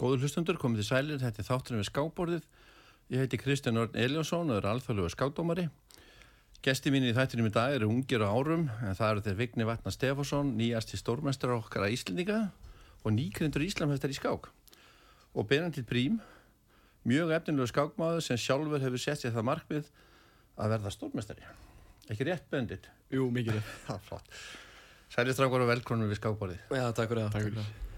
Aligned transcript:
Góður 0.00 0.22
hlustundur, 0.24 0.56
komið 0.56 0.80
til 0.80 0.88
sælir, 0.88 1.18
þetta 1.20 1.42
er 1.42 1.44
þátturinn 1.44 1.82
við 1.82 1.88
skábborðið. 1.90 2.44
Ég 3.12 3.20
heiti 3.20 3.38
Kristján 3.40 3.76
Örn 3.82 3.96
Eliasson 4.00 4.48
og 4.48 4.56
er 4.56 4.68
alþjóðlega 4.70 5.10
skákdómari. 5.12 5.66
Gesti 6.64 6.92
mín 6.94 7.04
í 7.04 7.10
þættinum 7.12 7.50
í 7.50 7.52
dag 7.52 7.74
eru 7.76 7.90
ungir 7.92 8.24
á 8.24 8.32
árum, 8.32 8.64
en 8.80 8.96
það 8.96 9.10
eru 9.10 9.24
þeir 9.26 9.36
Vigni 9.42 9.66
Vatnar 9.68 9.92
Stefánsson, 9.92 10.54
nýjast 10.56 10.94
í 10.96 11.00
stórmestrar 11.00 11.52
okkar 11.58 11.84
að 11.84 11.96
Íslendinga 11.98 12.38
og 13.04 13.12
nýkrindur 13.12 13.66
Íslamhættar 13.66 14.14
í 14.14 14.16
skák. 14.16 14.48
Og 15.36 15.48
Benantil 15.52 15.84
Brím, 15.84 16.16
mjög 17.04 17.34
efninlega 17.36 17.72
skákmáður 17.74 18.24
sem 18.24 18.40
sjálfur 18.40 18.80
hefur 18.80 19.04
sett 19.04 19.20
sér 19.20 19.36
það 19.36 19.48
markmið 19.50 19.92
að 20.56 20.74
verða 20.78 20.94
stórmestari. 20.96 21.44
Ekki 22.08 22.30
rétt, 22.30 22.48
Benedikt? 22.48 22.88
Jú, 23.12 23.28
mikið 23.36 23.60
rétt. 23.60 24.40
Strákar 25.12 25.60
og 25.60 25.70
velkronum 25.74 26.08
við 26.08 26.22
skákborðið. 26.22 26.66
Já, 26.72 26.88
takk 26.96 27.12
fyrir 27.12 27.28
það. 27.36 27.88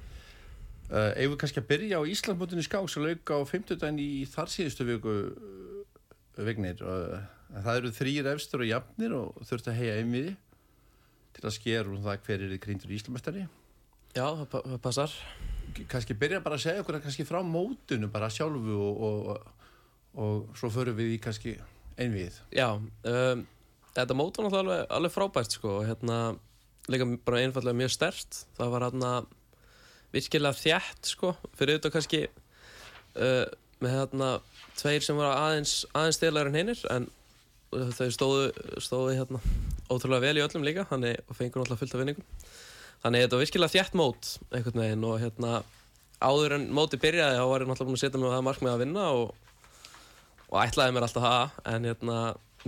Uh, 0.92 1.08
Ef 1.16 1.30
við 1.32 1.38
kannski 1.40 1.60
að 1.62 1.68
byrja 1.70 2.00
á 2.00 2.10
Íslandmótinu 2.12 2.62
skák 2.66 2.88
sem 2.92 3.04
lauk 3.06 3.30
á 3.32 3.38
50 3.48 3.78
daginn 3.80 4.00
í 4.02 4.08
þar 4.28 4.50
síðustu 4.52 4.84
viku 4.84 5.14
uh, 5.32 6.42
vignir. 6.44 6.82
Uh, 6.84 7.22
það 7.64 7.78
eru 7.80 7.92
þrýr 7.96 8.28
efstur 8.34 8.64
og 8.64 8.68
jafnir 8.68 9.14
og 9.16 9.40
þurft 9.48 9.70
að 9.72 9.78
heia 9.80 9.94
einmiði 10.02 10.34
til 11.32 11.46
að 11.48 11.56
skera 11.56 11.88
um 11.88 12.02
það 12.04 12.20
hver 12.28 12.44
er 12.44 12.52
í 12.52 12.60
krýndur 12.60 12.92
Íslamestari. 12.92 13.46
Já, 14.12 14.26
það 14.36 14.46
pa- 14.52 14.62
það 14.68 14.78
passar. 14.84 15.16
Kannski 15.88 16.18
byrja 16.20 16.42
bara 16.44 16.58
að 16.60 16.64
segja 16.66 16.84
okkur 16.84 17.00
kannski 17.00 17.24
frá 17.24 17.40
mótinu 17.40 18.10
bara 18.12 18.28
sjálfu 18.28 18.76
og, 18.76 19.02
og, 19.08 19.68
og 20.20 20.56
svo 20.60 20.68
förum 20.74 20.98
við 21.00 21.14
í 21.16 21.20
kannski 21.24 21.54
einvið. 21.96 22.36
Já, 22.52 22.68
um, 22.76 23.46
þetta 23.96 24.16
mót 24.18 24.36
var 24.44 24.58
alveg, 24.60 24.82
alveg 24.92 25.14
frábært 25.14 25.56
sko 25.56 25.78
og 25.78 25.86
hérna 25.88 26.18
líka 26.92 27.08
bara 27.24 27.40
einfallega 27.46 27.80
mjög 27.80 27.94
stert. 27.96 28.42
Það 28.60 28.74
var 28.76 28.86
hérna 28.90 29.12
virkilega 30.12 30.58
þjætt 30.58 31.12
sko. 31.14 31.34
Fyrir 31.58 31.76
auðvitað 31.76 31.94
kannski 31.96 32.22
uh, 32.28 33.46
með 33.82 33.96
hérna 33.96 34.30
tveir 34.78 35.04
sem 35.04 35.18
var 35.18 35.36
aðeins, 35.36 35.82
aðeins 35.92 36.20
stilar 36.20 36.50
en 36.50 36.58
hinnir 36.58 36.82
en 36.92 37.10
þau 37.72 38.08
stóðu, 38.12 38.48
stóðu 38.84 39.14
hérna 39.16 39.40
ótrúlega 39.88 40.26
vel 40.26 40.40
í 40.40 40.44
öllum 40.44 40.66
líka. 40.66 40.86
Þannig 40.90 41.22
og 41.26 41.38
fengur 41.38 41.62
náttúrulega 41.62 41.82
fullt 41.82 41.96
af 41.96 42.02
vinningum. 42.02 42.26
Þannig 43.02 43.24
þetta 43.24 43.38
var 43.38 43.46
virkilega 43.46 43.74
þjætt 43.76 43.96
mót 43.98 44.34
einhvern 44.52 44.84
veginn 44.84 45.06
og 45.08 45.22
hérna 45.22 45.54
áður 46.22 46.58
en 46.58 46.68
móti 46.70 47.00
byrjaði 47.02 47.40
þá 47.40 47.46
var 47.50 47.64
ég 47.64 47.70
náttúrulega 47.72 47.88
búin 47.90 47.98
að 47.98 48.04
setja 48.04 48.20
mig 48.20 48.30
á 48.30 48.34
það 48.36 48.44
markmið 48.46 48.72
að 48.72 48.84
vinna 48.84 49.06
og 49.16 49.32
og 50.52 50.60
ætlaði 50.60 50.94
mér 50.94 51.06
alltaf 51.06 51.24
það. 51.26 51.60
En 51.72 51.88
hérna, 51.88 52.16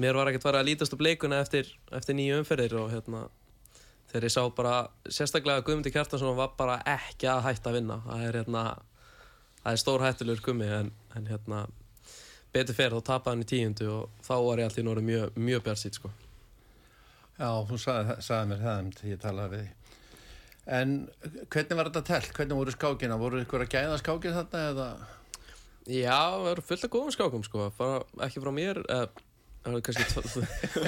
mér 0.01 0.19
var 0.19 0.31
ekkert 0.31 0.47
farið 0.47 0.63
að 0.63 0.69
lítast 0.71 0.97
upp 0.97 1.05
leikuna 1.05 1.41
eftir, 1.45 1.69
eftir 1.95 2.17
nýju 2.19 2.41
umferðir 2.41 2.77
og 2.81 2.93
hérna, 2.95 3.27
þegar 4.15 4.29
ég 4.29 4.31
sá 4.31 4.43
bara 4.55 4.75
sérstaklega 5.11 5.65
Guðmundi 5.67 5.91
Kjartansson 5.91 6.37
var 6.39 6.53
bara 6.55 6.77
ekki 6.87 7.27
að 7.27 7.49
hætta 7.49 7.73
að 7.73 7.79
vinna 7.81 7.97
það 8.05 8.21
er, 8.29 8.37
hérna, 8.39 8.61
það 9.65 9.73
er 9.73 9.81
stór 9.83 10.05
hættulegur 10.05 10.45
gummi 10.45 10.69
en, 10.71 10.93
en 11.19 11.27
hérna, 11.27 11.65
betur 12.55 12.79
fer 12.79 12.95
þá 12.95 13.01
tapaði 13.09 13.35
hann 13.35 13.43
í 13.43 13.49
tíundu 13.51 13.89
og 13.91 14.21
þá 14.23 14.35
var 14.37 14.63
ég 14.63 14.69
alltaf 14.69 14.85
í 14.85 14.87
norðu 14.87 15.07
mjög, 15.09 15.41
mjög 15.49 15.65
bjart 15.67 15.83
sýt 15.83 15.99
sko. 15.99 16.13
Já, 17.41 17.51
þú 17.67 17.81
sagði, 17.83 18.17
sagði 18.23 18.51
mér 18.53 18.63
það 18.63 18.79
um 18.85 18.95
til 18.95 19.11
ég 19.11 19.21
talaði 19.25 19.57
við 19.57 19.65
því. 19.65 19.99
En 20.79 20.95
hvernig 21.51 21.77
var 21.81 21.91
þetta 21.91 22.07
telt? 22.13 22.33
Hvernig 22.39 22.61
voru 22.63 22.79
skákina? 22.79 23.21
Voru 23.21 23.43
ykkur 23.43 23.67
að 23.67 23.75
gæða 23.75 23.99
skákina 24.01 24.37
þarna 24.39 24.63
eða? 24.71 24.89
Já, 25.91 26.21
það 26.39 26.51
eru 26.55 26.69
fullt 26.71 26.87
af 26.87 26.95
góðum 26.95 27.17
skákum 27.19 27.43
sko, 27.45 27.67
bara 27.77 28.29
ekki 28.29 28.41
frá 28.41 28.55
mér 28.55 28.79
eða, 28.87 29.11
það 29.65 29.77
er 29.79 29.85
kannski 29.89 30.05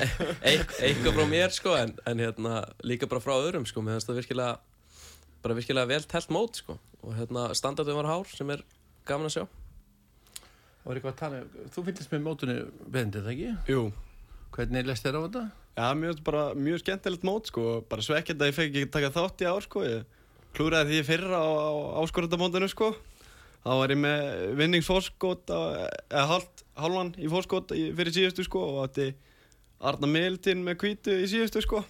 eitthvað 0.87 1.13
frá 1.17 1.27
mér 1.31 1.55
sko 1.55 1.77
en, 1.81 1.95
en 2.07 2.25
hérna, 2.25 2.65
líka 2.85 3.09
bara 3.11 3.25
frá 3.25 3.35
öðrum 3.39 3.67
sko, 3.69 3.83
mér 3.85 3.97
finnst 3.97 4.11
það 4.11 4.21
virkilega 4.23 4.57
bara 5.45 5.57
virkilega 5.57 5.91
vel 5.93 6.03
telt 6.11 6.33
mót 6.35 6.61
sko 6.63 6.77
og 7.03 7.15
hérna 7.17 7.49
standardum 7.57 8.01
var 8.03 8.11
hár 8.11 8.29
sem 8.33 8.51
er 8.53 8.65
gaman 9.09 9.31
að 9.31 9.39
sjá 9.39 9.47
Það 10.87 10.93
var 10.93 10.99
eitthvað 11.01 11.15
að 11.15 11.19
tala, 11.19 11.39
þú 11.75 11.83
fylgist 11.83 12.13
með 12.13 12.21
mótunni 12.23 12.55
vendið, 12.95 13.25
ekki? 13.33 13.47
Jú. 13.73 13.81
Hvernig 14.55 14.85
leist 14.87 15.03
þér 15.03 15.17
á 15.19 15.21
þetta? 15.25 15.41
Já, 15.75 15.87
mér 15.99 16.13
finnst 16.13 16.23
bara 16.29 16.43
mjög 16.55 16.83
skemmtilegt 16.85 17.25
mót, 17.27 17.51
sko. 17.51 17.65
Bara 17.91 18.05
svekkjandi 18.07 18.45
að 18.47 18.53
ég 18.53 18.55
fekk 18.55 18.69
ekki 18.71 18.91
taka 18.95 19.11
þátt 19.17 19.43
í 19.43 19.49
ár, 19.51 19.67
sko. 19.67 19.83
Ég 19.83 20.29
klúraði 20.55 20.93
því 20.95 21.09
fyrra 21.09 21.41
á, 21.43 21.51
á 21.51 21.99
áskorundamótinu, 22.05 22.69
sko. 22.71 22.93
Þá 23.65 23.73
var 23.81 23.97
ég 23.97 24.01
með 24.05 24.23
vinningsfórskot, 24.63 25.51
eða 25.51 26.25
hálft, 26.31 26.63
hálfan 26.77 27.15
í 27.19 27.29
fórskot 27.33 27.73
í- 27.77 27.91
fyrir 27.97 28.15
síðustu, 28.17 28.45
sko. 28.47 28.63
Og 28.75 28.83
átti 28.89 29.11
Arna 29.81 30.09
Miltin 30.09 30.63
með 30.65 30.79
kvítu 30.83 31.17
í 31.23 31.29
síðustu, 31.31 31.63
sko. 31.65 31.85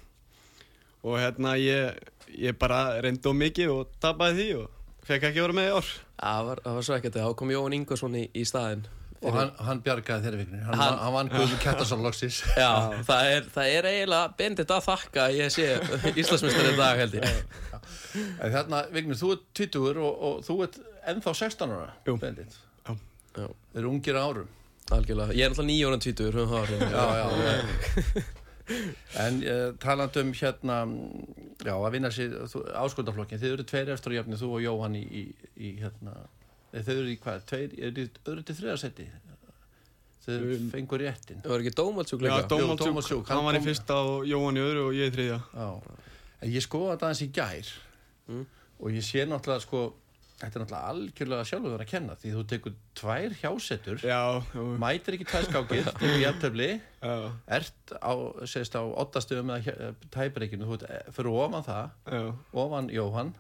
Og 1.07 1.19
hérna, 1.23 1.55
ég, 1.61 1.99
ég 2.35 2.57
bara 2.59 3.01
reyndi 3.05 3.29
of 3.31 3.37
mikið 3.39 3.71
og 3.77 3.93
tapaði 4.03 4.37
því 4.41 4.47
og 4.63 4.71
fekk 5.07 5.29
ekki 5.29 5.39
að 5.39 5.47
vera 5.47 5.59
með 5.61 5.69
í 5.71 5.75
ár. 5.79 5.91
Það 6.19 6.47
var, 6.49 6.63
það 6.65 6.79
var 6.81 6.87
svo 6.89 6.95
ekkert, 6.97 7.19
þá 7.23 7.35
kom 7.39 7.51
Jóhann 7.55 7.77
Ingvarsson 7.77 8.17
í, 8.19 8.25
í 8.35 8.47
staðinn 8.49 8.87
Og 9.27 9.33
hann, 9.33 9.49
hann 9.65 9.79
bjargaði 9.81 10.27
þeirri 10.27 10.39
vikni, 10.43 10.59
hann, 10.61 10.75
Hann- 10.77 10.99
hann 11.01 11.13
vann 11.15 11.31
Guðmund 11.33 11.61
Kjartason 11.63 12.03
loksins. 12.05 12.43
Já, 12.61 12.69
það 13.09 13.29
er, 13.33 13.47
það 13.55 13.71
er 13.79 13.87
eiginlega 13.91 14.35
bendit 14.39 14.75
að 14.75 14.83
þakka 14.85 15.23
að 15.25 15.37
ég 15.39 15.55
sé 15.55 15.69
Íslandsmyndstari 16.21 16.75
í 16.75 16.77
dag 16.77 17.01
held 17.01 17.17
ég 17.17 17.31
En 18.45 18.53
þarna, 18.53 18.83
Vignir, 18.93 19.17
þú 19.19 19.31
ert 19.37 19.47
20 19.57 20.03
og, 20.05 20.21
og 20.29 20.45
þú 20.47 20.59
ert 20.67 20.77
ennþá 21.15 21.33
16 21.41 21.73
ára, 21.79 21.89
Jú. 22.07 22.17
Bendit. 22.23 22.59
Já. 22.85 22.93
Já. 23.41 23.47
Þeir 23.73 23.81
eru 23.83 23.91
ungir 23.95 24.21
á 24.21 24.23
árum. 24.29 24.53
Algjörlega, 24.95 25.35
ég 25.35 25.43
er 25.47 25.51
um 25.51 25.57
það 25.59 25.67
Já, 26.95 27.05
já. 27.19 28.25
en 29.27 29.41
uh, 29.43 29.69
talandi 29.83 30.23
um 30.23 30.33
hérna, 30.37 30.77
já, 31.67 31.73
að 31.75 31.93
vinna 31.97 32.11
sér 32.15 32.35
áskundaflokkin, 32.83 33.41
þið 33.43 33.55
eru 33.57 33.67
tveir 33.67 33.93
eftir 33.95 34.15
og 34.15 34.19
jafnir, 34.21 34.41
þú 34.41 34.51
og 34.59 34.65
Jóhann 34.65 34.99
í, 34.99 35.03
í, 35.07 35.23
í 35.59 35.73
hérna, 35.81 36.15
eh, 36.73 36.83
þið 36.87 37.01
eru 37.01 37.13
í 37.15 37.19
hvað, 37.23 37.45
tveir, 37.51 37.75
eru 37.79 37.95
þið 38.07 38.21
öðru 38.33 38.47
til 38.51 38.59
þriðasetti? 38.61 39.09
Þið 40.27 40.47
Um, 40.57 40.71
fengur 40.73 40.99
réttin. 40.99 41.39
Það 41.45 41.53
var 41.53 41.63
ekki 41.63 41.73
dómaldsjúk 41.79 42.23
Já, 42.25 42.27
líka 42.27 42.49
Dómald 42.51 42.81
Dómald 42.81 43.05
Sjúk, 43.07 43.21
Sjúk, 43.21 43.29
hann 43.31 43.45
var 43.47 43.55
í 43.55 43.61
fyrsta 43.63 43.99
og 44.03 44.25
Jóhann 44.27 44.59
í 44.59 44.63
öðru 44.65 44.81
og 44.89 44.97
ég 44.99 45.13
í 45.13 45.15
þriðja. 45.15 45.37
Já, 45.55 45.69
en 46.43 46.51
ég 46.57 46.65
skoða 46.65 46.97
þetta 46.97 47.07
aðeins 47.11 47.23
í 47.23 47.29
gær 47.37 47.75
Mm. 48.27 48.41
og 48.83 48.91
ég 48.91 49.05
sé 49.07 49.23
náttúrulega 49.23 49.63
sko, 49.63 49.81
þetta 50.37 50.59
er 50.59 50.63
náttúrulega 50.63 50.91
algjörlega 50.93 51.45
sjálfur 51.49 51.83
að 51.85 51.89
kenna 51.91 52.17
því 52.21 52.33
þú 52.35 52.43
tekur 52.53 52.75
tvær 53.01 53.37
hjásetur, 53.41 54.03
Já, 54.05 54.21
mætir 54.83 55.17
ekki 55.17 55.27
tekur 55.33 56.21
jafntöfli, 56.21 56.69
já, 57.01 57.15
ert 57.59 57.95
á, 57.97 58.13
segist 58.45 58.77
á 58.77 58.83
ottastöðum 58.85 59.55
eða 59.57 59.95
tæbreykinu, 60.13 60.69
þú 60.69 60.77
ert 60.81 60.87
eh, 60.91 61.09
fyrir 61.17 61.33
ofan 61.41 61.65
það, 61.67 61.91
já, 62.13 62.23
ofan 62.65 62.91
Jóhann, 62.93 63.33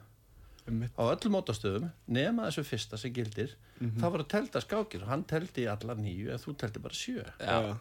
á 0.96 1.02
öllum 1.12 1.36
ottastöðum, 1.42 1.90
nema 2.10 2.48
þessu 2.48 2.64
fyrsta 2.66 2.98
sem 2.98 3.12
gildir, 3.14 3.52
Mhm. 3.76 3.98
það 4.00 4.10
var 4.14 4.22
að 4.24 4.28
telta 4.32 4.60
skákir 4.64 5.02
og 5.04 5.08
hann 5.12 5.22
teldi 5.28 5.66
allar 5.68 5.98
nýju 6.00 6.30
en 6.32 6.38
þú 6.40 6.54
teldi 6.56 6.80
bara 6.80 6.96
sjö. 6.96 7.20
Já. 7.36 7.76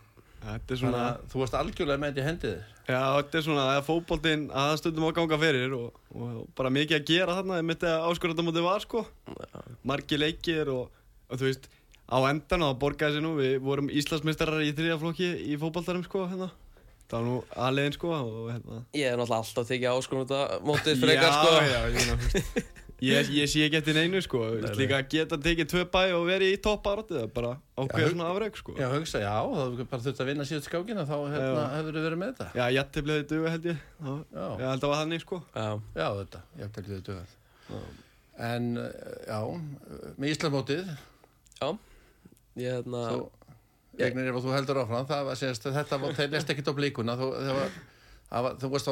Er 0.46 0.78
svona, 0.78 1.04
þú 1.32 1.42
varst 1.42 1.56
algjörlega 1.58 2.02
með 2.02 2.12
þetta 2.12 2.22
í 2.22 2.26
hendið 2.30 2.58
já, 2.86 3.00
þetta 3.18 3.40
er 3.40 3.46
svona 3.46 3.64
að 3.74 3.86
fótboltinn 3.88 4.44
að 4.52 4.68
það 4.70 4.82
stundum 4.82 5.08
að 5.08 5.16
ganga 5.20 5.40
fyrir 5.42 5.74
og, 5.78 5.96
og 6.14 6.36
bara 6.58 6.72
mikið 6.74 7.00
að 7.00 7.08
gera 7.10 7.38
þarna, 7.40 7.58
ég 7.60 7.68
myndi 7.70 7.90
að 7.90 8.06
áskorðandamóti 8.12 8.66
var, 8.66 8.86
sko. 8.86 9.02
Margi 9.90 10.20
leikir 10.22 10.70
og, 10.74 11.02
og 11.30 11.42
þú 11.42 11.50
veist, 11.50 11.66
á 12.06 12.18
endan 12.30 12.68
það 12.68 12.78
borgaði 12.84 13.24
nú, 13.26 13.34
við 13.40 13.58
vorum 13.66 13.90
Íslandsmeistarar 13.90 14.62
í 14.66 14.76
þriðja 14.78 15.02
flokki 15.02 15.32
í 15.50 15.58
fótboltarum, 15.62 16.06
sko, 16.06 16.28
hérna. 16.30 16.52
Það 17.06 17.18
var 17.18 17.28
nú 17.30 17.36
aðlegin, 17.66 17.98
sko, 17.98 18.14
og 18.14 18.48
hérna. 18.54 18.80
Ég 18.98 19.10
er 19.10 19.20
náttúrulega 19.20 19.42
alltaf 19.42 19.70
tekið 19.70 20.64
mótið 20.66 21.00
frekar 21.06 21.30
já, 21.30 21.36
sko 21.42 21.52
já, 21.66 21.80
ég, 21.90 22.02
þú 22.06 22.22
veist, 22.22 22.74
ég, 23.04 23.30
ég 23.36 23.50
sé 23.52 23.66
ekki 23.66 23.80
eftir 23.82 23.98
neinu 23.98 24.22
sko. 24.24 24.40
Veist, 24.56 24.78
líka 24.80 25.00
að 25.02 25.10
geta 25.12 25.40
tekið 25.42 25.68
tvö 25.72 25.84
bæ 25.92 26.02
og 26.16 26.26
verið 26.30 26.54
í 26.54 26.60
er 27.26 27.32
bara 27.36 27.52
ákveða 27.76 28.12
svona 28.14 28.30
afreg 28.32 28.60
sko. 28.60 28.76
Já, 28.80 28.88
hugsa, 28.94 29.22
já, 29.24 29.34
það 29.52 29.64
hefur 29.66 29.90
bara 29.92 30.06
þurft 30.06 30.22
að 30.24 30.30
vinna 30.32 30.48
síðan 30.48 30.66
skákina, 30.68 31.06
þá 31.10 31.16
hérna, 31.34 31.66
hefur 31.76 31.98
þið 31.98 32.08
verið 32.08 32.22
með 32.22 32.32
þetta. 32.32 32.48
já, 32.56 32.66
jættiblaði 32.78 33.28
duga 33.32 33.54
held 33.56 33.70
ég. 33.72 33.82
Já, 34.00 34.12
Já. 34.36 34.46
ég 34.46 34.66
held 34.66 34.76
að 34.76 34.86
það 34.86 34.94
var 34.94 35.02
þannig 35.04 35.26
sko. 35.26 35.42
Já, 35.56 35.68
Já, 36.00 36.08
þetta, 36.22 36.44
ég 36.56 36.66
held 36.66 36.80
að 36.82 36.92
þið 36.92 37.04
dögað. 37.10 37.36
En, 38.36 38.70
já, 39.26 39.40
með 40.20 40.32
Íslamótið, 40.36 40.94
já. 41.62 41.70
Ég 42.56 42.72
hérna 42.80 43.08
þú, 43.12 43.24
Egnir, 43.96 44.28
ef 44.32 44.44
þú 44.44 44.52
heldur 44.52 44.80
áfram, 44.82 45.08
það 45.08 45.28
var, 45.30 45.38
sérst, 45.40 45.68
þetta 45.72 46.00
var, 46.02 46.16
þeir 46.18 46.32
lest 46.34 46.50
ekkert 46.52 46.72
á 46.72 46.74
blíkuna, 46.76 47.16
þú, 47.20 47.30
það 47.40 47.58
var, 47.60 47.78
var, 48.48 48.58
þú 48.60 48.70
varst 48.74 48.90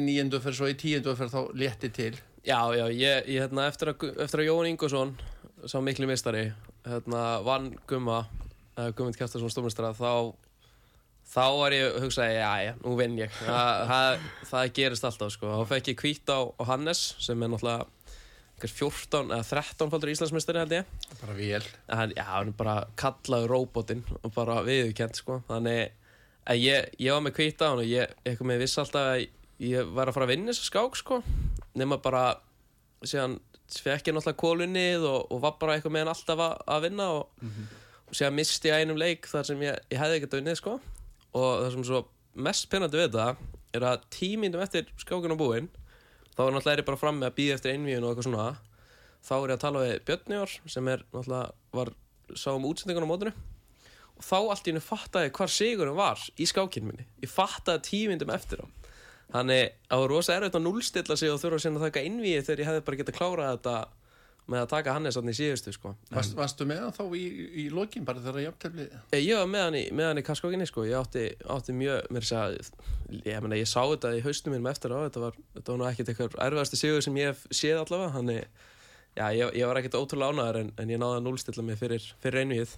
í 0.00 0.04
nýjendu 0.04 0.40
fyrir 0.44 0.58
svo 0.58 0.68
í 0.68 0.76
tíundu 0.76 1.14
fyrir 1.16 1.32
þá 1.32 1.40
létti 1.56 1.90
til. 1.96 2.12
Já, 2.44 2.58
já, 2.76 2.84
ég, 2.92 3.28
ég 3.32 3.40
hérna 3.40 3.68
eftir 3.70 3.88
að, 3.94 4.02
eftir 4.20 4.42
að 4.42 4.48
Jóhann 4.50 4.70
Ingvarsson 4.74 5.14
sá 5.64 5.78
miklu 5.80 6.08
mistari 6.10 6.50
hérna 6.84 7.22
vann 7.44 7.70
Gumma 7.88 8.18
uh, 8.76 8.90
Gummund 8.92 9.16
Kjartarsson 9.16 9.52
stórmestara 9.52 9.94
þá 9.96 10.34
þá 11.24 11.44
var 11.56 11.72
ég 11.72 11.86
að 11.88 12.04
hugsa, 12.04 12.26
já, 12.28 12.50
já, 12.66 12.72
nú 12.82 12.92
vinn 12.98 13.16
ég 13.16 13.32
það, 13.38 13.86
það, 13.88 14.26
það 14.50 14.72
gerist 14.76 15.08
alltaf, 15.08 15.32
sko 15.32 15.54
þá 15.54 15.72
fekk 15.72 15.90
ég 15.94 16.02
hvít 16.04 16.32
á, 16.36 16.40
á 16.44 16.62
Hannes 16.68 17.02
sem 17.24 17.40
er 17.40 17.52
náttúrulega 17.54 17.88
einhver 18.54 18.72
14 18.76 19.32
eða 19.34 19.48
13 19.48 19.90
faldur 19.94 20.12
Íslandsmeistari 20.12 20.60
held 20.62 20.76
ég 20.76 20.92
Bara 21.20 21.34
vel. 21.38 21.62
En 21.96 22.12
já, 22.14 22.24
hann 22.28 22.52
bara 22.56 22.76
kallaður 23.00 23.50
róbotinn 23.50 24.04
og 24.20 24.32
bara 24.36 24.60
viðurkend, 24.66 25.16
sko. 25.18 25.40
Þannig 25.48 25.96
að 26.44 26.60
ég, 26.60 26.92
ég 27.00 27.16
var 27.16 27.24
með 27.24 27.38
hvita 27.40 27.66
á 27.66 27.68
hann 27.72 27.82
og 27.82 27.88
ég, 27.88 28.14
eitthvað 28.24 28.50
með 28.52 28.64
viss 28.66 28.80
alltaf 28.84 29.10
að 29.14 29.24
ég 29.64 29.92
var 29.96 30.10
að 30.10 30.16
fara 30.18 30.28
að 30.28 30.34
vinna 30.34 30.52
þessu 30.52 30.68
skák, 30.68 30.98
sko. 31.00 31.20
Nefna 31.74 31.98
bara, 32.02 32.24
síðan 33.02 33.38
fekk 33.72 34.10
ég 34.10 34.16
náttúrulega 34.16 34.40
kólunnið 34.40 35.06
og, 35.08 35.32
og 35.32 35.40
var 35.42 35.56
bara 35.60 35.76
eitthvað 35.76 35.94
með 35.94 36.04
hann 36.04 36.12
alltaf 36.12 36.42
að, 36.44 36.54
að 36.74 36.84
vinna 36.86 37.06
og, 37.16 37.48
og 38.04 38.18
séðan 38.18 38.36
misti 38.38 38.70
ég 38.70 38.82
einum 38.84 39.00
leik 39.00 39.26
þar 39.30 39.48
sem 39.48 39.64
ég, 39.64 39.80
ég 39.90 40.02
hefði 40.02 40.18
ekkert 40.20 40.36
unnið 40.40 40.60
sko. 40.60 40.76
Og 41.34 41.48
það 41.62 41.70
sem 41.74 41.86
svo 41.88 42.02
mest 42.46 42.68
pennandi 42.70 43.00
við 43.00 43.08
þetta 43.16 43.54
er 43.74 43.88
að 43.88 44.04
tímindum 44.14 44.62
eftir 44.62 44.92
skákun 45.00 45.34
og 45.34 45.40
búinn 45.40 45.72
þá 46.34 46.44
er 46.44 46.54
náttúrulega 46.54 46.82
ég 46.82 46.88
bara 46.90 47.00
fram 47.00 47.18
með 47.18 47.30
að 47.30 47.36
býða 47.40 47.58
eftir 47.58 47.74
einvíun 47.74 48.04
og 48.04 48.12
eitthvað 48.12 48.28
svona. 48.28 48.46
Þá 49.24 49.34
er 49.34 49.48
ég 49.48 49.56
að 49.56 49.64
tala 49.64 49.82
við 49.82 49.98
Björnjár 50.08 50.54
sem 50.76 50.92
er 50.92 51.04
náttúrulega 51.08 51.78
var 51.78 51.92
sá 52.38 52.48
um 52.54 52.68
útsendingun 52.68 53.06
á 53.06 53.10
mótinu. 53.10 53.34
Og 54.14 54.22
þá 54.22 54.36
allt 54.38 54.68
í 54.68 54.72
henni 54.72 54.84
fattaði 54.84 55.34
hvar 55.34 55.50
sigurinn 55.50 55.98
var 55.98 56.22
í 56.38 56.46
skákinu 56.46 56.90
minni. 56.90 57.06
Ég 57.24 57.32
fattaði 57.32 57.82
tímindum 57.88 58.34
eftir 58.34 58.62
á 58.62 58.66
þannig 59.34 59.66
að 59.66 59.90
það 59.90 60.02
var 60.04 60.14
rosa 60.14 60.38
erfitt 60.38 60.56
að 60.58 60.64
núlstilla 60.68 61.18
sig 61.18 61.34
og 61.34 61.42
þurfa 61.42 61.60
að 61.60 61.76
að 61.80 61.84
taka 61.88 62.06
innvíði 62.08 62.46
þegar 62.46 62.62
ég 62.62 62.70
hefði 62.70 62.86
bara 62.86 63.00
getað 63.02 63.18
klárað 63.18 63.54
þetta 63.56 63.76
með 64.44 64.60
að 64.60 64.70
taka 64.74 64.92
Hannes 64.92 65.16
þannig 65.16 65.32
í 65.32 65.38
síðustu 65.38 65.72
sko. 65.72 65.94
Varst, 66.12 66.34
varstu 66.36 66.66
með 66.68 66.82
hann 66.82 66.92
þá 66.92 67.04
í, 67.16 67.22
í 67.62 67.64
lokin 67.72 68.04
bara 68.04 68.20
þegar 68.20 68.42
Ég, 69.14 69.22
ég 69.24 69.38
var 69.40 69.48
með 69.48 69.64
hann 69.64 69.78
í, 69.78 69.82
með 69.96 70.20
í 70.20 70.24
kaskókinni 70.26 70.66
sko. 70.68 70.84
ég 70.84 70.98
átti, 71.00 71.24
átti 71.54 71.76
mjög 71.76 72.10
mér 72.12 72.28
að, 72.36 72.58
ég, 73.24 73.38
meina, 73.40 73.56
ég 73.56 73.70
sá 73.70 73.80
þetta 73.80 74.12
í 74.18 74.20
haustum 74.26 74.52
mínum 74.52 74.68
eftir 74.68 74.92
á 74.92 75.00
þetta 75.06 75.22
var, 75.24 75.38
þetta 75.56 75.72
var 75.72 75.80
nú 75.80 75.88
ekkit 75.88 76.12
eitthvað 76.12 76.36
erfiðasti 76.44 76.80
sigur 76.82 77.06
sem 77.06 77.20
ég 77.22 77.46
séð 77.48 77.80
allavega 77.86 78.16
þannig, 78.18 78.66
já, 79.16 79.26
ég, 79.32 79.54
ég 79.62 79.70
var 79.70 79.80
ekkit 79.80 79.96
ótrúlega 79.96 80.36
ánæður 80.36 80.60
en, 80.60 80.74
en 80.76 80.92
ég 80.92 81.00
náði 81.00 81.22
að 81.22 81.26
núlstilla 81.30 81.64
mig 81.64 81.80
fyrir, 81.80 82.10
fyrir 82.20 82.44
einvið 82.44 82.76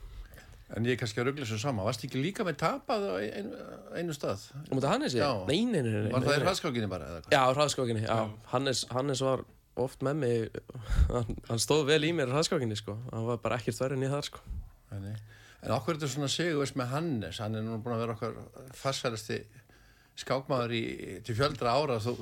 En 0.74 0.82
ég 0.88 0.96
er 0.96 0.98
kannski 0.98 1.20
að 1.22 1.28
ruggla 1.28 1.46
svo 1.46 1.58
sama 1.62 1.84
Varst 1.86 2.02
ekki 2.02 2.18
líka 2.18 2.42
með 2.46 2.56
tapað 2.58 3.04
á 3.06 3.14
ein, 3.22 3.52
einu 4.00 4.14
stað? 4.16 4.48
og 4.66 4.72
mútið 4.74 4.88
Hannesi? 4.90 5.20
Já. 5.20 5.28
Nei, 5.46 5.60
nei, 5.70 5.78
nei, 5.84 5.92
nei, 5.92 6.10
Var 6.10 6.24
það 6.24 6.32
í 6.32 6.40
nei. 6.40 6.46
hraðskákinni 6.48 6.88
bara? 6.90 7.10
Já, 7.30 7.42
hraðskókinni, 7.54 8.02
Hannes, 8.50 8.80
Hannes 8.90 9.22
var 9.22 9.44
oft 9.78 10.02
með 10.02 10.18
mig 10.24 10.58
hann, 11.14 11.36
hann 11.50 11.62
stóð 11.62 11.84
vel 11.92 12.00
í 12.08 12.10
mér 12.16 12.32
í 12.32 12.34
hraðskókinni 12.34 12.78
sko. 12.80 12.96
hann 13.12 13.28
var 13.28 13.38
bara 13.44 13.60
ekkert 13.60 13.78
verið 13.84 14.00
en 14.00 14.06
ég 14.08 14.14
þar 14.16 14.26
sko. 14.32 14.42
Nei, 14.90 15.00
nei. 15.06 15.14
En 15.66 15.74
okkur 15.76 15.94
er 15.94 16.00
þetta 16.00 16.12
svona 16.16 16.32
sigurvis 16.34 16.74
með 16.78 16.90
Hannes 16.96 17.38
hann 17.44 17.54
er 17.60 17.62
nú 17.66 17.78
búin 17.84 17.94
að 17.96 18.02
vera 18.04 18.16
okkar 18.18 18.34
farsfælasti 18.82 19.38
skákmaður 20.16 20.74
í, 20.76 20.82
til 21.26 21.36
fjöldra 21.36 21.76
ára 21.76 21.98
þú, 22.02 22.14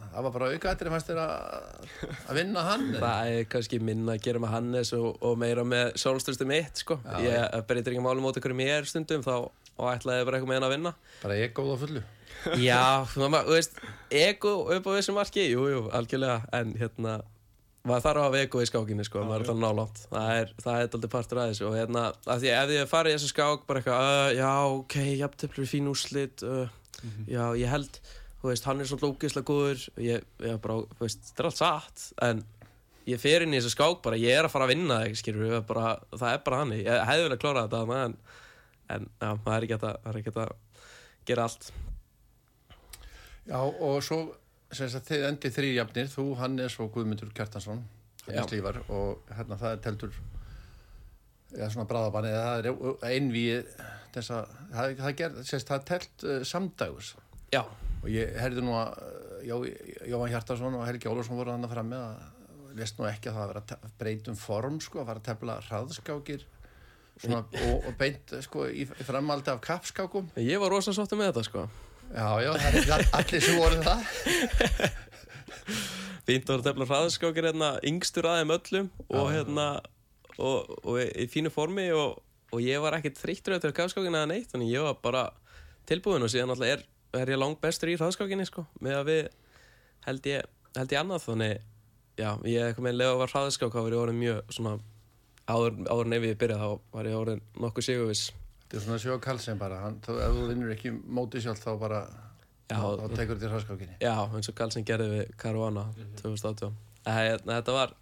það 0.00 0.26
var 0.26 0.34
bara 0.38 0.50
aukaðir 0.54 0.92
fannst 0.94 1.10
þér 1.10 1.22
að, 1.22 1.78
að 2.16 2.40
vinna 2.40 2.64
hann 2.70 2.88
það 2.96 3.30
er 3.34 3.48
kannski 3.52 3.80
minna 3.84 4.16
að 4.16 4.26
gera 4.26 4.42
með 4.42 4.54
Hannes 4.56 4.92
og, 4.96 5.08
og 5.20 5.38
meira 5.40 5.66
með 5.68 5.94
sjálfstöðstu 6.00 6.48
mitt 6.48 6.82
sko. 6.84 6.98
Ég 7.20 7.56
breytir 7.68 7.94
ekki 7.94 8.04
máli 8.04 8.24
mót 8.24 8.40
ykkur 8.40 8.56
mér 8.56 8.88
stundum 8.88 9.24
þá 9.26 9.34
og 9.36 9.88
ætlaði 9.92 10.22
ég 10.22 10.28
bara 10.28 10.38
eitthvað 10.40 10.52
með 10.52 10.60
hann 10.60 10.68
að 10.70 10.76
vinna. 10.78 10.94
Bara 11.20 11.40
góð 11.56 11.74
á 11.76 11.78
fullu 11.84 12.04
Já, 12.60 13.06
maður, 13.16 13.48
þú 13.48 13.54
veist, 13.56 13.80
ego 14.14 14.52
upp 14.74 14.86
á 14.86 14.90
þessu 14.96 15.14
marki, 15.16 15.46
jú, 15.50 15.64
jú, 15.70 15.80
algjörlega, 15.96 16.44
en 16.56 16.74
hérna, 16.78 17.16
maður 17.86 18.04
þarf 18.04 18.20
að 18.20 18.26
hafa 18.26 18.42
ego 18.44 18.62
í 18.62 18.68
skákinni, 18.70 19.06
sko, 19.06 19.24
maður 19.26 19.44
er 19.44 19.50
þannig 19.50 19.64
nálátt, 19.66 20.02
það 20.12 20.32
er, 20.36 20.52
það 20.62 20.78
er 20.78 20.96
aldrei 20.98 21.12
partur 21.16 21.42
að 21.42 21.52
þessu, 21.52 21.66
og 21.68 21.76
hérna, 21.80 22.04
að 22.26 22.44
því 22.44 22.52
ef 22.54 22.74
ég 22.76 22.90
farið 22.92 23.14
í 23.14 23.18
þessu 23.18 23.32
skák, 23.32 23.66
bara 23.68 23.82
eitthvað, 23.82 24.10
uh, 24.12 24.28
já, 24.36 24.50
ok, 24.76 24.98
jafntefnir 25.22 25.70
fín 25.72 25.90
úrslit, 25.90 26.46
uh, 26.46 26.76
já, 27.28 27.42
ég 27.58 27.72
held, 27.72 27.98
þú 28.40 28.50
veist, 28.50 28.68
hann 28.68 28.82
er 28.82 28.90
svolítið 28.90 29.12
ógeðslega 29.12 29.50
góður, 29.50 29.86
ég, 30.02 30.28
ég 30.46 30.60
bara, 30.64 30.78
þú 30.96 31.06
veist, 31.06 31.24
þetta 31.30 31.42
er 31.42 31.50
allt 31.50 31.60
satt, 31.60 32.06
en 32.28 32.44
ég 33.06 33.22
fer 33.22 33.46
inn 33.46 33.54
í 33.54 33.60
þessu 33.60 33.74
skák 33.74 34.00
bara, 34.04 34.20
ég 34.20 34.36
er 34.36 34.48
að 34.48 34.54
fara 34.54 34.68
að 34.68 34.74
vinna 34.74 35.00
það, 35.02 35.18
skilur 35.20 35.46
við, 35.46 35.58
bara, 35.68 35.96
það 36.14 36.32
er 36.32 36.44
bara 36.46 36.62
hann, 36.62 36.76
ég 36.78 37.04
hefði 37.10 37.26
vel 37.26 37.36
að 37.36 37.42
klára 37.44 37.66
þetta, 37.66 38.00
en, 38.06 38.16
en, 38.96 39.10
já, 39.20 39.28
það 39.44 39.52
er 39.56 39.68
ekki 39.68 39.78
að, 39.78 39.86
það 39.86 40.10
er 40.12 40.22
ekki 40.22 40.34
að 40.36 40.56
gera 41.26 41.46
allt. 41.48 41.70
Já 43.46 43.60
og 43.62 44.00
svo 44.02 44.20
þið 44.74 45.28
endið 45.28 45.54
þrý 45.54 45.68
jafnir 45.76 46.08
þú, 46.10 46.24
Hannes 46.40 46.78
og 46.82 46.90
Guðmundur 46.94 47.30
Kjartansson 47.34 47.84
Hannes 48.26 48.48
Já. 48.48 48.56
Lífar 48.56 48.80
og 48.90 49.28
hérna 49.30 49.58
það 49.60 49.76
er 49.76 49.82
teltur 49.84 50.16
eða 51.54 51.68
svona 51.74 51.86
bráðabanni 51.90 52.32
eða 52.32 52.46
það 52.48 52.68
er 52.70 53.12
einvíð 53.14 53.70
þess 54.16 54.32
að 54.34 54.54
það, 54.72 54.94
það, 55.02 55.12
ger, 55.20 55.36
sérst, 55.50 55.68
það 55.70 55.76
er 55.80 55.86
telt 55.92 56.24
uh, 56.26 56.38
samdægus 56.48 57.12
Já, 57.54 57.60
og 58.02 58.08
ég 58.10 58.32
herði 58.42 58.64
nú 58.66 58.74
að 58.80 58.96
Jó, 59.46 59.60
Jóhann 60.10 60.32
Hjartarsson 60.32 60.74
og 60.74 60.86
Helgi 60.88 61.06
Ólafsson 61.12 61.38
voru 61.38 61.52
þannig 61.54 61.70
fram 61.70 61.90
með 61.92 62.02
að 62.02 62.74
lest 62.80 62.98
nú 62.98 63.06
ekki 63.06 63.30
að 63.30 63.36
það 63.36 63.44
að 63.44 63.50
vera 63.52 63.60
að 63.62 63.68
te- 63.70 63.90
breyta 64.00 64.32
um 64.32 64.38
form 64.40 64.78
sko, 64.82 65.00
að 65.00 65.06
fara 65.12 65.20
að 65.22 65.26
tefla 65.28 65.54
hraðskákir 65.68 66.42
svona, 67.22 67.38
og, 67.68 67.86
og 67.86 67.94
beint 68.00 68.34
sko, 68.44 68.66
í, 68.68 68.82
í 68.90 69.06
framaldi 69.06 69.52
af 69.54 69.60
kappskákum 69.64 70.26
Ég 70.42 70.58
var 70.60 70.74
rosa 70.74 70.92
sáttu 70.96 71.16
með 71.20 71.30
þetta 71.30 71.44
sko. 71.46 71.62
Já, 72.10 72.26
já, 72.42 72.50
það 72.58 72.76
er 72.80 72.92
all- 72.96 73.08
allir 73.20 73.46
sem 73.46 73.60
voru 73.62 73.78
það 73.86 74.00
Fínt 76.26 76.50
að 76.50 76.64
tefla 76.66 76.86
hraðskákir 76.90 77.46
hérna 77.52 77.70
yngstur 77.86 78.26
aðeim 78.32 78.52
öllum 78.56 78.88
og 79.14 79.28
hérna 79.30 79.66
og, 80.38 80.72
og 80.84 80.98
í 81.02 81.26
fínu 81.32 81.50
formi 81.54 81.88
og, 81.96 82.18
og 82.52 82.62
ég 82.64 82.80
var 82.82 82.98
ekkert 82.98 83.20
þreyttur 83.22 83.56
eftir 83.56 83.74
kafskákina 83.76 84.24
eða 84.24 84.30
neitt 84.34 84.52
þannig 84.52 84.72
ég 84.74 84.84
var 84.86 84.98
bara 85.02 85.24
tilbúin 85.88 86.24
og 86.26 86.32
síðan 86.32 86.52
alltaf 86.54 86.72
er, 86.76 86.84
er 87.16 87.32
ég 87.32 87.40
langt 87.40 87.60
bestur 87.62 87.92
í 87.92 87.96
hraðskákinni 87.98 88.46
sko 88.48 88.66
með 88.84 88.98
að 89.00 89.08
við 89.10 89.22
held 90.06 90.28
ég, 90.30 90.50
held 90.76 90.92
ég 90.94 91.00
annað 91.02 91.24
þannig 91.26 91.54
já, 92.18 92.30
ég 92.48 92.66
eitthvað 92.68 92.86
með 92.88 92.98
lega 92.98 93.14
að 93.14 93.22
var 93.22 93.32
hraðskák 93.34 93.74
þá 93.74 93.80
var 93.86 93.96
ég 93.96 94.02
orðin 94.02 94.20
mjög 94.22 94.54
svona 94.56 94.74
áður, 95.46 95.78
áður 95.86 96.10
nefið 96.12 96.32
ég 96.32 96.40
byrjað 96.42 96.64
þá 96.64 96.94
var 96.96 97.10
ég 97.10 97.18
orðin 97.20 97.42
nokkuð 97.62 97.88
sigurvis 97.90 98.26
Þetta 98.66 98.80
er 98.80 98.82
svona 98.82 98.98
sjó 98.98 99.14
kalsinn 99.22 99.58
bara, 99.60 99.76
hann, 99.78 100.00
þú, 100.02 100.14
ef 100.18 100.32
þú 100.34 100.46
vinnur 100.48 100.70
ekki 100.74 100.90
mótið 100.90 101.44
sjálf 101.44 101.60
þá 101.62 101.68
bara, 101.78 102.00
Já. 102.66 102.80
þá, 102.80 102.86
þá 102.98 103.12
tekur 103.20 103.38
í 103.38 103.50
hraðskákinni. 103.52 103.98
Já, 104.02 104.14
eins 104.34 104.50
og 104.50 104.56
Karlsson 104.58 104.86
gerði 104.88 105.06
við 105.12 105.28
Caruana 105.38 105.84
2018 106.18 106.74
Æ, 107.06 107.38
Þetta 107.46 107.76
var 107.76 107.92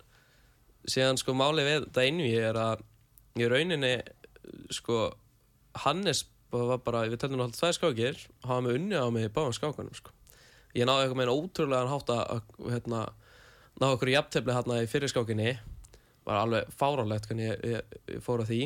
síðan 0.91 1.21
sko 1.21 1.35
málið 1.37 1.71
við 1.71 2.01
einu 2.05 2.29
ég 2.29 2.49
er 2.51 2.61
að 2.61 2.85
í 3.41 3.49
rauninni 3.51 3.97
sko 4.75 5.09
Hannes 5.85 6.25
var 6.55 6.79
bara, 6.85 7.07
við 7.11 7.19
tældum 7.19 7.43
alltaf 7.43 7.59
tvær 7.59 7.75
skákir 7.75 8.21
hafa 8.45 8.61
mig 8.63 8.77
unni 8.79 8.95
á 8.95 9.11
mig 9.11 9.27
í 9.27 9.33
báðum 9.35 9.55
skákunum 9.57 9.97
sko. 9.97 10.13
ég 10.75 10.87
náði 10.87 11.07
eitthvað 11.07 11.19
með 11.19 11.27
einn 11.27 11.41
ótrúlegan 11.41 11.91
hátt 11.91 12.13
að 12.15 12.43
hérna, 12.71 13.01
ná 13.81 13.89
okkur 13.91 14.11
í 14.11 14.15
jafntefli 14.15 14.55
hérna 14.55 14.81
í 14.83 14.91
fyrir 14.91 15.11
skákinni. 15.11 15.55
Var 16.25 16.41
alveg 16.41 16.71
fáránlegt 16.79 17.27
hvernig 17.29 17.51
ég, 17.51 17.65
ég, 17.75 17.97
ég 18.15 18.23
fór 18.25 18.45
að 18.45 18.53
því. 18.53 18.61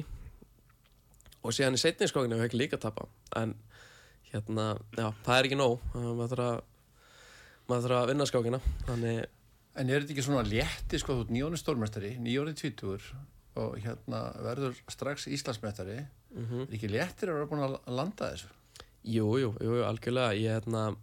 Og 1.42 1.54
síðan 1.54 1.78
í 1.78 1.80
setni 1.82 2.08
skákinni 2.10 2.36
hef 2.36 2.44
ég 2.44 2.50
ekki 2.50 2.60
líka 2.60 2.78
að 2.78 2.84
tapa. 2.86 3.08
En 3.40 3.54
hérna, 4.30 4.70
já, 4.94 5.08
það 5.24 5.34
er 5.38 5.48
ekki 5.48 5.58
nóg. 5.58 5.80
Maður 5.94 6.34
þarf 6.34 6.44
að 6.46 6.60
maður 7.68 7.86
þarf 7.86 7.98
að 7.98 8.12
vinna 8.12 8.28
skákina. 8.28 8.62
Þannig, 8.86 9.18
En 9.78 9.90
er 9.90 10.02
þetta 10.02 10.14
ekki 10.16 10.26
svona 10.26 10.44
létti, 10.46 10.98
sko, 10.98 11.14
þú 11.14 11.24
ert 11.24 11.34
nýjóni 11.34 11.58
stórmestari, 11.60 12.16
nýjóni 12.18 12.54
tvítur 12.58 13.02
og 13.58 13.76
hérna 13.82 14.22
verður 14.42 14.78
strax 14.90 15.28
Íslandsmeistari, 15.30 16.00
mm 16.34 16.64
er 16.64 16.74
ekki 16.74 16.90
léttir 16.90 17.30
að 17.30 17.38
vera 17.38 17.50
búin 17.50 17.62
að 17.66 17.76
landa 17.86 18.32
þessu? 18.32 18.48
jú, 19.02 19.26
jú, 19.38 19.52
jú, 19.62 19.82
algjörlega. 19.86 20.34
Ég, 20.34 20.50
hérna, 20.52 20.96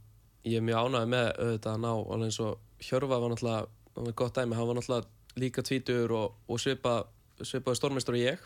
ég 0.44 0.60
er 0.60 0.65
mjög 0.65 0.89
ánægð 0.89 1.08
með 1.13 1.29
auðvitað 1.39 1.74
að 1.74 1.82
ná 1.82 1.91
alveg 1.91 2.27
eins 2.27 2.39
og 2.39 2.60
Hjörfa 2.86 3.20
var 3.20 3.32
náttúrulega 3.32 4.13
gott 4.15 4.36
dæmi, 4.36 4.55
hann 4.55 4.67
var 4.67 4.75
náttúrulega 4.75 5.39
líka 5.39 5.63
tvítur 5.63 6.12
og, 6.12 6.36
og 6.48 6.60
svipa, 6.60 7.05
svipaði 7.41 7.79
stórmeistar 7.79 8.17
og 8.17 8.20
ég. 8.20 8.44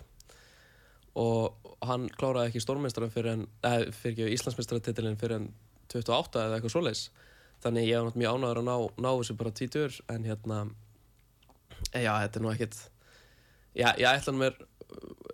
Og 1.19 1.73
hann 1.89 2.05
kláraði 2.09 2.51
ekki 2.51 2.61
stórmeistara 2.63 3.09
fyrir 3.09 3.33
en, 3.33 3.47
eða 3.65 3.89
fyrir 3.91 4.13
ekki 4.13 4.37
Íslandsmeistaratitilin 4.37 5.17
fyrir 5.19 5.39
en 5.39 5.49
28 5.89 6.45
eða 6.45 6.59
eitthvað 6.59 6.75
svoleiðis 6.75 7.09
þannig 7.63 7.89
ég 7.89 7.97
er 7.97 8.07
náttúrulega 8.07 8.23
mjög 8.23 8.39
ánægður 8.39 8.61
að 8.61 8.69
ná, 8.69 8.75
ná 9.05 9.09
þessu 9.11 9.37
bara 9.39 9.55
tvítur 9.59 9.99
en 10.13 10.27
hérna 10.29 10.59
eh, 11.93 12.03
já, 12.05 12.13
þetta 12.23 12.39
er 12.39 12.45
nú 12.45 12.51
ekkit 12.53 12.79
já, 13.75 13.89
ég 13.99 14.09
ætla 14.09 14.35
nú 14.35 14.43
mér 14.43 14.59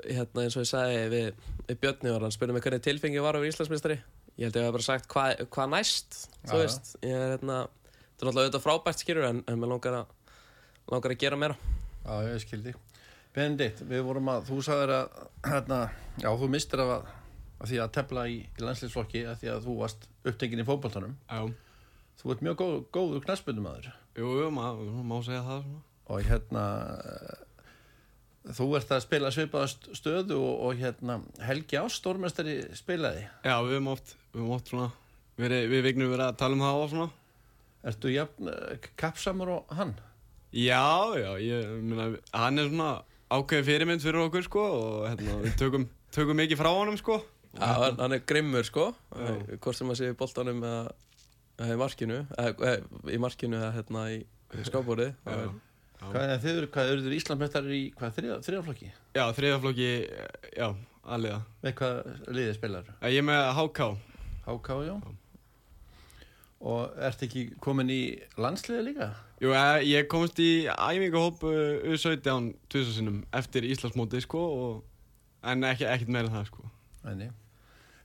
hérna 0.05 0.45
eins 0.45 0.57
og 0.57 0.65
ég 0.65 0.69
sagði 0.69 1.05
við, 1.13 1.47
við 1.69 1.79
Björni 1.83 2.13
var 2.13 2.25
hann 2.25 2.35
spurði 2.35 2.55
mig 2.55 2.65
hvernig 2.65 2.83
tilfengi 2.85 3.23
var 3.23 3.37
að 3.37 3.45
vera 3.45 3.53
Íslandsmeistari. 3.53 3.97
Ég 4.35 4.49
held 4.49 4.59
ég 4.59 4.67
hef 4.67 4.75
bara 4.75 4.85
sagt 4.85 5.07
hvað 5.11 5.45
hva 5.55 5.67
næst 5.71 6.17
þú 6.43 6.59
veist, 6.59 6.91
ég 7.05 7.15
er 7.15 7.35
hérna 7.35 7.59
þetta 7.65 8.25
er 8.25 8.27
náttúrulega 8.27 8.43
auðvitað 8.43 8.65
frábært 8.65 9.03
skýrur 9.03 9.27
en, 9.29 9.41
en 9.47 9.61
mér 9.61 9.71
langar 9.71 9.99
að 10.01 10.11
langar 10.91 11.15
að 11.15 11.21
gera 11.23 11.39
meira. 11.39 11.57
Já, 12.05 12.15
ég 12.27 12.41
skildi. 12.43 12.73
Benedikt, 13.35 13.81
við 13.89 14.03
vorum 14.07 14.29
að, 14.31 14.49
þú 14.49 14.61
sagðir 14.63 14.93
að, 14.95 15.21
hérna, 15.43 15.79
já, 16.21 16.29
þú 16.39 16.49
mistir 16.53 16.83
af, 16.83 16.91
að, 16.93 17.07
af 17.57 17.71
því 17.71 17.79
að 17.83 17.93
tefla 17.97 18.25
í, 18.31 18.37
í 18.45 18.63
landsliðsflokki 18.63 19.23
af 19.31 19.41
því 19.41 19.51
að 19.51 19.65
þú 19.65 19.77
varst 19.81 20.05
upptengin 20.23 20.61
í 20.61 20.67
fótboltanum. 20.67 21.17
Já, 21.25 21.41
Þú 22.25 22.33
ert 22.33 22.41
mjög 22.41 22.55
góð, 22.57 22.75
góður 22.97 23.25
knæspundum 23.27 23.67
aður 23.69 23.91
jú, 24.17 24.29
jú, 24.41 24.45
maður 24.55 25.03
má 25.05 25.17
segja 25.21 25.43
það 25.45 25.59
svona. 25.67 25.81
og 26.09 26.21
hérna 26.25 26.63
þú 28.55 28.67
ert 28.77 28.91
að 28.93 29.03
spila 29.05 29.31
svipaða 29.33 29.67
st- 29.71 29.95
stöðu 29.99 30.37
og, 30.37 30.55
og 30.67 30.79
hérna 30.81 31.19
Helgi 31.45 31.77
Ást, 31.81 31.99
stórmestari 32.01 32.59
spilaði. 32.77 33.23
Já, 33.45 33.55
við 33.65 33.75
höfum 33.77 33.91
oft, 33.93 34.15
við 34.33 34.41
höfum 34.43 34.55
oft 34.57 34.71
svona, 34.73 34.89
verið, 35.41 35.67
við 35.73 35.85
vignum 35.89 36.11
verið 36.13 36.27
að 36.27 36.37
tala 36.41 36.57
um 36.57 36.65
það 36.65 36.81
og 36.83 36.91
svona. 36.93 37.07
Ertu 37.85 38.13
jafn 38.13 38.49
uh, 38.49 38.89
kappsamur 39.01 39.53
og 39.59 39.73
hann? 39.77 39.95
Já, 40.55 40.81
já, 41.19 41.29
ég 41.41 41.71
meina, 41.85 42.09
hann 42.33 42.61
er 42.61 42.69
svona 42.69 42.91
ákveði 43.35 43.65
fyrirmynd 43.69 44.05
fyrir 44.05 44.21
okkur, 44.27 44.45
sko, 44.45 44.65
og 44.77 45.07
hérna, 45.09 45.39
við 45.43 45.57
tökum, 45.61 45.87
tökum 46.15 46.37
mikið 46.41 46.61
frá 46.61 46.69
honum, 46.73 46.97
sko. 47.01 47.19
Já, 47.55 47.71
hann, 47.97 48.11
er 48.11 48.21
grimmur 48.27 48.65
sko 48.67 48.89
hvort 49.15 49.77
sem 49.77 49.87
að 49.93 49.95
sé 50.01 50.09
í 50.11 50.15
boltanum 50.19 50.57
eða, 50.67 50.79
eða 50.91 51.04
í 51.63 51.77
markinu 51.79 52.21
eða, 52.35 52.51
eða, 52.51 53.03
í 53.11 53.19
markinu 53.21 53.59
eða 53.59 53.71
hérna 53.77 54.03
í, 54.11 54.17
skábúrið. 54.67 55.13
Hvað, 56.05 56.25
en 56.29 56.41
þið 56.43 56.57
hvað 56.73 56.89
eru 56.91 57.03
þið 57.05 57.13
Íslandsmestari 57.17 57.75
í 57.77 57.83
hvað, 57.95 58.15
þriða, 58.17 58.39
þriðaflokki? 58.45 58.89
Já, 59.15 59.23
þriðaflokki, 59.37 59.91
já, 60.53 60.65
alliða. 61.15 61.37
Með 61.63 61.77
hvað 61.79 62.01
liðið 62.27 62.57
spilar? 62.57 62.89
Ég 63.07 63.21
er 63.21 63.27
með 63.29 63.45
HK. 63.59 63.87
HK, 64.45 64.73
já. 64.85 64.95
Og 66.65 66.99
ert 67.07 67.23
ekki 67.25 67.45
komin 67.63 67.93
í 67.93 68.01
landsliði 68.41 68.89
líka? 68.89 69.09
Jú, 69.43 69.51
eh, 69.55 69.79
ég 69.87 70.09
komst 70.11 70.39
í 70.43 70.67
æfingahóp 70.71 71.43
uh, 71.47 71.87
U17 71.91 72.51
2000 72.71 73.23
eftir 73.39 73.67
Íslandsmóti, 73.67 74.21
sko, 74.23 74.43
og, 74.59 75.09
en 75.47 75.65
ekki, 75.67 75.87
ekkert 75.89 76.13
meira 76.15 76.29
en 76.29 76.37
það, 76.37 76.47
sko. 76.51 76.69
Nei, 77.05 77.31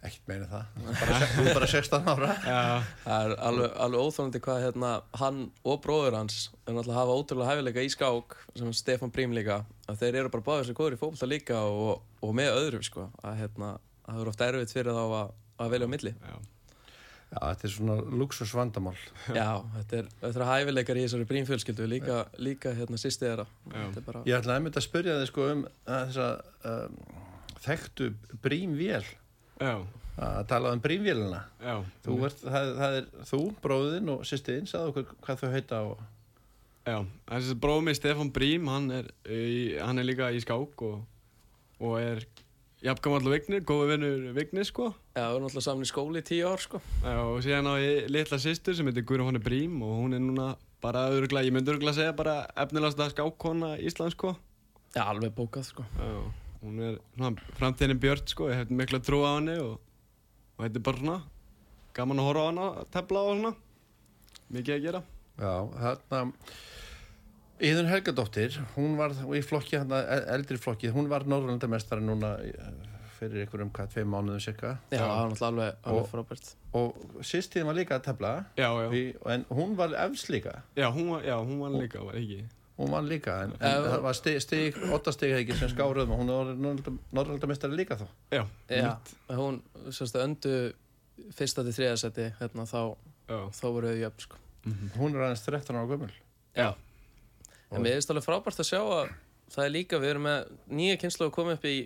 ekkert 0.01 0.29
meina 0.31 0.47
það. 0.49 0.69
Bara, 1.01 1.17
Þú 1.35 1.43
er 1.45 1.57
bara 1.59 1.69
16 1.71 2.07
ára. 2.13 2.29
Já, 2.45 2.61
Það 3.05 3.25
er 3.27 3.35
alveg, 3.49 3.75
alveg 3.87 4.05
óþólandi 4.07 4.41
hvað 4.47 4.63
hérna, 4.65 4.93
hann 5.21 5.41
og 5.69 5.83
bróður 5.85 6.17
hans 6.21 6.39
er 6.65 6.73
náttúrulega 6.77 6.95
að 6.95 7.01
hafa 7.03 7.19
ótrúlega 7.21 7.51
hæfileika 7.55 7.85
í 7.85 7.91
skák 7.93 8.39
sem 8.57 8.73
Stefán 8.81 9.13
Brím 9.13 9.35
líka 9.37 9.61
að 9.91 10.01
þeir 10.05 10.21
eru 10.23 10.33
bara 10.33 10.47
báðir 10.47 10.71
sem 10.71 10.79
góður 10.79 10.97
í 10.97 11.01
fókbalta 11.03 11.29
líka 11.29 11.61
og, 11.69 12.01
og 12.25 12.33
með 12.39 12.55
öðrum 12.63 12.87
sko 12.87 13.11
að 13.21 13.43
hérna, 13.43 13.75
að 14.07 14.15
það 14.15 14.23
eru 14.25 14.33
ofta 14.33 14.49
erfitt 14.55 14.75
fyrir 14.79 14.97
þá 14.97 15.05
að, 15.21 15.37
að 15.61 15.77
velja 15.77 15.91
á 15.91 15.95
milli 15.97 16.15
já. 16.17 16.41
Já, 17.31 17.39
þetta 17.53 17.67
er 17.69 17.71
svona 17.77 17.95
luxus 18.19 18.51
vandamál. 18.59 18.97
Já, 19.31 19.51
þetta 19.77 19.99
er, 20.01 20.07
þetta 20.19 20.41
er 20.41 20.49
hæfileikar 20.49 20.99
í 20.99 21.05
þessari 21.05 21.27
Brím 21.31 21.45
fjölskyldu 21.47 21.87
líka, 21.87 22.17
líka 22.43 22.73
hérna 22.75 22.99
sýsti 22.99 23.29
þeirra 23.29 23.45
er 23.85 24.01
bara, 24.03 24.23
Ég 24.27 24.35
ætlaði 24.41 24.57
einmitt 24.59 24.81
að 24.81 24.87
spyrja 24.89 25.15
þig 25.21 25.31
sko 25.31 25.47
um 25.53 25.63
að 25.87 26.01
þessa 26.09 26.27
um, 26.73 26.97
þekktu 27.69 28.09
brímvél 28.43 29.05
Já, 29.05 29.20
að 29.61 30.41
tala 30.51 30.73
um 30.75 30.83
brímvélina. 30.85 31.45
já. 31.61 31.75
Þú 32.05 32.17
ert, 32.29 32.43
það, 32.45 32.73
það 32.81 32.97
er 33.01 33.11
þú, 33.31 33.43
bróðin 33.63 34.13
og 34.15 34.25
sýstiðin, 34.29 34.69
sagðu 34.71 34.93
okkur 34.95 35.15
hvað 35.27 35.45
þau 35.45 35.53
heita 35.55 35.83
og... 35.91 36.03
Já, 36.89 36.97
þessi 37.29 37.57
bróð 37.61 37.83
mér 37.87 37.97
Stefán 37.99 38.33
Brím, 38.33 38.69
hann 38.73 38.91
er, 38.91 39.11
í, 39.29 39.77
hann 39.79 40.01
er 40.01 40.07
líka 40.09 40.31
í 40.33 40.41
skák 40.43 40.85
og, 40.89 41.03
og 41.79 41.99
er 42.01 42.25
jafngamall 42.81 43.29
Vignir, 43.29 43.63
góði 43.69 43.91
vinnur 43.93 44.23
Vignir 44.37 44.65
sko. 44.65 44.91
já, 45.13 45.27
við 45.27 45.37
erum 45.37 45.45
náttúrulega 45.45 45.67
saman 45.67 45.85
í 45.85 45.91
skóli 45.91 46.23
í 46.23 46.27
tíu 46.27 46.49
ár 46.49 46.63
sko 46.65 46.81
Já, 47.05 47.19
og 47.21 47.41
síðan 47.45 47.69
á 47.69 47.75
ég 47.77 48.09
litla 48.09 48.39
sýstur 48.41 48.77
sem 48.79 48.89
heitir 48.89 49.05
Guðrún 49.05 49.29
Hóni 49.29 49.43
Brím 49.45 49.83
og 49.85 49.93
hún 50.01 50.17
er 50.17 50.25
núna 50.25 50.47
bara 50.81 51.11
örgla, 51.13 51.45
ég 51.45 51.53
myndi 51.53 51.75
örgla 51.75 51.93
segja 51.93 52.17
bara 52.17 52.47
efnilegasta 52.57 53.11
skákkona 53.13 53.75
Íslands 53.85 54.17
sko. 54.17 54.33
Já, 54.97 55.05
alveg 55.05 55.37
bókað 55.37 55.69
sko 55.69 55.85
Já, 56.01 56.09
hún 56.63 56.81
er 56.85 56.99
framtíðin 57.59 58.01
Björn 58.03 58.27
sko, 58.29 58.49
ég 58.51 58.61
hef 58.63 58.71
mikla 58.75 59.01
trú 59.05 59.23
á 59.25 59.37
henni 59.39 59.57
og, 59.63 59.79
og 60.59 60.65
þetta 60.67 60.81
er 60.83 60.87
bara 60.91 61.01
svona 61.03 61.19
gaman 61.97 62.21
að 62.23 62.29
horfa 62.31 62.43
á 62.45 62.49
hana, 62.51 62.67
tefla 62.95 63.23
á 63.23 63.27
hana, 63.33 63.53
mikið 64.55 64.77
að 64.77 64.85
gera. 64.89 65.01
Já, 65.41 65.55
þarna 65.81 66.23
Íðun 67.61 67.91
Helgadóttir, 67.91 68.55
hún 68.77 68.95
var 68.97 69.13
í 69.37 69.43
flokki, 69.45 69.77
hérna, 69.77 69.99
eldri 70.33 70.57
flokki, 70.61 70.89
hún 70.95 71.11
var 71.13 71.27
Norrlandamestari 71.29 72.01
núna 72.01 72.31
eh, 72.41 72.71
fyrir 73.19 73.43
einhverjum, 73.45 73.69
hvað, 73.77 73.91
tveim 73.93 74.09
mánuðum 74.15 74.41
cirka 74.41 74.71
Já, 74.89 75.03
það 75.03 75.11
var 75.11 75.35
náttúrulega 75.35 75.51
alveg, 75.51 75.75
Og- 75.83 75.91
alveg 75.93 76.09
frábært. 76.15 76.55
og 76.81 77.21
sýstiðin 77.29 77.69
var 77.69 77.77
líka 77.77 77.99
að 77.99 78.07
tefla. 78.07 78.31
Já, 78.57 78.69
já, 78.81 78.87
í, 78.97 79.03
en 79.35 79.45
hún 79.53 79.75
var 79.77 79.93
efst 80.07 80.31
líka. 80.33 80.55
Já, 80.79 80.89
hún 80.95 81.11
var, 81.13 81.27
já, 81.29 81.37
hún 81.37 81.61
var 81.61 81.77
líka, 81.77 82.01
var 82.07 82.17
ekki. 82.23 82.41
Hún 82.81 82.93
var 82.95 83.07
líka, 83.07 83.37
en, 83.45 83.55
en 83.61 83.87
það 83.87 84.03
var 84.07 84.17
stig, 84.17 84.41
stig 84.45 84.79
óttastig 84.91 85.35
ekki 85.37 85.57
sem 85.59 85.71
skáruðum 85.73 86.15
og 86.17 86.23
hún 86.23 86.33
var 86.33 86.53
Norrlandamestari 87.17 87.77
líka 87.77 87.99
þá. 88.01 88.07
Já, 88.33 88.43
Já, 88.73 88.91
hún, 89.37 89.61
sérst 89.93 90.17
að 90.17 90.27
öndu 90.29 90.55
fyrsta 91.37 91.65
til 91.67 91.77
þriðasetti 91.77 92.29
hérna, 92.41 92.67
þá, 92.69 92.81
þá 93.29 93.65
voru 93.69 93.93
við 93.93 94.05
jöfn 94.07 94.27
sko. 94.27 94.41
Hún 94.97 95.15
er 95.17 95.27
aðeins 95.27 95.45
13 95.47 95.77
ára 95.77 95.89
gömul. 95.91 96.13
Já. 96.57 96.71
En 97.71 97.85
mér 97.85 97.99
finnst 97.99 98.13
alveg 98.13 98.27
frábært 98.27 98.61
að 98.65 98.71
sjá 98.73 98.81
að 98.81 99.13
það 99.51 99.65
er 99.67 99.75
líka, 99.77 100.01
við 100.03 100.15
erum 100.15 100.27
með 100.27 100.53
nýja 100.81 101.01
kynslu 101.01 101.29
að 101.29 101.35
koma 101.37 101.57
upp 101.59 101.67
í 101.69 101.77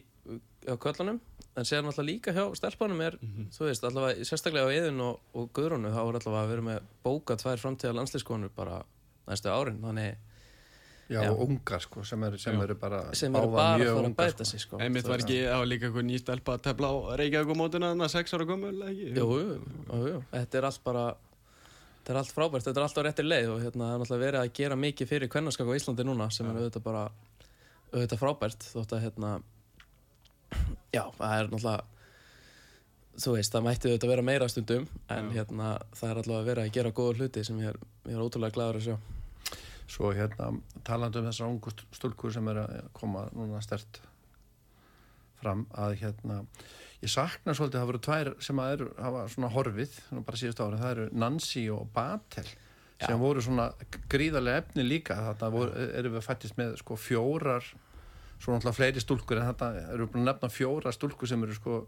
á 0.64 0.74
köllunum 0.80 1.20
en 1.54 1.66
sér 1.68 1.84
náttúrulega 1.84 2.08
líka 2.08 2.34
hjá 2.34 2.44
stelpunum 2.58 3.02
er 3.04 3.16
þú 3.54 3.68
veist, 3.68 3.84
allavega 3.86 4.26
sérstaklega 4.26 4.70
á 4.70 4.74
Eðun 4.74 5.02
og, 5.04 5.18
og 5.36 5.50
Guðrúnu 5.54 5.92
þá 5.92 6.00
er 6.00 6.18
allavega 6.18 6.40
að 6.40 6.48
við 6.48 6.56
erum 6.56 6.70
með 6.70 6.86
bóka 7.04 7.36
tvær 7.40 7.62
framtíða 7.62 7.96
landslískonur 7.98 8.54
bara 8.56 8.80
næstu 9.28 9.52
árin 9.52 9.82
þannig 9.84 10.16
Já, 11.04 11.20
Já. 11.20 11.30
og 11.30 11.42
ungar 11.44 11.82
sko, 11.84 12.02
sem 12.08 12.23
eru, 12.25 12.38
sem 12.40 12.61
eru 12.64 12.75
bara 12.80 13.02
sem 13.12 13.34
eru 13.37 13.50
bara 13.52 13.75
að 13.75 13.82
mjög 13.82 13.96
fara 13.99 14.08
að 14.08 14.14
bæta 14.20 14.44
sko. 14.44 14.50
sig 14.50 14.61
sko. 14.62 14.78
Einmitt 14.80 15.08
var 15.08 15.20
ekki, 15.20 15.37
það 15.44 15.61
var 15.61 15.68
líka 15.68 15.87
eitthvað 15.88 16.06
ný 16.08 16.20
stelpa 16.23 16.54
að 16.56 16.62
tefla 16.64 16.88
á 16.88 16.94
Reykjavík 17.20 17.58
mótuna 17.61 17.90
þannig 17.92 18.06
að 18.06 18.14
sex 18.14 18.34
ára 18.34 18.46
gömul, 18.49 18.73
ekki? 18.88 19.11
Jú, 19.18 19.26
jú, 19.42 19.58
jú, 20.08 20.23
þetta 20.32 20.61
er 20.61 20.68
allt 20.70 20.84
bara 20.87 21.04
þetta 21.99 22.14
er 22.14 22.20
allt 22.23 22.34
frábært, 22.37 22.64
þetta 22.64 22.80
er 22.80 22.87
allt 22.87 23.00
á 23.00 23.02
réttir 23.04 23.28
leið 23.28 23.52
og 23.52 23.61
hérna, 23.64 23.84
það 23.84 23.94
er 23.94 24.00
náttúrulega 24.04 24.25
verið 24.25 24.40
að 24.40 24.52
gera 24.61 24.80
mikið 24.80 25.11
fyrir 25.12 25.32
kvennarskak 25.32 25.68
á 25.68 25.76
Íslandi 25.76 26.04
núna 26.08 26.30
sem 26.32 26.49
er 26.49 26.61
auðvitað 26.62 26.87
bara 26.88 27.04
auðvitað 27.92 28.23
frábært 28.25 28.66
þótt 28.73 28.96
að 28.96 29.04
hérna 29.04 29.34
já, 30.92 31.04
það 31.20 31.37
er 31.37 31.52
náttúrulega 31.52 31.82
þú 33.14 33.34
veist, 33.37 33.52
það 33.54 33.66
mætti 33.68 33.90
auðvitað 33.90 34.12
vera 34.12 34.26
meira 34.26 34.49
stundum 34.50 34.87
en 35.12 35.28
Já. 35.30 35.34
hérna, 35.38 35.75
það 35.94 36.11
er 36.11 36.20
allavega 36.23 36.49
verið 36.49 36.64
að 36.64 36.73
gera 36.75 36.94
góða 36.96 37.18
hluti 37.20 37.44
sem 37.46 37.61
ég 37.62 37.70
er, 37.70 37.78
ég 38.08 38.16
er 38.16 38.25
ótrúlega 38.25 38.56
gladur 38.56 38.80
að 38.80 38.88
sjá 38.88 38.96
Svo 39.90 40.10
hérna, 40.16 40.48
talandi 40.86 41.20
um 41.20 41.26
þessar 41.28 41.50
ungu 41.50 41.70
st- 41.74 41.86
stúlkur 41.92 42.32
sem 42.32 42.48
er 42.48 42.62
að 42.62 42.76
koma 42.96 43.26
núna 43.36 43.60
stert 43.62 44.00
fram 45.42 45.66
að 45.76 45.98
hérna 46.00 46.38
ég 47.04 47.10
sakna 47.12 47.52
svolítið 47.52 47.76
að 47.76 47.82
það 47.82 47.88
voru 47.90 48.00
tvær 48.06 48.30
sem 48.46 48.60
að 48.64 48.74
eru, 48.78 48.86
hafa 49.04 49.24
svona 49.34 49.50
horfið, 49.52 49.96
nú 50.16 50.22
bara 50.24 50.40
síðust 50.40 50.62
ára 50.64 50.78
það 50.80 50.94
eru 50.94 51.08
Nancy 51.20 51.64
og 51.74 51.88
Batel 51.92 52.46
sem 53.04 53.12
Já. 53.12 53.18
voru 53.20 53.42
svona 53.44 53.66
gríðarlega 54.08 54.62
efni 54.62 54.84
líka. 54.86 55.16
Voru, 55.52 55.72
eru 55.98 56.12
við 56.14 56.24
fættist 56.24 56.56
með 56.56 56.78
sko 56.80 56.96
fjórar 56.96 57.66
svo 58.40 58.54
náttúrulega 58.54 58.76
fleiri 58.78 59.02
stúlkur 59.02 59.40
en 59.42 59.48
þetta 59.50 59.68
eru 59.92 60.06
búin 60.08 60.22
að 60.24 60.30
nefna 60.30 60.50
fjórar 60.54 60.94
stúlkur 60.96 61.28
sem 61.28 61.42
eru 61.44 61.56
sko 61.58 61.82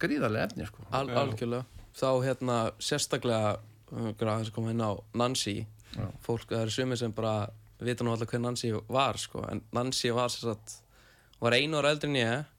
gríðarlega 0.00 0.48
efni 0.48 0.66
sko. 0.70 0.86
Al, 0.94 1.10
algjörlega, 1.10 1.66
þá 1.98 2.08
hérna 2.24 2.56
sérstaklega, 2.82 3.56
uh, 3.92 4.08
gráðins 4.20 4.48
að 4.52 4.56
koma 4.56 4.72
inn 4.72 4.80
á 4.84 4.92
Nancy, 5.20 5.66
Já. 5.94 6.08
fólk 6.24 6.48
það 6.50 6.64
eru 6.64 6.74
sumir 6.74 7.00
sem 7.00 7.12
bara 7.14 7.34
vita 7.84 8.04
nú 8.06 8.14
alltaf 8.14 8.30
hver 8.32 8.42
Nancy 8.42 8.72
var 8.88 9.18
sko, 9.20 9.44
en 9.50 9.62
Nancy 9.74 10.10
var 10.14 10.32
sér 10.32 10.52
satt, 10.52 10.76
var 11.42 11.56
einu 11.56 11.78
ára 11.80 11.92
eldri 11.94 12.10
en 12.10 12.20
ég 12.20 12.50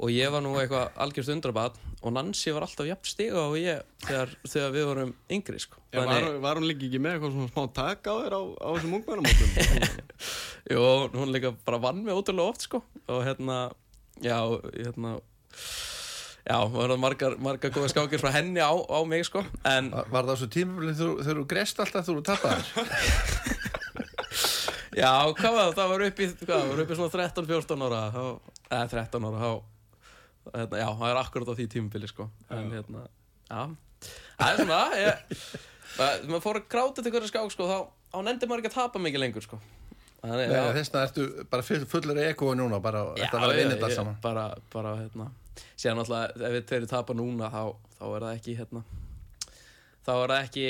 og 0.00 0.12
ég 0.14 0.32
var 0.32 0.40
nú 0.44 0.54
eitthvað 0.56 0.94
algjörst 1.04 1.32
undrabad 1.34 1.76
og 2.00 2.14
Nancy 2.16 2.54
var 2.56 2.64
alltaf 2.64 2.88
jafn 2.88 3.08
stiga 3.08 3.42
og 3.42 3.58
ég 3.60 3.82
þegar, 4.06 4.32
þegar 4.48 4.74
við 4.76 4.86
vorum 4.88 5.12
yngri 5.36 5.60
sko. 5.60 5.82
Já, 5.92 6.00
var, 6.08 6.28
var 6.40 6.60
hún 6.60 6.68
líka 6.70 6.86
ekki 6.86 7.02
með 7.02 7.18
eitthvað 7.18 7.34
svona 7.36 7.50
smá 7.52 7.74
tak 7.76 8.08
á 8.08 8.14
þér 8.14 8.36
á, 8.38 8.42
á 8.56 8.68
þessum 8.76 8.96
ungmennamótum? 9.00 10.00
Jú, 10.72 10.86
hún 11.18 11.34
líka 11.34 11.52
bara 11.66 11.82
vann 11.84 12.00
mig 12.06 12.16
ótrúlega 12.16 12.54
oft 12.54 12.64
sko 12.64 12.80
og 13.10 13.24
hérna, 13.26 13.58
já, 14.24 14.38
hérna 14.72 15.18
já, 16.46 16.56
var 16.72 16.92
það 16.94 17.00
margar, 17.02 17.36
margar 17.42 17.72
góða 17.74 17.90
skákir 17.92 18.22
frá 18.22 18.30
henni 18.34 18.60
á, 18.62 18.72
á 18.72 18.98
mig 19.08 19.24
sko, 19.28 19.42
en 19.68 19.90
Var 19.92 20.08
var 20.12 20.28
það 20.30 20.40
svo 20.42 20.48
tímafélin 20.54 20.96
þegar 21.00 21.40
þú 21.42 21.46
grest 21.50 21.82
alltaf 21.84 22.06
þegar 22.06 22.20
þú 22.20 22.24
tapaðir? 22.30 22.66
Já, 25.00 25.10
hvað 25.38 25.52
var 25.54 25.68
það? 25.70 25.74
Það 25.78 25.90
var 25.92 26.02
upp 26.06 26.20
í, 26.20 26.26
hvað, 26.42 26.62
var 26.70 26.80
upp 26.82 26.90
í 26.90 26.96
svona 26.98 27.12
13-14 27.14 27.84
ára 27.86 28.00
eða 28.10 28.80
13 28.90 29.26
ára 29.28 29.42
þá, 29.42 29.50
hérna, 30.54 30.80
já, 30.80 30.88
það 30.98 31.10
er 31.12 31.20
akkurat 31.20 31.50
á 31.50 31.54
því 31.58 31.66
tímubili 31.74 32.10
sko, 32.10 32.26
en 32.50 32.72
hérna 32.74 33.04
já, 33.06 33.60
það 34.40 34.48
er 34.50 34.58
svona 34.64 34.80
ég, 34.98 35.36
maður 36.26 36.42
fór 36.46 36.58
að 36.60 36.66
gráta 36.74 37.04
til 37.06 37.12
hverju 37.14 37.30
skák 37.30 37.54
sko, 37.54 37.68
þá, 37.70 37.78
þá 38.10 38.18
nefndi 38.26 38.48
maður 38.50 38.64
ekki 38.64 38.72
að 38.72 38.78
tapa 38.80 39.04
mikið 39.06 39.24
lengur 39.26 39.46
sko 39.46 39.60
Þannig, 40.20 40.50
Nei, 40.52 40.72
þess 40.76 40.90
vegna 40.92 41.02
ertu 41.06 41.22
bara 41.48 41.64
full- 41.64 41.86
fullur 41.88 42.18
ekko 42.26 42.50
núna, 42.58 42.76
bara 42.84 43.06
þetta 43.16 43.38
var 43.40 43.54
að 43.54 43.60
vinna 43.62 43.76
þetta 43.78 43.94
saman. 43.94 44.18
bara, 44.20 44.42
bara, 44.74 44.90
hérna 44.98 45.30
síðan 45.76 46.00
náttúrulega, 46.00 46.46
ef 46.48 46.54
við 46.56 46.66
tveiri 46.70 46.90
tapa 46.90 47.14
núna 47.16 47.50
þá, 47.52 47.62
þá 47.98 48.04
er 48.16 48.24
það 48.26 48.36
ekki, 48.36 48.56
hérna 48.60 48.84
þá 50.06 50.12
er 50.16 50.32
það 50.34 50.44
ekki 50.44 50.66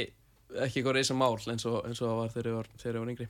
ekki 0.51 0.81
eitthvað 0.81 0.97
reysa 0.99 1.15
mál 1.15 1.37
eins 1.39 1.67
og, 1.71 1.77
eins 1.87 2.01
og 2.03 2.09
það 2.11 2.17
var 2.21 2.33
þegar 2.35 2.49
ég 2.51 2.57
var, 2.59 2.69
þegar 2.83 2.97
ég 2.97 3.05
var 3.05 3.11
yngri. 3.13 3.29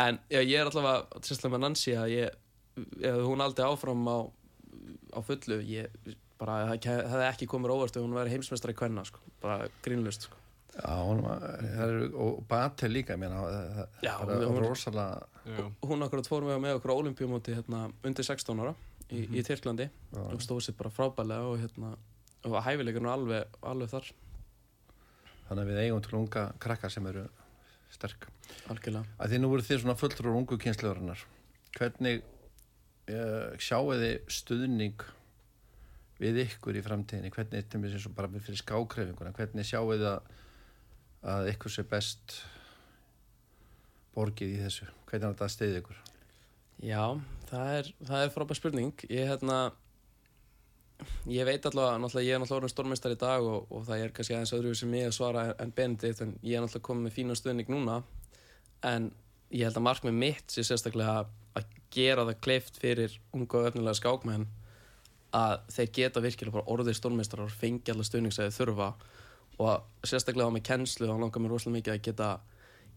En 0.00 0.18
já, 0.30 0.40
ég 0.40 0.56
er 0.56 0.68
allavega 0.70 1.20
sérstaklega 1.26 1.52
með 1.56 1.62
Nancy 1.66 1.92
að 2.00 2.12
ég, 2.14 2.36
ef 3.10 3.18
hún 3.26 3.42
aldrei 3.44 3.66
áfram 3.66 4.06
á, 4.08 4.18
á 5.12 5.18
fullu 5.26 5.58
ég 5.68 5.90
bara, 6.40 6.60
það 6.70 6.86
hefði 7.10 7.26
ekki 7.28 7.48
komið 7.52 7.74
óvart 7.74 7.98
ef 7.98 8.04
hún 8.06 8.16
væri 8.16 8.32
heimsmeistari 8.32 8.76
kvenna 8.78 9.04
sko, 9.04 9.20
bara 9.42 9.66
grínlust 9.84 10.28
sko. 10.28 10.38
Já, 10.70 10.94
hún 11.04 11.20
var, 11.26 11.42
og 12.14 12.38
Batel 12.48 12.92
líka, 12.94 13.18
Já, 13.20 14.14
er 14.14 14.24
bara 14.24 14.38
hún- 14.46 14.62
rosalega, 14.64 15.26
hún 15.82 16.06
akkurat 16.06 16.30
fór 16.30 16.46
með, 16.46 16.60
með 16.62 16.78
okkur 16.78 16.94
á 16.94 17.00
olimpíumóti 17.02 17.52
hérna, 17.58 17.90
undir 18.06 18.24
16 18.24 18.62
ára 18.64 18.72
í, 19.14 19.26
í 19.38 19.44
Tyrklandi 19.46 19.86
Já. 19.90 20.22
og 20.22 20.42
stóð 20.44 20.64
sér 20.66 20.76
bara 20.78 20.92
frábælega 20.94 21.50
og, 21.50 21.60
hérna, 21.62 21.92
og 22.46 22.56
hæfileikurinn 22.64 23.10
alveg, 23.10 23.60
alveg 23.66 23.92
þar 23.92 24.10
þannig 25.48 25.62
að 25.62 25.70
við 25.70 25.80
eigum 25.84 26.02
til 26.04 26.18
unga 26.20 26.44
krakkar 26.62 26.92
sem 26.94 27.06
eru 27.10 27.24
sterk. 27.90 28.28
algjörlega 28.70 29.30
því 29.30 29.40
nú 29.40 29.50
voru 29.50 29.66
þið 29.66 29.82
svona 29.82 29.98
fullur 29.98 30.36
ungu 30.36 30.58
kynsluðurinnar. 30.62 31.24
Hvernig 31.74 32.22
uh, 32.22 33.56
sjáu 33.58 33.90
þið 33.90 34.14
stuðning 34.30 35.02
við 36.20 36.44
ykkur 36.44 36.78
í 36.78 36.84
framtíðinni? 36.86 37.32
Hvernig, 37.34 37.66
til 37.66 37.82
mér 37.82 37.94
sem 37.94 38.04
svo 38.04 38.14
bara 38.14 38.30
fyrir 38.36 38.62
skákrefinguna, 38.62 39.34
hvernig 39.34 39.66
sjáu 39.66 39.90
þið 39.90 40.06
að, 40.12 40.30
að 41.34 41.52
ykkur 41.54 41.74
sé 41.74 41.86
best 41.90 42.40
borgið 44.14 44.54
í 44.54 44.62
þessu? 44.62 44.90
hvernig 45.10 45.26
er 45.26 45.34
þetta 45.34 45.46
að 45.46 45.54
steyði 45.54 45.80
ykkur? 45.82 46.00
Já, 46.86 47.02
það 47.50 47.76
er, 47.76 47.92
er 48.22 48.34
frábær 48.34 48.58
spurning. 48.58 49.06
Ég, 49.10 49.28
hérna 49.28 49.70
Ég 51.30 51.46
veit 51.48 51.64
allavega, 51.64 52.20
ég 52.20 52.34
er 52.34 52.40
náttúrulega 52.40 52.56
orðin 52.58 52.72
stórmeistar 52.72 53.14
í 53.14 53.18
dag 53.20 53.44
og, 53.46 53.68
og 53.72 53.84
það 53.86 54.02
er 54.04 54.14
kannski 54.16 54.34
aðeins 54.36 54.54
öðru 54.56 54.72
sem 54.76 54.94
ég 54.98 55.08
að 55.08 55.16
svara 55.16 55.44
en 55.62 55.72
Benedikt 55.76 56.22
en 56.24 56.34
ég 56.44 56.58
er 56.58 56.64
náttúrulega 56.64 56.86
komið 56.88 57.06
með 57.06 57.14
fína 57.16 57.36
stuðning 57.38 57.70
núna. 57.72 58.00
En 58.86 59.10
ég 59.48 59.64
held 59.64 59.78
að 59.80 59.86
markmið 59.86 60.18
mitt 60.20 60.52
sé 60.52 60.64
sérstaklega 60.66 61.24
að 61.56 61.76
gera 61.94 62.26
það 62.28 62.42
kleift 62.44 62.80
fyrir 62.82 63.16
unga 63.36 63.60
og 63.60 63.70
öfnilega 63.70 63.98
skákmenn 63.98 64.46
að 65.36 65.56
þeir 65.72 65.90
geta 65.96 66.24
virkilega 66.24 66.66
orðið 66.74 66.98
stórmeistar 66.98 67.44
og 67.44 67.54
fengi 67.54 67.94
allar 67.94 68.08
stuðning 68.08 68.34
sem 68.34 68.50
þeir 68.50 68.58
þurfa. 68.58 68.92
Og 69.60 70.06
sérstaklega 70.08 70.52
á 70.52 70.54
með 70.56 70.66
kennslu 70.68 71.08
þá 71.08 71.16
langar 71.16 71.42
mér 71.42 71.54
rosalega 71.54 71.78
mikið 71.78 71.96
að 71.96 72.04
geta 72.08 72.30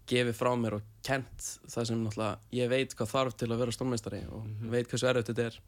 gefið 0.10 0.36
frá 0.38 0.52
mér 0.60 0.78
og 0.80 0.88
kent 1.06 1.48
það 1.72 1.88
sem 1.90 2.04
náttúrulega 2.04 2.58
ég 2.60 2.72
veit 2.72 2.96
hvað 2.98 3.12
þarf 3.14 3.38
til 3.40 3.50
að 3.52 3.64
vera 3.64 3.76
stórmeistari 3.76 4.22
og 4.34 4.48
veit 4.74 4.90
hversu 4.92 5.10
erfitt 5.10 5.32
þetta 5.32 5.48
er. 5.50 5.60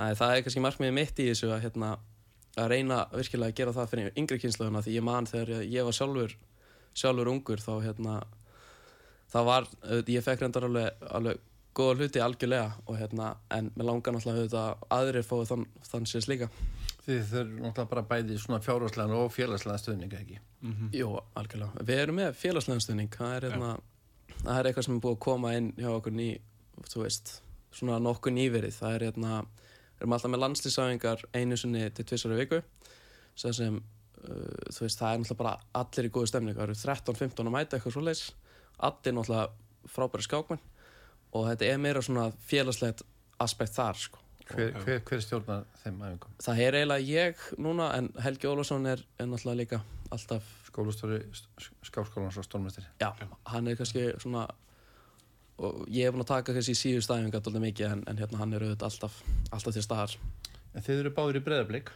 Æ, 0.00 0.04
það 0.18 0.34
er 0.34 0.44
kannski 0.46 0.64
markmiðið 0.64 0.96
mitt 0.96 1.22
í 1.22 1.28
þessu 1.30 1.50
að, 1.50 1.64
hérna, 1.66 1.90
að 2.56 2.70
reyna 2.74 3.00
virkilega 3.12 3.52
að 3.52 3.58
gera 3.60 3.76
það 3.76 3.90
fyrir 3.94 4.20
yngri 4.22 4.40
kynsluðuna 4.44 4.84
því 4.86 4.96
ég 4.96 5.06
man 5.06 5.28
þegar 5.30 5.64
ég 5.66 5.88
var 5.88 5.96
sjálfur 5.96 6.36
sjálfur 6.96 7.30
ungur 7.30 7.62
þá 7.62 7.72
hérna 7.84 8.16
það 9.30 9.46
var, 9.46 9.68
ég 10.10 10.24
fekk 10.26 10.44
reyndar 10.44 10.66
alveg, 10.66 11.04
alveg 11.10 11.42
góða 11.76 12.00
hluti 12.00 12.22
algjörlega 12.22 12.70
og 12.86 12.98
hérna, 12.98 13.34
en 13.54 13.70
mér 13.76 13.86
langar 13.86 14.16
náttúrulega 14.16 14.64
að 14.64 14.88
aðrir 14.96 15.26
fóðu 15.26 15.50
þann, 15.52 15.66
þann 15.86 16.08
sést 16.10 16.30
líka 16.30 16.50
Þið 17.10 17.22
þau 17.26 17.38
eru 17.40 17.54
náttúrulega 17.56 17.90
bara 17.90 18.02
bæði 18.06 18.36
svona 18.38 18.60
fjárháslega 18.62 19.16
og 19.18 19.32
félagslega 19.34 19.82
stuðninga 19.82 20.18
ekki. 20.20 20.36
Jú, 20.94 21.08
algjörlega, 21.40 21.84
við 21.88 22.02
erum 22.04 22.18
með 22.20 22.36
félagslega 22.38 22.84
stuðning. 22.84 23.16
Það 23.16 23.32
er, 23.36 23.46
hérna, 23.48 23.70
það 24.36 24.58
er 24.58 24.68
eitthvað 24.68 24.86
sem 24.86 24.94
er 24.94 25.02
búið 25.06 25.16
að 25.16 25.24
koma 25.26 25.54
inn 25.58 25.70
hjá 25.78 25.88
okkur 25.90 26.14
ný, 26.14 26.28
þú 26.86 27.02
veist 27.02 27.32
svona 27.74 27.98
nokkuð 28.04 28.36
nýverið, 28.36 28.76
það 28.78 28.94
er 28.94 29.06
hérna 29.08 29.40
við 29.40 30.04
erum 30.04 30.16
alltaf 30.16 30.34
með 30.34 30.42
landslýsáðingar 30.44 31.26
einu 31.34 31.58
sinni 31.58 31.82
til 31.96 32.06
tvissari 32.06 32.38
viku. 32.38 32.62
Sem, 33.34 33.56
sem 33.58 33.80
uh, 33.80 34.70
þú 34.70 34.86
veist, 34.86 35.02
það 35.02 35.10
er 35.10 35.20
náttúrulega 35.24 35.42
bara 35.42 35.56
allir 35.82 36.10
í 36.10 36.14
góðu 36.14 36.30
stemning, 36.30 36.58
það 36.58 36.68
eru 36.68 36.80
13-15 36.84 37.50
að 37.50 37.54
mæta 37.56 37.78
eitthvað 37.78 37.98
svoleiðis, 37.98 38.24
allir 38.78 39.18
náttúrulega 39.18 39.90
frábæri 39.90 40.30
skákmenn. 40.30 40.66
Og 41.34 41.46
þetta 41.50 41.70
er 41.70 41.78
meira 41.82 42.02
svona 42.02 42.30
félagslegt 42.42 43.06
aspekt 43.40 43.78
þar, 43.78 43.98
sko 43.98 44.26
Hver, 44.50 44.72
hver, 44.84 45.00
hver 45.06 45.20
stjórnar 45.24 45.64
þeim 45.82 46.00
æfingum? 46.06 46.32
það 46.42 46.62
er 46.66 46.78
eiginlega 46.80 47.06
ég 47.10 47.44
núna 47.58 47.90
en 47.98 48.08
Helgi 48.24 48.48
Ólafsson 48.50 48.86
er, 48.90 49.02
er 49.18 49.28
náttúrulega 49.30 49.60
líka 49.62 49.80
alltaf, 50.10 50.48
Skólustóri 50.70 51.20
skáskólans 51.86 52.36
og 52.38 52.44
stórmestari. 52.46 52.86
já, 53.00 53.10
hann 53.46 53.68
er 53.68 53.76
kannski 53.78 54.08
svona 54.22 54.48
og 55.60 55.84
ég 55.92 56.06
hef 56.06 56.14
búin 56.14 56.22
að 56.24 56.30
taka 56.32 56.54
kannski 56.56 56.74
síðu 56.78 57.02
stæfinga 57.04 57.36
alltaf 57.40 57.58
mikið 57.62 57.92
en, 57.92 58.04
en 58.08 58.18
hérna 58.22 58.38
hann 58.40 58.54
er 58.54 58.64
auðvitað 58.64 58.88
alltaf, 58.90 59.22
alltaf 59.52 59.74
til 59.76 59.82
staðar 59.86 60.16
En 60.74 60.84
þið 60.86 61.00
eru 61.02 61.10
báður 61.10 61.36
í 61.40 61.42
breðablík. 61.42 61.88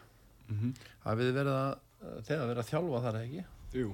Mhm. 0.50 0.72
Hafið 1.04 1.28
þið 1.28 1.36
verið 1.38 1.56
að, 1.58 1.74
þegar 2.26 2.48
verið 2.50 2.62
að 2.62 2.70
þjálfa 2.72 3.02
þar 3.04 3.18
ekki? 3.20 3.44
Jú. 3.78 3.92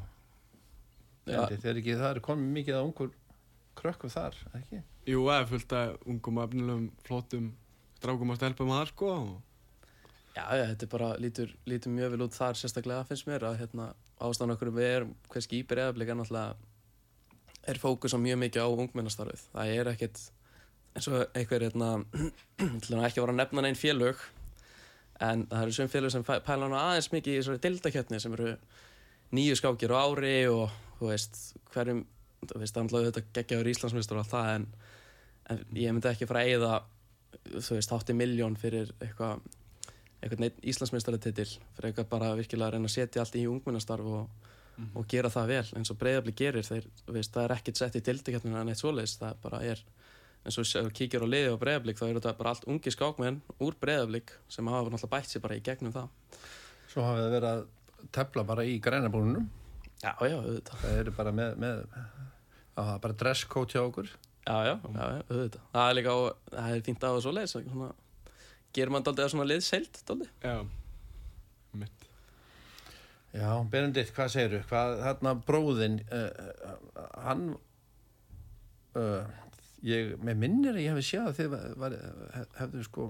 Þið 1.26 1.66
er 1.70 1.80
ekki, 1.82 1.96
það 2.00 2.14
er 2.14 2.20
komið 2.24 2.54
mikið 2.56 2.78
að 2.78 2.86
ungur 2.88 3.10
krökkum 3.80 4.12
þar, 4.14 4.38
ekki? 4.56 4.80
Jú, 5.10 5.20
það 5.28 5.40
er 5.42 5.50
fullt 5.50 5.74
af 5.76 6.06
ungum, 6.14 6.40
efnilegum, 6.46 6.86
flottum 7.06 7.50
strákum 8.00 8.32
að 8.32 8.40
stelpa 8.40 8.66
með 8.66 8.80
það, 8.80 8.90
sko. 8.94 9.12
Já, 10.30 10.44
já, 10.56 10.64
þetta 10.72 10.86
er 10.86 10.90
bara, 10.94 11.12
lítur, 11.20 11.54
lítur 11.68 11.94
mjög 11.94 12.14
vel 12.14 12.26
út 12.26 12.36
þar 12.38 12.58
sérstaklega 12.58 13.06
finnst 13.08 13.28
mér 13.28 13.46
að 13.48 13.60
hérna, 13.60 13.92
ástæðan 14.22 14.54
okkur 14.54 14.74
við 14.76 14.90
erum 14.90 15.14
hverski 15.32 15.60
í 15.60 15.64
breyðablík 15.68 16.12
er 16.12 16.18
náttúrulega 16.18 16.68
er 17.70 17.80
fókus 17.80 18.14
á 18.16 18.18
mjög 18.20 18.38
mikið 18.44 18.64
á 18.64 18.68
ungmennastarfið 18.70 19.42
það 19.52 19.72
er 19.74 19.90
ekkit 19.92 20.20
eins 20.96 21.08
og 21.10 21.36
einhver 21.36 21.64
hérna, 21.66 21.90
til 22.84 22.94
að 22.96 23.08
ekki 23.08 23.22
vera 23.22 23.34
að 23.34 23.40
nefna 23.40 23.64
neinn 23.66 23.78
félög 23.78 24.22
en 25.20 25.44
það 25.50 25.64
eru 25.64 25.76
sem 25.76 25.90
félög 25.92 26.14
sem 26.14 26.24
pæla 26.26 26.68
hana 26.68 26.84
aðeins 26.90 27.10
mikið 27.12 27.34
í 27.34 27.40
þessari 27.40 27.62
dildakjötni 27.66 28.22
sem 28.22 28.38
eru 28.38 28.54
nýju 29.36 29.58
skákir 29.60 29.92
á 29.92 30.00
ári 30.00 30.38
og 30.50 30.70
þú 30.98 31.10
veist, 31.12 31.42
hverjum 31.74 32.04
þú 32.46 32.62
veist, 32.62 32.74
það 32.74 32.80
er 32.80 32.86
náttúrulega 32.86 33.10
þetta 33.10 33.36
geggjaður 33.36 33.70
Íslandsmyndstur 33.74 34.18
og 34.18 34.24
allt 34.24 34.32
það 34.32 34.50
en, 34.54 34.66
en 35.52 35.62
ég 35.76 35.94
myndi 35.94 36.10
ekki 36.10 36.28
fara 36.30 36.42
að 36.46 36.54
eyða 36.54 36.72
þú 37.56 37.78
veist, 37.78 37.94
hátti 37.94 38.16
miljón 38.16 38.58
fyrir 38.60 38.92
eitthvað 39.00 39.40
eitthvað 40.20 40.42
neitt 40.44 40.60
Íslandsmeistaratitil 40.72 41.48
fyrir 41.48 41.90
eitthvað 41.90 42.10
bara 42.10 42.34
virkilega 42.36 42.68
að 42.68 42.76
reyna 42.76 42.90
að 42.90 42.96
setja 42.96 43.22
allt 43.22 43.38
í 43.40 43.46
ungmennastarf 43.48 44.10
og, 44.18 44.50
og 44.92 45.08
gera 45.08 45.32
það 45.32 45.52
vel 45.54 45.66
eins 45.80 45.92
og 45.92 45.98
breyðabli 46.00 46.36
gerir 46.36 46.66
þeir, 46.66 46.88
veist, 47.08 47.32
það 47.32 47.46
er 47.46 47.56
ekkert 47.56 47.80
sett 47.80 47.96
í 47.96 48.04
dildikjarnina 48.04 48.64
neitt 48.68 48.82
svoleiðis, 48.82 49.16
það 49.20 49.40
bara 49.44 49.62
er 49.64 49.82
eins 50.44 50.56
og 50.60 50.64
ef 50.64 50.88
þú 50.88 50.94
kíkir 50.96 51.24
á 51.24 51.28
liði 51.28 51.52
á 51.52 51.60
breyðablik 51.60 52.00
þá 52.00 52.06
eru 52.08 52.20
þetta 52.20 52.36
bara 52.38 52.54
allt 52.54 52.68
ungi 52.68 52.92
skákmenn 52.92 53.40
úr 53.60 53.76
breyðablik 53.80 54.32
sem 54.48 54.68
hafa 54.68 54.92
náttúrulega 54.92 55.14
bætt 55.16 55.32
sér 55.32 55.44
bara 55.44 55.56
í 55.56 55.64
gegnum 55.64 55.96
það 55.96 56.08
Svo 56.90 57.04
hafið 57.06 57.22
þið 57.22 57.34
verið 57.36 57.50
að 57.50 57.60
tefla 58.16 58.44
bara 58.48 58.64
í 58.66 58.78
grænabúnunum. 58.82 59.46
Já, 60.00 60.14
já, 60.26 60.36
auðvitað 60.40 60.80
Það 60.80 60.96
eru 61.02 61.12
bara 61.14 61.32
með, 61.36 61.52
með 61.60 61.82
er 62.80 63.02
bara 63.04 63.18
okkur. 63.84 64.10
Já, 64.46 64.56
já, 64.66 64.74
já, 64.80 65.04
já, 65.04 65.22
auðvitað 65.28 65.64
Það 65.74 65.88
er 65.90 65.96
líka 65.98 66.12
á, 66.16 66.18
það 66.54 66.74
er 66.76 66.84
fínt 66.86 67.04
á 67.04 67.08
það 67.10 67.18
svoleiðis 67.26 67.52
svona, 67.56 67.88
gerir 68.76 68.92
mann 68.94 69.04
daldið 69.06 69.24
að 69.26 69.32
svona 69.34 69.48
liðseild 69.50 70.00
daldið 70.08 70.30
Já. 70.46 70.54
Mitt. 71.80 72.06
Já, 73.36 73.50
Benedikt, 73.70 74.14
hvað 74.16 74.32
segirðu? 74.34 74.62
Hvað, 74.70 74.94
þarna 75.04 75.34
bróðinn, 75.46 75.98
uh, 76.10 76.72
hann, 77.22 77.44
uh, 78.98 79.28
ég, 79.86 80.16
með 80.24 80.40
minnir 80.42 80.74
að 80.74 80.82
ég 80.82 80.90
hefði 80.96 81.04
séð 81.12 81.28
að 81.30 81.36
þið 81.38 81.50
var, 81.52 81.68
var, 81.84 81.96
hef- 82.34 82.56
hefðu 82.58 82.82
sko 82.88 83.06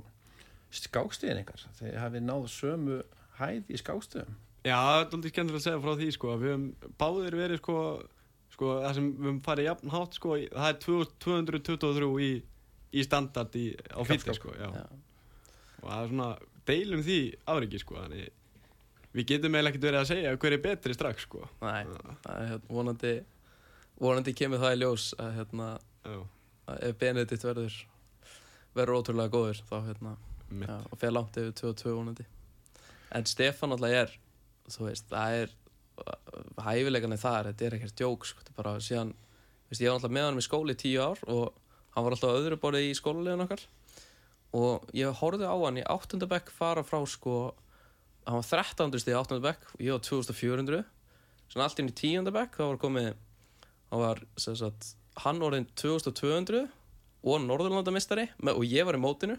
skákstíðin 0.77 1.41
ykkar. 1.41 1.65
Þið 1.81 1.97
hefði 2.03 2.21
náð 2.27 2.45
sömu 2.53 2.99
hæð 3.41 3.73
í 3.73 3.81
skákstíðum. 3.81 4.37
Já, 4.69 4.77
það 4.77 4.99
er 5.01 5.07
aldrei 5.17 5.33
skemmtilega 5.33 5.63
að 5.63 5.65
segja 5.71 5.81
frá 5.87 5.95
því, 6.03 6.11
sko, 6.19 6.35
að 6.35 6.43
við 6.45 6.53
höfum 6.53 6.69
báðir 7.01 7.37
verið, 7.41 7.63
sko, 7.63 7.77
sko, 8.61 8.77
það 8.85 8.95
sem 9.01 9.09
við 9.17 9.27
höfum 9.31 9.41
farið 9.49 9.69
jafn 9.71 9.95
hátt, 9.97 10.21
sko, 10.21 10.37
það 10.53 10.69
er 10.69 10.79
223 10.85 12.13
í, 12.29 12.31
í 12.93 13.07
standard 13.09 13.57
í, 13.57 13.65
á 13.89 14.01
Knattskák. 14.05 14.37
sko. 14.37 14.55
Og 15.81 15.89
það 15.89 16.05
er 16.05 16.13
svona, 16.13 16.31
deilum 16.69 17.03
því 17.09 17.19
afriki, 17.57 17.81
sko, 17.81 17.99
þannig 18.05 18.29
við 19.17 19.27
getum 19.33 19.57
eiginlega 19.57 19.73
ekkert 19.73 19.87
verið 19.89 20.01
að 20.05 20.11
segja 20.13 20.39
hver 20.45 20.55
er 20.55 20.65
betri 20.69 20.95
strax, 20.95 21.25
sko. 21.27 21.47
Nei, 21.65 21.89
það 22.23 22.35
er 22.37 22.51
hérna, 22.53 22.75
vonandi 22.77 23.15
vonandi 24.01 24.35
kemur 24.37 24.63
það 24.63 24.75
í 24.77 24.81
ljós 24.81 25.07
að 25.21 25.33
hérna 25.37 25.71
að 26.71 26.85
ef 26.89 26.99
Benedikt 27.01 27.45
verður 27.45 27.79
verður 28.77 29.01
ótrúlega 29.01 29.33
góður 29.35 29.63
þá 29.69 29.77
hérna 29.89 30.13
já, 30.63 30.77
og 30.79 31.01
fer 31.01 31.15
langt 31.15 31.39
yfir 31.41 31.57
22 31.59 31.97
vonandi 31.99 32.27
en 33.17 33.27
Stefán 33.29 33.75
alltaf 33.75 33.97
er 34.01 34.15
þú 34.71 34.87
veist, 34.87 35.09
það 35.11 35.37
er 35.43 35.55
hæfilegan 36.61 37.17
er 37.17 37.21
þar, 37.21 37.51
þetta 37.51 37.67
er 37.67 37.77
ekkert 37.79 37.99
djók 38.01 38.29
sko, 38.29 38.43
þetta 38.43 38.53
er 38.55 38.59
bara 38.61 38.77
síðan, 38.85 39.13
veist, 39.71 39.83
ég 39.83 39.91
var 39.91 39.99
alltaf 39.99 40.15
með 40.15 40.29
hann 40.29 40.41
í 40.43 40.47
skóli 40.47 40.77
í 40.77 40.81
tíu 40.81 41.03
ár 41.03 41.23
og 41.27 41.53
hann 41.95 42.07
var 42.07 42.17
alltaf 42.17 42.39
öðru 42.39 42.61
borðið 42.63 42.89
í 42.91 42.97
skólulegin 42.99 43.45
okkar 43.47 43.67
og 44.57 44.87
ég 44.97 45.21
horfði 45.21 45.47
á 45.47 45.57
hann 45.57 45.79
í 45.79 45.87
áttundabekk 45.87 46.51
fara 46.55 46.83
frá 46.87 47.01
sko 47.07 47.37
hann 48.27 48.41
var 48.41 48.49
13. 48.49 48.99
stíð 48.99 49.15
í 49.15 49.19
áttundabekk 49.21 49.69
og 49.75 49.85
ég 49.85 49.95
var 49.95 50.05
2400 50.07 50.83
svona 51.51 51.67
allt 51.67 51.83
inn 51.83 51.91
í 51.91 51.97
tíundabekk 52.01 52.59
þá 52.59 52.65
var 52.65 52.81
komið 52.83 53.09
hann 53.91 54.03
var 54.05 54.23
sagt, 54.39 54.95
hann 55.23 55.43
orðin 55.43 55.69
2200 55.79 56.67
og 57.21 57.43
Norðurlandamistari 57.45 58.29
og 58.53 58.63
ég 58.67 58.87
var 58.89 58.99
í 58.99 59.03
mótinu 59.03 59.39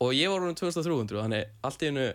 og 0.00 0.14
ég 0.16 0.30
var 0.30 0.42
orðin 0.42 0.58
2300 0.58 1.22
þannig 1.22 1.54
allt 1.66 1.84
í 1.84 1.90
hennu 1.90 2.08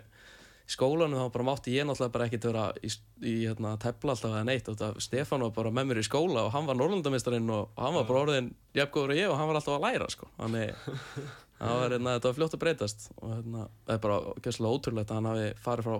í 0.66 0.74
skólanum 0.74 1.20
þá 1.20 1.32
bara 1.36 1.46
mátti 1.46 1.74
ég 1.76 1.86
náttúrulega 1.86 2.14
bara 2.16 2.26
ekkert 2.26 2.46
vera 2.48 2.64
í, 2.82 2.90
í 3.22 3.34
hérna, 3.46 3.76
tefla 3.82 4.14
alltaf 4.16 4.32
eða 4.34 4.44
neitt 4.48 4.68
og 4.72 4.78
það 4.80 4.98
Stefán 5.06 5.44
var 5.46 5.54
bara 5.54 5.70
með 5.78 5.88
mér 5.92 6.00
í 6.02 6.06
skóla 6.08 6.44
og 6.48 6.52
hann 6.56 6.66
var 6.66 6.78
Norrlandamistarinn 6.80 7.50
og, 7.54 7.68
og 7.76 7.82
hann 7.86 7.94
var 8.00 8.08
bara 8.10 8.22
orðin 8.26 8.52
jafngóður 8.74 9.14
og 9.14 9.20
ég 9.20 9.30
og 9.30 9.38
hann 9.38 9.50
var 9.52 9.60
alltaf 9.60 9.76
að 9.78 9.86
læra 9.86 10.08
sko. 10.10 10.28
þannig 10.40 10.74
það 11.60 11.80
var, 11.80 11.94
hérna, 11.96 12.16
þetta 12.18 12.28
var 12.32 12.38
fljótt 12.40 12.56
að 12.58 12.62
breytast 12.66 13.08
og 13.20 13.34
hérna, 13.36 13.66
það 13.86 13.94
er 13.98 14.04
bara 14.08 14.20
gæslega 14.48 14.74
ótrúlegt 14.78 15.10
að 15.14 15.20
hann 15.20 15.30
hafi 15.32 15.50
farið 15.68 15.90
frá 15.90 15.98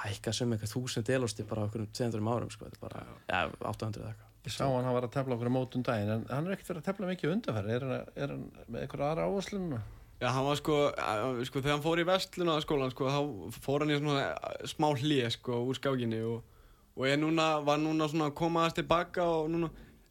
hækka 0.00 0.32
sem 0.36 0.52
eitthvað 0.54 0.70
þúsund 0.76 1.08
delústi 1.08 1.44
bara 1.50 1.64
okkur 1.66 1.86
200 1.90 2.20
árum 2.30 2.50
sko. 2.54 2.68
Er 2.70 2.76
bara, 2.84 3.00
ja, 3.26 3.40
800 3.58 4.04
eða 4.04 4.12
eitthvað 4.12 4.26
Ég 4.46 4.54
sá 4.54 4.62
hann 4.70 4.86
að 4.88 4.94
var 4.96 5.04
að 5.04 5.10
tefla 5.16 5.34
okkur 5.36 5.50
á 5.50 5.56
mótum 5.56 5.82
daginn, 5.84 6.12
en 6.14 6.22
hann 6.30 6.46
er 6.48 6.54
ekkert 6.54 6.70
verið 6.70 6.80
að 6.80 6.86
tefla 6.86 7.08
mikið 7.10 7.32
undarferð. 7.34 7.72
Er, 7.74 7.82
hann- 7.90 8.14
er 8.24 8.30
hann 8.32 8.44
með 8.72 8.84
eitthvað 8.86 9.02
aðra 9.10 9.26
áherslun? 9.28 9.66
Já, 10.20 10.28
hann 10.34 10.44
var 10.44 10.58
sko, 10.60 10.78
sko, 11.48 11.62
þegar 11.62 11.72
hann 11.78 11.84
fór 11.84 12.00
í 12.02 12.04
vestluna 12.04 12.58
skólan, 12.60 12.90
sko, 12.92 13.08
þá 13.08 13.60
fór 13.64 13.84
hann 13.84 13.92
í 13.94 13.96
svona 13.96 14.24
smá 14.68 14.90
hlið, 14.92 15.30
sko, 15.38 15.62
úr 15.64 15.78
skákinni 15.78 16.18
og, 16.28 16.42
og 16.98 17.06
er 17.08 17.16
núna, 17.22 17.46
var 17.64 17.80
núna 17.80 18.08
svona 18.10 18.28
að 18.28 18.36
koma 18.42 18.66
aðeins 18.66 18.76
tilbaka 18.76 19.24
og 19.24 19.48
núna, 19.54 19.70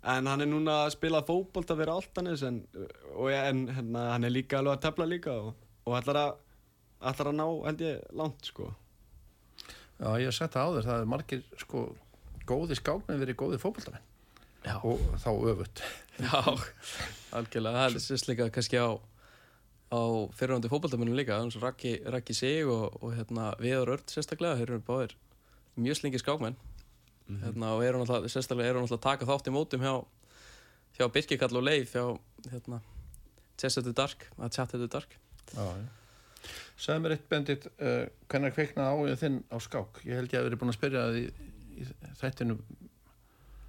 en 0.10 0.30
hann 0.32 0.41
er 0.41 0.50
núna 0.50 0.80
að 0.88 0.95
spila 0.95 1.22
fótbolt 1.28 1.69
að 1.69 1.82
vera 1.84 1.98
áltanis, 2.00 2.41
en, 2.48 2.63
og 3.13 3.30
en, 3.36 3.67
hérna, 3.76 4.08
hann 4.15 4.26
er 4.26 4.34
líka 4.34 4.63
alveg 4.63 4.80
að 4.80 4.86
tefla 4.88 5.08
líka 5.12 5.36
og, 5.38 5.52
og 5.86 5.98
ætlar 6.00 6.22
að, 6.24 6.43
ætlar 7.12 7.30
að 7.30 7.38
ná, 7.38 7.45
held 7.67 7.86
ég, 7.86 8.02
langt, 8.24 8.50
sko. 8.50 8.72
Já, 10.00 10.10
ég 10.15 10.30
hef 10.32 10.39
sett 10.39 10.58
það 10.58 10.72
áður, 10.72 10.89
það 10.89 11.04
er 11.04 11.13
margir 11.13 11.45
sko 11.60 11.84
góði 12.50 12.80
skákmenn 12.80 13.22
verið 13.22 13.38
góði 13.43 13.62
fótboltamenn. 13.62 14.06
Já, 14.65 14.74
og 14.82 15.06
þá 15.22 15.30
öfut 15.54 15.82
já, 16.19 16.39
algjörlega 17.38 17.84
það 17.84 17.93
er 17.93 18.04
sérst 18.04 18.28
líka 18.32 18.50
kannski 18.52 18.80
á 18.80 18.98
á 19.89 20.02
fyrirhandi 20.38 20.69
fótballtamennum 20.69 21.17
líka 21.17 21.39
Raki, 21.62 22.34
Sig 22.34 22.65
og, 22.65 22.93
og 23.02 23.13
hérna, 23.17 23.54
Viður 23.60 23.95
Örd 23.95 24.12
sérstaklega, 24.12 24.58
þeir 24.60 24.73
eru 24.75 24.84
báðir 24.86 25.15
mjög 25.80 25.99
slingi 25.99 26.21
skákmenn. 26.21 26.58
Hérna, 27.30 27.75
og 27.75 27.84
eru 27.86 28.02
náttúrulega, 28.02 28.30
sérstaklega 28.34 28.69
eru 28.69 28.84
náttúrulega 28.84 29.06
taka 29.06 29.28
þátt 29.30 29.49
í 29.49 29.54
mótum 29.54 29.86
hjá, 29.86 29.93
hjá 30.97 31.06
Birkikall 31.13 31.58
og 31.58 31.65
Leif 31.65 31.93
hjá 31.93 32.06
hérna, 32.49 32.82
Chess 33.60 33.78
at 33.78 33.86
the 33.86 33.93
Dark, 33.93 34.30
að 34.38 34.54
Chat 34.56 34.73
at 34.73 34.82
the 34.82 34.89
Dark. 34.89 35.17
Sæði 36.80 37.04
mér 37.04 37.15
eitt 37.17 37.25
bendit 37.30 37.65
uh, 37.75 38.06
hvernig 38.32 38.54
kveiknaði 38.56 38.93
áhuga 38.93 39.17
þinn 39.19 39.41
á 39.52 39.58
skák? 39.62 40.02
Ég 40.08 40.21
held 40.21 40.34
ég 40.34 40.39
að 40.39 40.47
verið 40.47 40.62
búin 40.62 40.71
að 40.71 40.78
spyrja 40.78 41.06
það 41.06 41.17
í, 41.19 41.25
í 41.75 41.88
þættinu 42.21 42.58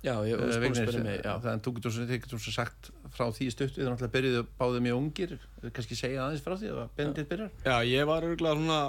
Já, 0.01 0.15
ég 0.25 0.39
var 0.41 0.49
uh, 0.49 0.55
að 0.57 0.77
spyrja 0.79 1.03
mig 1.05 1.19
já. 1.21 1.33
þannig 1.43 1.51
að 1.53 1.65
þú 1.67 1.73
getur 1.77 1.93
svo, 1.93 2.05
þið 2.09 2.21
getur 2.25 2.41
svo 2.41 2.53
sagt 2.55 2.91
frá 3.13 3.25
því 3.37 3.49
stutt 3.53 3.77
við 3.77 3.89
náttúrulega 3.91 4.15
byrjuðu 4.15 4.45
báðu 4.61 4.83
mjög 4.87 5.01
ungir. 5.01 5.35
Kannski 5.77 5.99
segja 5.99 6.23
aðeins 6.25 6.45
frá 6.45 6.55
því 6.57 6.71
að 6.73 6.95
bendit 6.97 7.29
byrjar? 7.29 7.51
Já, 7.67 7.75
ég 7.91 8.09
var 8.09 8.27
örgulega 8.29 8.57
svona 8.57 8.81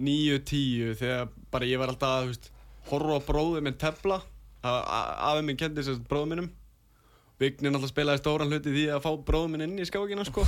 9-10 0.00 0.96
þegar 1.02 1.28
bara 1.52 1.68
ég 1.68 1.82
var 1.82 1.92
alltaf 1.92 2.14
að 2.16 2.32
þú 2.32 2.52
horfa 2.92 3.18
á 3.20 3.26
bróðið 3.28 3.66
minn 3.66 3.80
tefla. 3.80 4.22
Afið 4.62 5.44
minn 5.48 5.60
kendi 5.60 5.84
sér 5.84 6.00
bróðið 6.08 6.32
minnum. 6.32 6.48
Vignin 7.42 7.76
alltaf 7.76 7.92
spilaði 7.92 8.22
stóran 8.22 8.52
hluti 8.52 8.72
í 8.72 8.76
því 8.78 8.86
að 8.94 9.04
fá 9.04 9.10
bróðið 9.28 9.52
minn 9.52 9.66
inn 9.66 9.82
í 9.82 9.88
skákina 9.88 10.24
sko. 10.28 10.46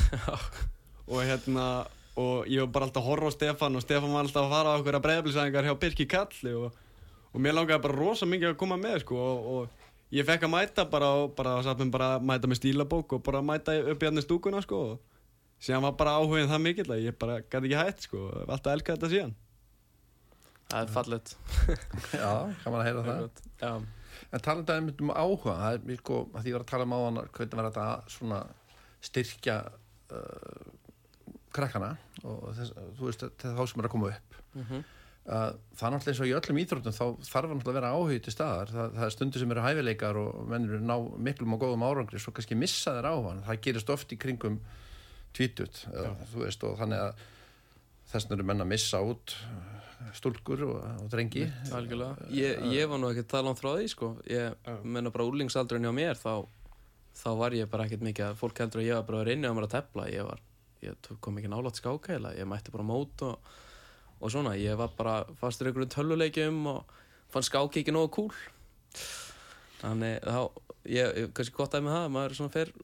Og 1.12 1.21
hérna 1.21 1.85
og 2.21 2.47
ég 2.47 2.62
var 2.62 2.71
bara 2.75 2.88
alltaf 2.88 3.03
að 3.03 3.09
horfa 3.11 3.31
á 3.31 3.35
Stefan 3.35 3.77
og 3.77 3.83
Stefan 3.83 4.12
var 4.14 4.23
alltaf 4.23 4.47
að 4.47 4.53
fara 4.55 4.75
á 4.75 4.79
okkur 4.79 4.99
að 4.99 5.05
breyðbilsæðingar 5.07 5.67
hjá 5.67 5.75
Birki 5.83 6.07
Kalli 6.11 6.53
og, 6.55 6.77
og 7.35 7.42
mér 7.42 7.57
langaði 7.57 7.83
bara 7.83 7.99
rosa 7.99 8.29
mikið 8.31 8.53
að 8.53 8.61
koma 8.61 8.79
með 8.79 9.01
sko 9.03 9.18
og, 9.18 9.49
og 9.55 10.14
ég 10.14 10.27
fekk 10.27 10.47
að 10.47 10.53
mæta 10.55 10.85
bara 10.90 11.09
og 11.18 11.33
bara, 11.35 11.57
bara, 11.66 11.88
bara 11.97 12.11
mæta 12.23 12.51
með 12.51 12.61
stílabók 12.61 13.16
og 13.16 13.25
bara 13.27 13.42
mæta 13.42 13.75
upp 13.83 14.05
í 14.05 14.09
hann 14.11 14.23
stúkuna 14.23 14.62
sko 14.62 14.83
og 14.92 15.01
síðan 15.64 15.87
var 15.88 15.97
bara 15.99 16.14
áhugin 16.20 16.51
það 16.51 16.62
mikill 16.68 16.87
að 16.94 17.03
ég 17.09 17.18
bara 17.18 17.40
gæti 17.42 17.66
ekki 17.66 17.81
hætt 17.81 18.07
sko 18.07 18.23
alltaf 18.47 18.73
elskað 18.77 18.99
þetta 18.99 19.12
síðan. 19.14 19.35
Það 20.70 20.81
er 20.81 20.92
fallet 20.94 21.35
Já, 22.23 22.31
kann 22.62 22.73
man 22.73 22.81
að 22.81 22.87
heyra 22.88 23.05
það. 23.09 23.42
Já, 23.61 23.75
En 24.35 24.42
talandi 24.42 24.75
um, 24.79 24.90
um 25.05 25.11
áhuga, 25.11 25.55
það 25.59 25.77
er 25.77 25.87
mér 25.88 25.99
sko, 26.01 26.18
að 26.31 26.44
því 26.44 26.51
ég 26.51 26.57
var 26.57 26.64
að 26.64 26.70
tala 26.70 26.87
um 26.87 26.94
áðan 26.94 27.18
hvernig 27.35 27.59
var 27.59 27.66
þetta 27.68 27.87
að 27.90 28.12
svona 28.14 28.38
styrkja 29.05 29.57
uh, 30.14 30.68
krakkana 31.55 31.90
og 32.23 32.44
þess, 32.57 32.73
þú 32.99 33.09
veist, 33.09 33.27
þá 33.42 33.62
sem 33.70 33.83
er 33.83 33.88
að 33.88 33.92
koma 33.97 34.12
upp. 34.14 34.38
mhm 34.55 34.85
Að 35.25 35.55
það 35.73 35.87
er 35.87 35.93
náttúrulega 35.95 36.13
eins 36.13 36.21
og 36.21 36.29
í 36.29 36.33
öllum 36.37 36.59
íþróttum 36.61 36.95
þá 36.95 37.05
þarf 37.25 37.53
náttúrulega 37.55 37.71
að 37.71 37.77
vera 37.79 37.93
áhug 37.97 38.25
til 38.27 38.33
staðar. 38.35 38.73
Það, 38.75 38.91
það 38.99 39.05
er 39.07 39.15
stundir 39.15 39.41
sem 39.41 39.55
eru 39.55 39.63
hæfileikar 39.65 40.19
og 40.21 40.41
mennur 40.53 40.83
ná 40.85 40.97
miklum 41.29 41.55
og 41.57 41.63
góðum 41.63 41.85
árangri 41.87 42.21
svo 42.21 42.35
kannski 42.37 42.59
missa 42.61 42.93
þeir 42.99 43.09
áhugan. 43.09 43.41
Það 43.47 43.63
gerist 43.65 43.93
oft 43.95 44.13
í 44.13 44.19
kringum 44.21 44.59
tvítut, 45.35 45.81
veist, 46.37 46.67
og 46.69 46.77
þannig 46.79 47.07
að 47.07 47.25
þess 48.13 48.29
vegna 48.29 48.37
eru 48.37 48.47
menn 48.51 48.65
að 48.67 48.71
missa 48.75 49.01
út 49.03 49.35
uh, 49.49 50.13
stúlkur 50.15 50.67
og, 50.69 50.77
og 51.03 51.09
drengi. 51.11 51.47
Algjörlega. 51.75 52.29
Ég, 52.37 52.61
ég 52.77 52.91
var 52.91 53.01
nú 53.01 53.11
ekkert 53.11 53.33
það 53.33 53.49
langt 53.49 53.63
frá 53.63 53.71
því 53.73 53.89
sko. 53.95 54.11
Ég 54.29 54.71
menna 54.85 55.13
bara 55.15 55.27
úrlingsaldurinn 55.31 55.89
hjá 55.89 55.95
mér 55.97 56.21
þá, 56.21 56.45
þá 57.25 57.29
var 57.41 57.57
ég 57.57 57.73
bara 57.73 57.89
ekkert 57.89 58.05
mikið 58.07 58.29
að 58.29 58.41
fólk 58.45 58.61
heldur 58.61 58.85
að 58.85 58.91
ég 58.91 59.01
var 59.01 59.09
bara 59.09 59.25
að 59.25 59.49
á 59.49 59.57
mér 59.57 59.69
að 59.71 59.77
tepla. 59.79 60.07
Ég, 60.13 60.29
var, 60.29 60.45
ég 60.85 61.13
kom 61.25 61.41
ekki 61.41 61.51
nálátt 61.51 61.81
skáka 61.81 62.13
heila. 62.13 62.37
Ég 62.37 62.51
mætti 62.51 62.75
bara 62.75 62.85
á 62.87 62.93
mót 62.93 63.25
og, 63.27 63.55
og 64.25 64.33
svona. 64.33 64.55
Ég 64.57 64.79
var 64.81 64.95
bara 64.97 65.19
fastur 65.41 65.69
í 65.69 65.73
einhverjum 65.73 65.93
tölvuleikjum 65.93 66.65
og 66.73 66.97
fann 67.35 67.47
skáki 67.47 67.83
ekki 67.83 67.95
nógu 67.95 68.11
kúl. 68.17 68.33
Þannig 69.83 70.25
þá, 70.25 70.41
ég, 70.89 71.15
ég 71.21 71.31
kannski 71.37 71.57
gott 71.59 71.77
að 71.77 71.87
með 71.87 71.99
það, 71.99 72.11
maður 72.17 72.37
svona 72.41 72.55
fer, 72.55 72.75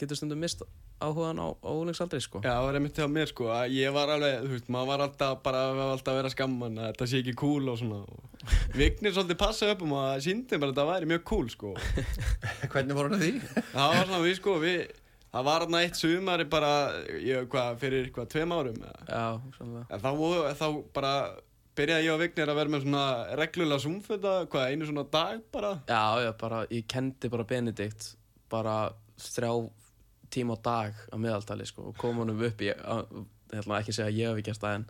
getur 0.00 0.18
stundum 0.20 0.42
mist 0.42 0.64
áhugan 1.02 1.40
á, 1.42 1.48
úrlingsaldri 1.66 2.20
sko. 2.22 2.42
Já, 2.44 2.52
það 2.52 2.64
var 2.66 2.78
einmitt 2.78 2.98
hjá 3.00 3.06
mér 3.10 3.30
sko 3.30 3.48
að 3.50 3.74
ég 3.74 3.94
var 3.94 4.12
alveg, 4.14 4.44
þú 4.44 4.52
veist, 4.54 4.68
maður 4.70 4.90
var 4.92 5.04
alltaf 5.06 5.40
bara 5.42 5.62
var 5.74 5.94
alltaf 5.96 6.12
að 6.12 6.18
vera 6.20 6.30
skamman 6.30 6.78
að 6.78 6.90
þetta 6.92 7.08
sé 7.10 7.22
ekki 7.22 7.34
cool 7.42 7.72
og 7.72 7.80
svona 7.80 8.02
og 8.06 8.28
Vignir 8.74 9.14
svolítið 9.14 9.38
passaði 9.38 9.74
upp 9.76 9.82
um 9.86 9.94
að 10.00 10.12
síndi 10.26 10.58
bara 10.58 10.70
að 10.70 10.76
þetta 10.76 10.86
væri 10.88 11.10
mjög 11.12 11.24
cool 11.30 11.50
sko 11.52 11.72
Hvernig 12.72 12.98
voru 12.98 13.14
það 13.14 13.24
því? 13.24 13.32
Það 13.72 13.96
var 13.96 14.08
svona 14.08 14.22
við 14.24 14.38
sko, 14.38 14.56
við 14.62 14.80
það 15.32 15.46
var 15.48 15.64
þarna 15.64 15.82
eitt 15.86 15.98
sumari 15.98 16.46
bara 16.50 16.72
ég, 17.16 17.48
hvað, 17.52 17.78
fyrir 17.82 18.10
hvað, 18.14 18.28
tveim 18.34 18.54
árum? 18.56 18.78
Já, 19.08 19.24
þá, 20.02 20.10
þá 20.60 20.66
bara 20.94 21.12
byrjaði 21.78 22.08
ég 22.08 22.14
og 22.14 22.20
Vignir 22.20 22.52
að 22.52 22.58
vera 22.60 22.72
með 22.74 22.84
svona 22.84 23.04
reglulega 23.40 23.84
sumföta, 23.86 24.34
hvað, 24.52 24.72
einu 24.72 24.88
svona 24.88 25.06
dag 25.12 25.44
bara 25.54 25.76
Já, 25.88 26.04
já, 26.26 26.32
bara, 26.40 26.64
ég 26.72 26.88
kendi 26.90 27.30
bara 27.32 27.48
Benedikt 27.48 28.10
bara 28.52 28.76
þrjá 29.22 29.52
tíma 30.32 30.56
á 30.56 30.64
dag 30.64 31.00
á 31.12 31.16
meðaltali 31.20 31.64
sko, 31.68 31.90
og 31.92 31.96
kom 32.00 32.20
honum 32.20 32.40
upp 32.44 32.60
í 32.64 32.70
að, 32.72 33.08
ég 33.52 33.62
ætla 33.62 33.80
ekki 33.80 33.92
að 33.92 33.98
segja 33.98 34.10
að 34.10 34.18
ég 34.18 34.28
hef 34.28 34.40
ekki 34.40 34.50
gert 34.50 34.64
það 34.64 34.76
en 34.78 34.86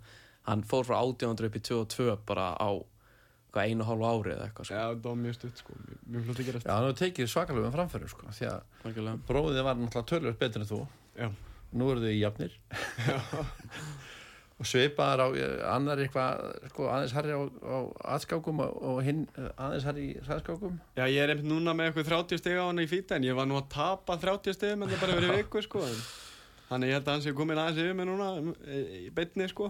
hann 0.48 0.64
fór 0.66 0.86
frá 0.88 0.96
1800 0.98 1.48
upp 1.48 1.58
í 1.58 1.62
22 1.70 2.16
bara 2.26 2.48
á 2.58 2.70
hvað, 3.52 3.68
einu 3.68 3.86
hálfu 3.88 4.06
ári 4.08 4.32
eða 4.34 4.46
eitthvað 4.48 4.68
sko. 4.68 4.74
Já, 4.74 4.82
það 4.88 5.06
var 5.08 5.18
mjög 5.22 5.36
stutt 5.38 5.62
sko, 5.62 5.76
mjög, 6.08 6.22
flott 6.28 6.40
að 6.42 6.48
gera 6.48 6.62
Já, 6.64 6.72
hann 6.72 6.86
hefur 6.88 7.00
tekið 7.02 7.30
svakalega 7.32 7.68
um 7.68 7.76
framfærum 7.76 8.12
sko, 8.12 8.24
því 8.38 8.48
að 8.52 8.60
bróðið 9.28 9.66
var 9.68 9.80
náttúrulega 9.82 10.10
tölvöld 10.12 10.40
betur 10.40 10.64
en 10.64 10.70
þú. 10.72 10.80
Já. 11.20 11.28
nú 11.72 11.84
eru 11.92 12.02
þau 12.04 12.12
í 12.12 12.20
jafnir 12.20 12.56
og 14.62 14.68
svipaðar 14.68 15.24
á 15.24 15.28
eh, 15.34 15.62
annar 15.72 16.00
eitthvað 16.04 16.42
sko, 16.70 16.86
aðeins 16.92 17.14
herri 17.16 17.34
á, 17.34 17.40
á 17.42 17.78
aðskákum 18.14 18.60
og, 18.62 18.74
og 18.92 18.98
hinn 19.06 19.24
eh, 19.40 19.48
aðeins 19.56 19.86
herri 19.88 20.04
í 20.12 20.18
ræðskákum 20.22 20.76
Já, 20.98 21.04
ég 21.10 21.18
er 21.24 21.32
einmitt 21.32 21.48
núna 21.50 21.74
með 21.74 21.90
eitthvað 21.90 22.10
30 22.12 22.42
stig 22.42 22.60
á 22.60 22.64
hana 22.68 22.84
í 22.84 22.90
fýta 22.90 23.16
en 23.18 23.26
ég 23.26 23.34
var 23.38 23.48
nú 23.50 23.56
að 23.58 23.70
tapa 23.74 24.18
30 24.22 24.54
stigum 24.58 24.84
en 24.86 24.92
það 24.92 25.02
bara 25.02 25.16
verið 25.18 25.34
viku 25.40 25.64
sko 25.66 25.82
Þannig 26.68 26.88
ég 26.88 26.96
held 26.96 27.08
að 27.08 27.12
hann 27.16 27.24
sé 27.26 27.32
komin 27.36 27.58
aðeins 27.60 27.80
yfir 27.82 27.96
mig 27.98 28.06
núna 28.08 28.28
um, 28.40 28.52
í 29.02 29.08
beinni 29.12 29.48
sko 29.50 29.66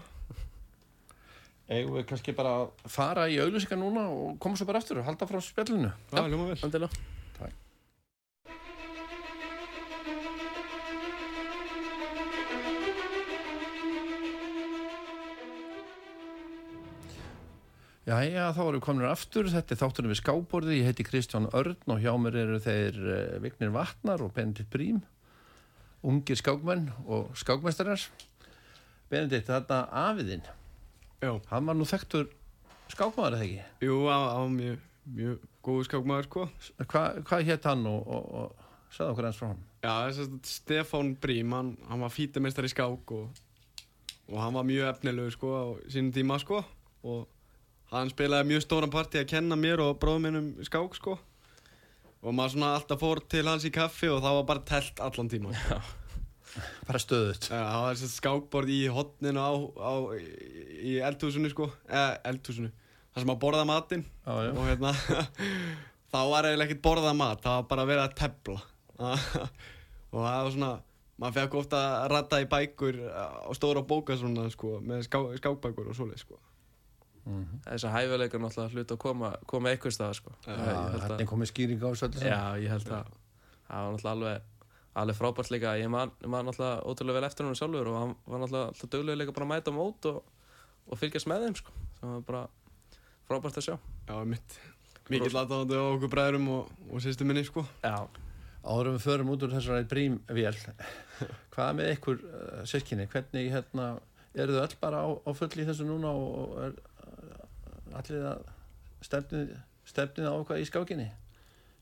eigum 1.70 1.98
við 1.98 2.07
kannski 2.11 2.35
bara 2.37 2.59
að 2.62 2.90
fara 2.90 3.29
í 3.31 3.38
auglýsingar 3.42 3.81
núna 3.81 4.09
og 4.11 4.38
koma 4.42 4.59
svo 4.59 4.68
bara 4.68 4.83
aftur 4.83 5.03
og 5.03 5.09
halda 5.09 5.29
frá 5.31 5.40
spjallinu? 5.42 5.92
Já, 6.12 6.22
hljóma 6.22 6.51
vel. 6.51 6.61
Endilega. 6.66 7.03
Jæja, 18.03 18.48
þá 18.51 18.61
erum 18.64 18.75
við 18.75 18.83
komin 18.83 19.05
aftur, 19.07 19.46
þetta 19.46 19.72
er 19.72 19.79
þátturinn 19.79 20.11
við 20.11 20.18
skáborði, 20.18 20.79
ég 20.81 20.88
heiti 20.90 21.05
Kristján 21.07 21.44
Örn 21.55 21.92
og 21.94 22.01
hjá 22.03 22.11
mér 22.18 22.35
eru 22.40 22.57
þeir 22.61 22.96
uh, 22.98 23.37
Vignir 23.44 23.70
Vatnar 23.70 24.25
og 24.25 24.33
Benedikt 24.35 24.72
Brím, 24.75 24.98
ungir 26.03 26.40
skákmenn 26.40 26.88
og 27.07 27.31
skákmeistarar. 27.38 28.03
Benedikt, 29.07 29.46
þetta 29.46 29.85
afiðinn, 30.03 30.42
Já, 31.22 31.37
hann 31.52 31.68
var 31.68 31.76
nú 31.78 31.87
þekktur 31.87 32.26
skákmaður 32.90 33.37
eða 33.37 33.44
ekki? 33.46 33.87
jú, 33.87 33.98
á, 34.11 34.42
mjög, 34.50 34.80
mjög 35.14 35.44
góðu 35.62 35.85
skákmaður 35.87 36.26
sko 36.26 36.46
Hva, 36.82 37.02
hvað 37.28 37.44
hétt 37.46 37.68
hann 37.70 37.87
og, 37.87 38.08
og, 38.11 38.24
og 38.40 38.90
sagði 38.90 39.12
okkur 39.12 39.28
eins 39.28 39.38
frá 39.38 39.48
hann? 39.52 39.62
Já, 39.82 39.92
þess 40.08 40.22
að 40.24 40.35
Stefán 40.50 41.12
Brím, 41.22 41.54
hann, 41.54 41.70
hann 41.87 42.02
var 42.02 42.14
fítamestari 42.14 42.70
í 42.70 42.74
skák 42.74 43.14
og, 43.14 43.42
og 44.32 44.40
hann 44.42 44.58
var 44.58 44.66
mjög 44.66 44.90
efnilegu 44.90 45.37
sko 45.37 45.54
á 45.54 45.64
sínum 45.94 46.11
tíma 46.16 46.40
sko 46.42 46.61
og 47.06 47.22
hann 47.94 48.11
spilaði 48.11 48.50
mjög 48.50 48.66
stóran 48.66 48.92
partí 48.92 49.22
að 49.22 49.30
kenna 49.37 49.58
mér 49.58 49.85
og 49.87 49.98
bróðum 50.02 50.26
minnum 50.26 50.52
skák 50.66 50.98
sko 50.98 51.16
og 52.22 52.35
maður 52.35 52.56
svona 52.56 52.74
alltaf 52.76 53.02
fór 53.02 53.22
til 53.30 53.46
hans 53.46 53.66
í 53.66 53.72
kaffi 53.74 54.11
og 54.11 54.22
það 54.22 54.40
var 54.40 54.48
bara 54.50 54.68
telt 54.74 55.02
allan 55.06 55.30
tíma 55.30 55.54
sko. 55.54 55.78
Bara 56.87 57.01
stöðut. 57.01 57.47
Já, 57.49 57.57
það 57.62 57.83
var 57.87 57.97
þessi 57.97 58.11
skákborð 58.19 58.73
í 58.75 58.81
hotninu 58.93 59.41
á, 59.41 59.53
á 59.81 59.93
í, 60.19 60.97
eldhúsinu 61.09 61.49
sko 61.53 61.71
eða 61.88 62.11
eldhúsinu, 62.33 62.71
það 63.15 63.25
sem 63.25 63.33
að 63.35 63.41
borða 63.47 63.65
matinn 63.71 64.05
Já, 64.27 64.33
já. 64.47 64.51
og 64.53 64.67
hérna 64.69 64.93
þá 66.12 66.19
var 66.29 66.49
eiginlega 66.51 66.69
ekkert 66.69 66.85
borðað 66.85 67.17
mat 67.23 67.41
það 67.47 67.57
var 67.61 67.69
bara 67.73 67.87
að 67.87 67.93
vera 67.95 68.05
að 68.09 68.17
tefla 68.21 68.59
og 70.12 70.19
það 70.21 70.38
var 70.45 70.53
svona 70.57 70.73
maður 71.23 71.37
fekk 71.38 71.57
ofta 71.62 71.81
að 72.03 72.07
ratta 72.12 72.41
í 72.43 72.49
bækur 72.53 72.99
á 73.09 73.51
stóra 73.57 73.83
bóka 73.87 74.17
svona 74.21 74.49
sko 74.53 74.77
með 74.85 75.05
ská, 75.09 75.19
skákbækur 75.41 75.88
og 75.93 75.97
svoleið 75.99 76.25
sko 76.27 76.41
Þess 77.23 77.85
að 77.87 77.93
hæfileikar 77.95 78.41
náttúrulega 78.43 78.75
hlut 78.75 78.93
að 78.97 78.99
koma, 79.05 79.29
koma 79.47 79.71
eitthvað 79.71 79.93
stað 79.95 80.17
sko. 80.19 80.33
Já, 80.43 80.57
Ég 80.57 80.62
held 80.67 80.95
Þetta 80.97 81.11
að- 81.15 81.21
er 81.23 81.29
komið 81.31 81.51
skýring 81.53 81.79
á 81.79 81.88
þessu. 81.95 82.09
Já, 82.19 82.38
ég 82.59 82.73
held 82.73 82.88
að 82.88 83.12
það 83.12 83.12
var 83.71 83.93
náttúrulega 83.93 84.15
alveg, 84.17 84.49
alveg 84.98 85.16
frábært 85.16 85.52
líka 85.52 85.76
ég 85.81 85.88
man, 85.92 86.12
man 86.26 86.48
náttúrulega 86.48 86.83
ótrúlega 86.85 87.20
vel 87.20 87.28
eftir 87.28 87.46
hann 87.48 87.57
sjálfur 87.59 87.88
og 87.92 87.98
hann 88.00 88.14
var 88.26 88.42
náttúrulega 88.42 88.72
alltaf 88.72 88.90
duglega 88.92 89.20
líka 89.20 89.37
bara 89.37 89.48
að 89.48 89.52
mæta 89.55 89.74
mót 89.74 90.09
og, 90.11 90.18
og 90.88 91.00
fylgjast 91.00 91.31
með 91.31 91.46
þeim 91.46 91.57
sko. 91.62 91.76
það 92.00 92.12
var 92.12 92.26
bara 92.28 92.42
frábært 93.31 93.61
að 93.62 93.68
sjá 93.68 93.76
Já, 93.76 94.16
mitt 94.28 94.59
Mikið 95.11 95.35
latáðandi 95.35 95.81
á 95.81 95.85
okkur 95.96 96.12
bræðurum 96.12 96.50
og, 96.52 96.76
og 96.90 97.02
sýstu 97.05 97.26
minni 97.26 97.44
sko 97.48 97.64
Já, 97.83 97.96
Áðurum 98.62 98.94
við 98.94 99.07
förum 99.09 99.33
út 99.33 99.42
úr 99.42 99.55
þessari 99.57 99.87
brímvél, 99.90 100.55
hvað 101.55 101.70
með 101.81 101.88
ykkur 101.96 102.20
uh, 102.28 102.61
sérkinni, 102.68 103.09
hvernig 103.11 103.48
hérna, 103.50 103.88
eru 104.38 104.55
þau 104.55 104.62
öll 104.62 104.76
bara 104.85 105.00
á, 105.02 105.09
á 105.18 105.31
fulli 105.35 105.64
í 105.64 105.66
þessu 105.66 105.87
núna 105.88 106.12
og, 106.14 106.37
og 106.38 106.61
er 106.68 106.76
allir 107.98 108.28
að 108.31 108.44
stefnið, 109.02 109.50
stefnið 109.90 110.28
á 110.31 110.35
eitthvað 110.37 110.62
í 110.62 110.68
skákinni? 110.68 111.09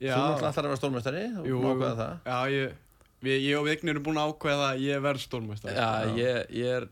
Já. 0.01 0.15
Þú 0.15 0.23
náttúrulega 0.23 0.53
ætlar 0.55 0.65
að 0.65 0.71
vera 0.71 0.81
stórmestari, 0.81 1.25
þú 1.35 1.45
Jú, 1.51 1.61
mákvæða 1.67 1.99
það. 1.99 2.15
Já, 2.25 2.39
ég, 2.57 2.79
við, 3.25 3.37
ég 3.51 3.61
og 3.61 3.69
Vignir 3.69 3.95
erum 3.95 4.09
búin 4.09 4.21
að 4.21 4.35
ákveða 4.35 4.73
að 4.73 4.83
ég 4.87 5.05
verð 5.05 5.25
stórmestari. 5.25 5.77
Já, 5.77 6.19
ég, 6.19 6.53
ég 6.61 6.77
er 6.81 6.91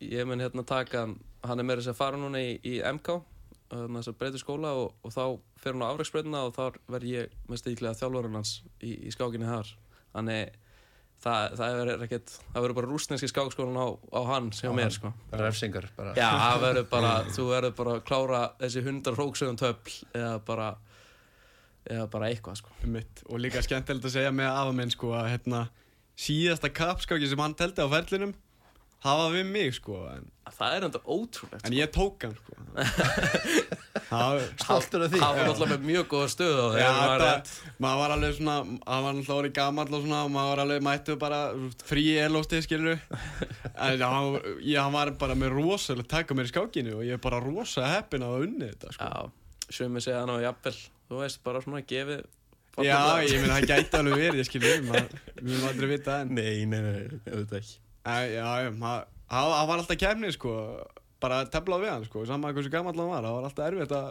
ég 0.00 0.26
mun 0.28 0.40
hérna 0.40 0.64
taka 0.66 1.04
hann 1.44 1.60
er 1.60 1.66
meira 1.66 1.82
þess 1.82 1.92
að 1.94 2.00
fara 2.00 2.20
núna 2.20 2.40
í, 2.40 2.56
í 2.64 2.78
MK 2.84 3.20
þess 3.70 4.10
að 4.10 4.16
breyta 4.18 4.40
skóla 4.40 4.72
og, 4.80 4.96
og 5.06 5.12
þá 5.14 5.22
fer 5.60 5.76
hann 5.76 5.84
á 5.86 5.90
afræksbreytina 5.92 6.42
og 6.48 6.56
þá 6.56 6.80
verð 6.90 7.12
ég 7.12 7.36
mest 7.50 7.68
íklega 7.70 7.98
þjálfurinn 8.00 8.40
hans 8.40 8.56
í, 8.82 8.96
í 9.06 9.12
skákinni 9.14 9.46
þar 9.46 9.70
þannig 10.16 10.56
það, 11.22 11.56
það 11.60 11.76
verður 11.78 12.04
ekkert 12.06 12.34
það 12.40 12.64
verður 12.64 12.78
bara 12.80 12.90
rúsneski 12.90 13.30
skákskólan 13.30 13.78
á, 13.78 13.86
á 13.94 14.20
hann 14.32 14.50
sem 14.56 14.72
á 14.72 14.74
mér 14.74 14.94
sko 14.94 15.12
refsingar, 15.36 15.90
bara. 15.96 16.16
Já, 16.18 16.28
það 16.34 16.64
verður 16.66 16.88
bara, 16.96 17.12
þú 17.36 17.48
verður 17.52 17.76
bara 17.78 17.96
að 17.96 18.04
klára 18.10 18.42
þessi 18.64 18.84
hundar 18.88 19.18
hróksögum 19.20 19.60
töfl 19.60 19.98
eða 20.10 20.32
bara 20.48 20.70
eða 21.88 22.06
bara 22.12 22.28
eitthvað 22.32 22.60
sko 22.60 22.74
Mitt. 22.90 23.24
Og 23.30 23.40
líka 23.40 23.62
skemmtilegt 23.64 24.04
að 24.10 24.16
segja 24.18 24.34
með 24.34 24.50
afa 24.52 24.76
minn 24.76 24.92
sko 24.92 25.14
að 25.16 25.30
hérna, 25.34 25.64
síðasta 26.20 26.72
kapskáki 26.74 27.28
sem 27.30 27.40
hann 27.40 27.56
teldi 27.56 27.80
á 27.84 27.88
ferlinum, 27.92 28.34
það 29.00 29.22
var 29.22 29.34
við 29.38 29.46
mig 29.54 29.74
sko. 29.78 30.02
En, 30.12 30.28
Það 30.50 30.72
er 30.76 30.84
enda 30.88 30.98
ótrúlegt 31.06 31.66
en 31.68 31.74
ég 31.76 31.90
tók 31.94 32.24
hann 32.26 32.32
sko. 32.34 32.56
það, 34.10 34.40
Stoltur 34.58 35.04
af 35.06 35.12
því. 35.12 35.20
Það 35.22 35.36
var 35.36 35.46
náttúrulega 35.46 35.70
með 35.76 35.84
mjög 35.86 36.08
góða 36.10 36.30
stöð 36.32 36.56
á 36.58 36.66
Já, 36.66 36.72
þegar 36.74 36.96
maður 36.98 37.22
þetta, 37.22 37.30
rétt 37.30 37.78
maður 37.84 38.00
var 38.02 38.14
alveg 38.16 38.34
svona, 38.38 38.56
hann 38.90 39.04
var 39.06 39.14
náttúrulega 39.14 39.38
orðið 39.40 39.54
gamall 39.60 39.86
og 39.94 40.02
svona 40.04 40.20
og 40.26 40.32
maður 40.34 40.50
var 40.50 40.62
alveg 40.64 40.84
mættu 40.88 41.16
bara 41.22 41.40
frí 41.86 42.04
elósti, 42.24 42.62
skilur 42.66 42.98
en 43.70 44.04
hann, 44.04 44.38
ég, 44.58 44.76
hann 44.80 44.96
var 44.98 45.12
bara 45.22 45.38
með 45.38 45.54
rosalega 45.54 46.10
taka 46.16 46.36
mér 46.36 46.50
í 46.50 46.52
skákinu 46.52 46.96
og 46.98 47.04
ég 47.06 47.14
er 47.16 47.22
bara 47.22 47.40
rosa 47.44 47.86
heppin 47.94 48.26
að 48.26 48.34
hafa 48.34 48.48
unnið 48.50 48.72
þetta, 48.74 48.94
sko. 48.98 49.10
Já, 49.14 49.70
sumi 49.78 50.02
segja 50.04 50.24
hann 50.24 50.34
á 50.34 50.44
jafnvel 50.50 50.76
Þú 51.10 51.20
veist, 51.24 51.40
bara 51.46 51.62
svona 51.64 51.82
gefið 51.82 52.22
Já, 52.80 52.96
ég 53.26 53.42
meina, 53.42 53.56
það 53.58 53.66
gæti 53.66 53.98
alveg 53.98 54.14
verið, 54.20 54.38
ég 54.40 54.46
skilur, 54.46 54.82
maður, 54.86 55.22
við 55.40 55.54
erum 55.56 55.68
aldrei 55.72 55.88
vita 55.94 56.10
það 56.14 56.20
en 56.22 56.34
Nei, 56.38 56.58
nei, 56.70 56.80
nei, 56.86 57.00
ég 57.26 57.34
veit 57.40 57.54
ekki 57.58 57.72
Já, 58.00 58.14
já, 58.30 58.44
hann 59.30 59.66
var 59.68 59.74
alltaf 59.76 59.98
kemni, 60.00 60.30
sko, 60.32 60.52
bara 61.20 61.42
að 61.44 61.50
tefla 61.54 61.78
við 61.82 61.90
hann, 61.92 62.06
sko, 62.08 62.22
saman 62.30 62.54
hversu 62.56 62.72
gamall 62.72 62.96
hann 62.96 63.10
var, 63.10 63.26
það 63.26 63.36
var 63.36 63.48
alltaf 63.50 63.66
erfitt 63.66 63.92
að 63.98 64.06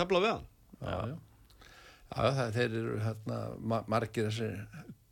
tefla 0.00 0.22
við 0.24 0.32
hann. 0.32 0.48
Já, 0.80 0.96
já. 1.12 1.68
Já, 2.10 2.24
það, 2.34 2.50
þeir 2.56 2.76
eru 2.80 2.96
hérna, 3.04 3.38
ma 3.70 3.78
margir 3.92 4.26
þessir 4.26 4.56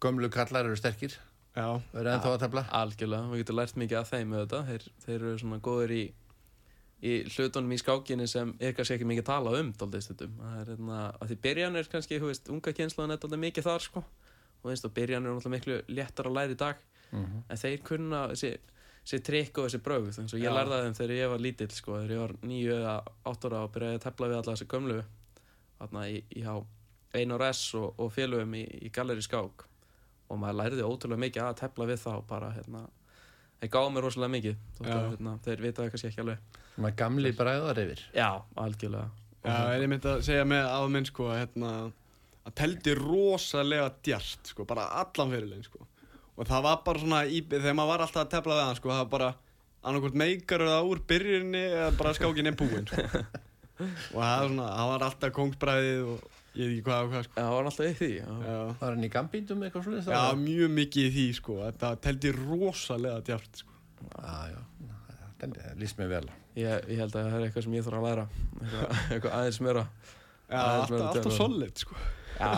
gömlu 0.03 0.31
kallar 0.35 0.67
eru 0.67 0.79
sterkir. 0.81 1.15
Já, 1.55 1.69
Það 1.93 2.01
eru 2.03 2.11
ennþá 2.15 2.33
að 2.33 2.43
tefla. 2.43 2.65
Algjörlega, 2.81 3.31
við 3.33 3.41
getum 3.45 3.59
lært 3.59 3.79
mikið 3.85 4.01
af 4.01 4.11
þeim 4.13 4.29
með 4.33 4.43
þetta 4.45 4.61
Þeir, 4.69 4.89
þeir 5.05 5.17
eru 5.19 5.39
svona 5.43 5.61
góður 5.69 5.95
í 5.95 6.03
í 7.03 7.15
hlutunum 7.31 7.73
í 7.73 7.79
skákinni 7.79 8.27
sem 8.31 8.55
er 8.59 8.73
kannski 8.75 8.97
ekki 8.97 9.07
mikið 9.07 9.27
tala 9.29 9.53
um 9.61 9.73
daldið 9.79 10.07
stundum. 10.09 10.39
Það 10.41 10.61
er 10.61 10.71
hérna, 10.73 11.01
að 11.19 11.33
því 11.33 11.37
byrjan 11.47 11.79
er 11.79 11.91
kannski, 11.93 12.19
þú 12.19 12.31
veist, 12.33 12.51
unga 12.51 12.75
kynslaðan 12.75 13.15
er 13.15 13.21
daldið 13.23 13.43
mikið 13.45 13.69
þar, 13.69 13.85
sko. 13.85 14.05
Og 14.59 14.65
þú 14.65 14.73
veist, 14.73 14.89
og 14.89 14.95
byrjan 14.97 15.29
er 15.29 15.53
miklu 15.55 15.77
léttar 15.89 16.31
að 16.31 16.39
læra 16.39 16.57
í 16.57 16.59
dag. 16.59 16.87
Mhm. 17.13 17.45
en 17.49 17.57
þeir 17.57 17.83
kunna 17.85 18.27
þessi, 18.29 18.59
trikk 19.25 19.59
og 19.59 19.69
þessi 19.69 19.81
brögð 19.81 20.19
eins 20.21 20.35
og 20.35 20.43
ég 20.43 20.53
lærði 20.53 20.81
þeim 20.85 20.97
þegar 20.99 21.15
ég 21.17 21.31
var 21.33 21.41
lítill 21.41 21.71
sko, 21.73 21.95
þegar 21.97 22.11
ég 22.13 22.21
var 22.21 22.35
nýju 22.45 22.75
eða 22.75 22.97
átt 23.31 23.47
ára 23.49 23.63
og 23.65 23.73
byrjaði 23.73 23.97
að 23.97 24.05
tefla 24.05 24.29
við 24.29 24.37
alla 24.37 24.53
þessi 24.53 24.69
gömlu 24.69 24.99
þarna 25.79 26.03
í, 26.13 26.43
há 26.45 26.55
Einar 27.17 27.45
S 27.49 27.63
og, 27.79 27.95
og 27.97 28.13
félögum 28.13 28.53
í, 28.59 28.65
í 28.85 28.91
Galleri 28.93 29.25
skák. 29.25 29.65
Og 30.29 30.37
maður 30.37 30.59
læriði 30.61 30.85
ótrúlega 30.85 31.25
mikið 31.25 31.47
að 31.47 31.61
tefla 31.63 31.89
við 31.89 32.03
þá 32.03 32.13
bara 32.29 32.53
hérna 32.53 32.83
þeir 33.59 33.71
gáðu 33.75 33.93
mér 33.95 34.07
rosalega 34.07 34.33
mikið 34.37 34.57
að, 34.85 34.91
hérna, 35.13 35.33
þeir 35.45 35.63
vita 35.65 35.83
það 35.83 35.91
kannski 35.95 36.11
ekki 36.13 36.23
alveg 36.25 36.59
Svona 36.79 36.91
gamli 36.95 37.33
bræðar 37.35 37.81
yfir. 37.83 38.03
já, 38.15 38.29
algjörlega 38.65 39.09
Já, 39.49 39.55
en 39.73 39.83
ég 39.83 39.89
myndi 39.91 40.09
að 40.11 40.23
segja 40.27 40.45
með 40.51 40.65
afa 40.69 40.89
minn, 40.93 41.07
sko, 41.09 41.29
hérna, 41.33 41.69
að 42.49 42.55
teldi 42.59 42.95
rosalega 42.99 43.91
djart, 44.05 44.51
sko, 44.51 44.65
bara 44.69 44.89
allan 45.01 45.31
fyrirlegin, 45.33 45.65
sko. 45.65 45.87
Og 46.39 46.47
það 46.49 46.65
var 46.67 46.81
bara 46.85 47.03
svona, 47.03 47.21
í, 47.27 47.39
þegar 47.49 47.77
maður 47.79 47.93
var 47.93 48.03
alltaf 48.05 48.25
að 48.25 48.33
tefla 48.35 48.57
við 48.59 48.65
hann, 48.67 48.79
sko, 48.81 48.91
það 48.93 49.01
var 49.05 49.13
bara 49.15 49.29
annarkvort 49.89 50.19
meikar 50.21 50.65
það 50.67 50.91
úr 50.91 51.03
byrjunni 51.13 51.63
eða 51.69 51.93
bara 52.01 52.15
skákin 52.19 52.51
er 52.51 52.59
búinn, 52.59 52.89
sko. 52.91 53.07
og 53.79 54.19
það 54.19 54.35
var 54.35 54.49
svona, 54.51 54.69
það 54.75 54.91
var 54.93 55.07
alltaf 55.09 55.35
kongsbræðið 55.39 56.03
og 56.13 56.38
ég 56.59 56.67
veit 56.67 56.75
ekki 56.75 56.85
hvað 56.89 57.05
og 57.07 57.13
hvað, 57.13 57.25
sko. 57.29 57.35
já, 57.39 57.43
það 57.45 57.55
var 57.57 57.69
alltaf 57.71 57.87
í 57.89 57.95
því 57.99 58.11
Var 58.83 58.93
hann 58.93 59.07
í 59.07 59.11
gambíndum 59.15 59.63
eitthvað 59.67 59.87
svolítið? 59.87 60.13
já 60.15 60.41
mjög 60.43 60.73
mikið 60.79 61.07
í 61.09 61.13
því, 61.17 61.27
sko, 61.39 61.59
þetta 61.65 61.91
teldi 62.09 62.33
rosalega 62.39 63.21
djart, 63.29 63.63
sko. 63.63 63.75
Já, 64.19 64.37
já. 64.53 64.61
Það 65.39 65.59
líst 65.79 65.99
mér 66.01 66.09
vel. 66.11 66.25
Ég, 66.59 66.87
ég 66.91 66.99
held 66.99 67.15
að 67.15 67.27
það 67.29 67.35
er 67.39 67.45
eitthvað 67.47 67.65
sem 67.69 67.75
ég 67.79 67.85
þarf 67.87 67.99
að 68.01 68.07
læra 68.09 68.23
eitthvað, 68.59 68.95
eitthvað 69.15 69.35
aðeins 69.39 69.61
meira 69.63 69.85
Já, 70.49 70.57
Það 70.59 70.71
er 70.73 70.79
alltaf, 70.81 71.03
alltaf 71.13 71.35
solid, 71.37 71.83
sko. 71.85 71.99
já, 72.39 72.49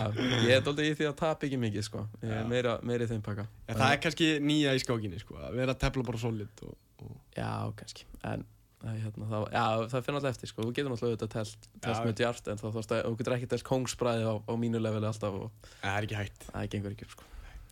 ég 0.47 0.53
er 0.55 0.61
doldið 0.65 0.87
í 0.87 0.93
því 0.97 1.07
að 1.09 1.15
tapa 1.19 1.45
ekki 1.47 1.57
mikið 1.61 1.85
sko. 1.89 2.05
ég 2.23 2.31
er 2.39 2.47
meira, 2.49 2.77
meira 2.87 3.05
í 3.05 3.09
þeim 3.11 3.21
pakka 3.25 3.45
það 3.67 3.83
er 3.91 3.99
kannski 4.05 4.29
nýja 4.47 4.73
í 4.77 4.81
skákinni, 4.81 5.19
sko, 5.21 5.35
að 5.43 5.57
vera 5.59 5.75
að 5.75 5.81
tefla 5.83 6.05
bara 6.07 6.21
solid 6.23 6.63
og, 6.65 6.73
og 7.03 7.13
Já, 7.37 7.51
kannski 7.81 8.07
En 8.31 8.45
hérna, 8.81 9.27
það, 9.29 9.43
já, 9.53 9.63
það 9.91 10.05
fyrir 10.05 10.17
alltaf 10.17 10.31
eftir 10.35 10.49
sko. 10.51 10.63
Þú 10.65 10.71
getur 10.77 10.91
náttúrulega 10.91 11.15
auðvitað 11.15 11.33
telt, 11.35 11.67
telt 11.81 11.97
Já. 11.99 12.05
með 12.07 12.15
djart 12.21 12.47
En 12.51 12.61
þá 12.61 12.65
þú 12.71 13.11
getur 13.19 13.35
ekki 13.35 13.49
telt 13.51 13.65
kongsbræði 13.67 14.25
á, 14.25 14.33
á 14.41 14.53
mínu 14.57 14.81
leveli 14.81 15.09
alltaf 15.09 15.37
Og 15.37 15.51
það 15.83 15.97
er 15.97 16.07
ekki 16.07 16.17
hægt. 16.17 16.47
það 16.47 16.67
gengur 16.75 16.95
ekki 16.95 17.09
sko. 17.11 17.27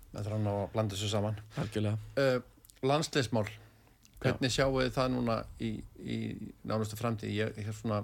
Það 0.09 0.21
þarf 0.27 0.35
hann 0.35 0.51
að 0.51 0.61
blanda 0.73 0.95
þessu 0.97 1.09
saman. 1.11 1.41
Uh, 2.17 2.39
landsleismál. 2.85 3.45
Hvernig 4.19 4.51
sjáu 4.53 4.73
þið 4.75 4.93
það 4.97 5.11
núna 5.15 5.37
í, 5.63 5.71
í 6.01 6.17
nánustu 6.67 6.99
framtíð? 6.99 7.33
Ég, 7.35 7.59
ég 7.61 7.69
er 7.71 7.77
svona, 7.77 8.01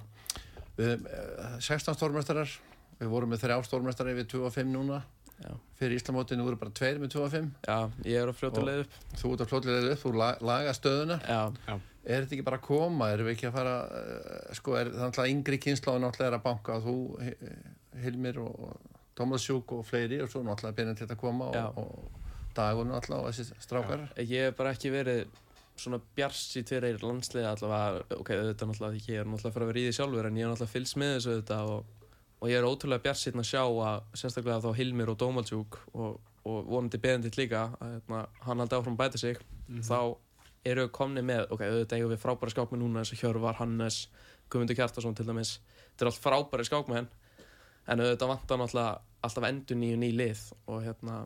við, 0.77 1.05
uh, 1.09 1.57
16 1.59 1.97
stórmestarar, 1.97 2.53
við 3.01 3.11
vorum 3.11 3.33
með 3.33 3.43
þrjá 3.45 3.57
stórmestari 3.67 4.15
við 4.17 4.29
25 4.37 4.71
núna. 4.71 5.01
Já, 5.43 5.51
Fyrir 5.75 5.97
Íslamótinu 5.99 6.45
voru 6.47 6.55
bara 6.61 6.71
tveir 6.71 6.99
með 7.01 7.11
25. 7.11 7.49
já 7.67 7.77
ég 8.07 8.21
er 8.21 8.29
á 8.31 8.33
fljóta 8.33 8.61
Og- 8.61 8.67
leið 8.69 8.79
upp 8.85 8.93
Þú 9.19 9.31
ert 9.33 9.41
að 9.43 9.49
flótlega 9.51 9.91
upp, 9.91 9.99
þú 10.05 10.13
la, 10.15 10.29
laga 10.41 10.71
stöðuna. 10.77 11.17
Já, 11.27 11.79
Er 12.05 12.21
þetta 12.21 12.35
ekki 12.37 12.43
bara 12.45 12.57
að 12.59 12.67
koma? 12.67 13.05
Erum 13.11 13.25
við 13.25 13.33
ekki 13.35 13.47
að 13.49 13.53
fara, 13.55 13.71
uh, 13.89 14.53
sko, 14.53 14.75
er 14.77 14.91
það 14.93 15.07
náttúrulega 15.09 15.33
yngri 15.33 15.57
kynsláðan 15.57 16.03
náttúrulega 16.05 16.27
er 16.29 16.37
að 16.37 16.43
banka 16.43 16.75
þú, 16.85 16.93
Hi- 17.25 18.01
Hilmir 18.03 18.37
og 18.37 18.75
Tómas 19.17 19.41
Sjúk 19.47 19.71
og 19.73 19.85
fleiri 19.87 20.21
og 20.21 20.29
svo 20.29 20.43
náttúrulega 20.45 20.75
byrjum 20.77 20.97
til 20.99 21.07
að 21.07 21.17
koma 21.17 21.47
Já. 21.51 21.65
og, 21.65 21.77
og 21.81 22.53
dagun 22.53 22.91
náttúrulega 22.93 23.25
og 23.25 23.33
þessi 23.33 23.57
strákar. 23.59 24.05
ég 24.21 24.45
hef 24.45 24.55
bara 24.55 24.73
ekki 24.75 24.91
verið 24.93 25.25
svona 25.75 25.99
bjars 26.15 26.43
í 26.55 26.63
tverir 26.63 27.01
landsliði 27.01 27.49
allavega, 27.49 28.05
ok, 28.21 28.29
auðvitað 28.37 28.69
náttúrulega 28.69 29.01
ég 29.09 29.19
er 29.19 29.25
náttúrulega 29.25 29.49
að 29.49 29.57
fara 29.57 29.65
að 29.65 29.71
vera 29.73 29.79
í 29.81 29.87
því 29.89 29.95
sjálfur 29.97 30.25
en 30.29 30.35
ég 30.39 30.45
er 30.45 30.53
náttúrulega 30.53 30.75
fylgst 30.77 30.95
með 31.01 31.15
þessu 31.17 31.33
auðvitað 31.33 31.73
og, 31.73 31.85
og 32.45 32.51
ég 32.51 32.59
er 32.59 32.67
ótrúlega 32.67 33.01
bjars 33.01 33.25
að 33.31 33.47
sjá 33.47 33.63
að 33.65 34.03
sérstaklega 34.13 34.61
þá 34.61 34.77
Hilmir 34.77 35.09
og 35.09 35.17
Dómaldsjúk 35.17 35.79
og, 35.97 36.19
og 36.45 36.67
vonandi 36.69 36.99
Benedikt 37.01 37.39
líka 37.39 37.63
að 37.79 37.95
hérna, 37.95 38.19
hann 38.45 38.61
haldi 38.61 38.77
áfram 38.77 38.93
að 38.93 39.01
bæta 39.01 39.21
sig 39.21 39.39
þá 39.87 39.97
eru 40.65 40.85
komni 40.93 41.23
með, 41.25 41.47
ok, 41.49 41.63
auðvitað 41.65 41.97
eigum 41.97 42.13
við 42.13 42.21
frábæra 42.21 42.53
skákmenn 42.53 42.83
núna 42.83 43.01
eins 43.01 43.13
og 43.15 43.21
Hjörvar, 43.21 43.57
Hannes, 43.57 43.99
Guðmundur 44.53 44.77
Kjartason 44.77 45.17
til 45.17 45.25
dæmis, 45.25 45.55
þetta 45.87 46.05
er 46.05 46.11
allt 46.11 46.21
frábæri 46.21 46.67
skákmenn 46.69 47.09
en 47.89 48.01
auðvitað 48.05 48.31
vantar 48.35 48.61
náttúrulega 48.61 48.95
alltaf 49.25 49.49
endur 49.49 49.81
nýju 49.81 49.99
ný 50.01 50.09
lið 50.13 50.41
og 50.69 50.81
hérna, 50.85 51.19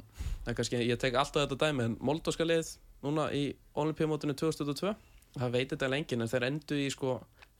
það 0.45 0.51
er 0.53 0.59
kannski, 0.59 0.83
ég 0.87 0.99
tek 1.03 1.19
alltaf 1.19 1.43
þetta 1.43 1.59
dæmi 1.65 1.87
en 1.89 1.97
Moldóska 1.99 2.47
lið 2.47 2.77
núna 3.03 3.27
í 3.35 3.49
Olympíumótinu 3.79 4.35
2022 4.39 4.95
það 5.35 5.55
veit 5.55 5.73
þetta 5.75 5.91
lengin 5.91 6.23
en 6.23 6.31
þeir 6.31 6.47
endu 6.47 6.79
í 6.79 6.87
sko 6.91 7.17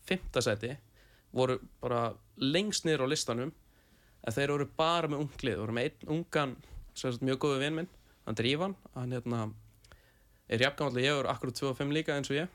fymta 0.07 0.43
seti 0.43 0.73
voru 1.33 1.59
bara 1.81 2.13
lengst 2.37 2.85
niður 2.87 3.05
á 3.05 3.11
listanum 3.11 3.51
en 4.27 4.33
þeir 4.35 4.53
voru 4.55 4.67
bara 4.77 5.07
með 5.11 5.25
unglið. 5.25 5.57
Voru 5.61 5.75
með 5.77 5.89
einn 5.89 6.13
ungan, 6.17 6.55
sagt, 6.97 7.21
mjög 7.25 7.39
góðu 7.45 7.59
vinn 7.63 7.75
minn 7.81 7.89
hann 8.25 8.35
Drífan, 8.37 8.75
hann 8.95 9.11
hérna 9.15 9.43
er 10.49 10.61
jafngamall 10.63 11.01
ég 11.01 11.19
er 11.19 11.29
akkurat 11.31 11.57
25 11.57 11.93
líka 11.95 12.15
eins 12.17 12.29
og 12.29 12.37
ég. 12.39 12.47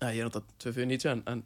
Æ, 0.00 0.06
ég 0.16 0.20
er 0.24 0.28
náttúrulega 0.28 0.64
24-90 0.64 1.10
en, 1.12 1.22
en 1.28 1.42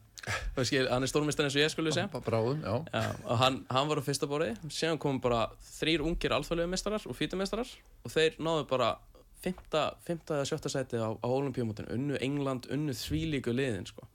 ég- 0.63 0.89
hann 0.91 1.03
er 1.03 1.11
stórmistar 1.11 1.47
eins 1.47 1.57
og 1.57 1.63
ég 1.63 1.71
skulle 1.71 1.93
segja. 1.95 2.09
Bráðum, 2.25 2.63
já. 2.63 3.05
Og 3.27 3.39
hann, 3.39 3.61
hann 3.71 3.89
var 3.91 3.99
á 3.99 4.03
fyrsta 4.07 4.27
borði. 4.31 4.55
Síðan 4.71 4.99
kom 5.03 5.21
bara 5.21 5.49
þrýr 5.79 6.03
ungir 6.07 6.35
alþjóðlega 6.35 6.71
mestarar 6.73 7.07
og 7.07 7.17
fítumestarar 7.19 7.69
og 8.05 8.11
þeir 8.15 8.39
náðu 8.43 8.67
bara 8.71 8.93
fymta, 9.43 9.85
fymta 10.03 10.39
eða 10.41 10.49
sjötta 10.51 10.71
sæti 10.73 10.99
á, 10.99 11.15
á 11.15 11.29
olimpíumótinu 11.31 11.93
unnu 11.95 12.19
England, 12.21 12.67
unnu 12.75 12.95
þvílíku 12.95 13.55
liðin 13.55 13.87
sko. 13.87 14.07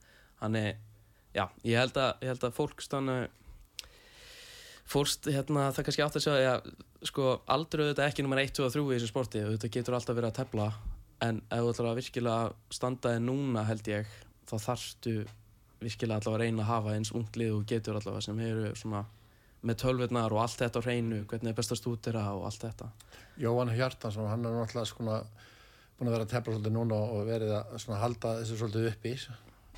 hann 0.43 0.55
er, 0.59 0.73
já, 1.35 1.45
ég 1.65 1.79
held 1.79 1.97
að, 1.97 2.11
ég 2.23 2.33
held 2.33 2.47
að 2.47 2.57
fólk 2.57 2.83
stanna 2.83 3.17
fórst, 4.89 5.29
hérna, 5.31 5.69
það 5.73 5.87
kannski 5.87 6.03
átt 6.05 6.17
að 6.19 6.25
segja 6.25 6.55
að 6.57 6.73
sko, 7.07 7.29
aldrei 7.51 7.85
auðvitað 7.85 8.09
ekki 8.09 8.25
nummer 8.25 8.41
1, 8.41 8.51
2 8.57 8.67
og 8.67 8.75
3 8.75 8.83
í 8.83 8.97
þessu 8.97 9.11
sporti, 9.11 9.43
auðvitað 9.43 9.73
getur 9.77 9.97
alltaf 9.97 10.17
verið 10.17 10.31
að 10.31 10.39
tefla 10.41 10.67
en 11.23 11.39
ef 11.47 11.63
þú 11.63 11.71
ætlar 11.71 11.89
að 11.89 11.99
virkilega 12.01 12.75
standa 12.77 13.13
þig 13.15 13.25
núna 13.27 13.63
held 13.67 13.89
ég 13.91 14.13
þá 14.49 14.55
þarftu 14.67 15.15
virkilega 15.83 16.19
allavega 16.19 16.37
að 16.37 16.43
reyna 16.43 16.63
að 16.63 16.71
hafa 16.71 16.95
eins 16.97 17.13
ungt 17.15 17.39
lið 17.39 17.53
og 17.57 17.65
getur 17.69 17.99
allavega 17.99 18.25
sem 18.25 18.41
eru 18.43 18.73
svona 18.79 19.03
með 19.63 19.79
tölvurnar 19.83 20.35
og 20.35 20.43
allt 20.43 20.59
þetta 20.59 20.83
á 20.83 20.85
hreinu 20.85 21.21
hvernig 21.29 21.53
er 21.53 21.57
best 21.57 21.71
að 21.71 21.79
stúdera 21.79 22.25
og 22.35 22.47
allt 22.49 22.65
þetta. 22.65 22.89
Jóhann 23.39 23.71
Hjartansson, 23.71 24.27
hann 24.27 24.45
er 24.45 24.57
náttúrulega 24.57 24.89
svona 24.91 25.21
búin 25.97 26.09
að 26.09 26.17
vera 26.17 26.27
að 26.27 26.33
tefla 26.33 26.55
svolítið 26.55 26.75
núna 26.75 26.99
og 26.99 27.25
verið 27.29 27.55
að 27.55 27.99
halda 28.03 28.35
þessu 28.41 28.59
svolítið 28.59 28.89
uppi 28.91 29.15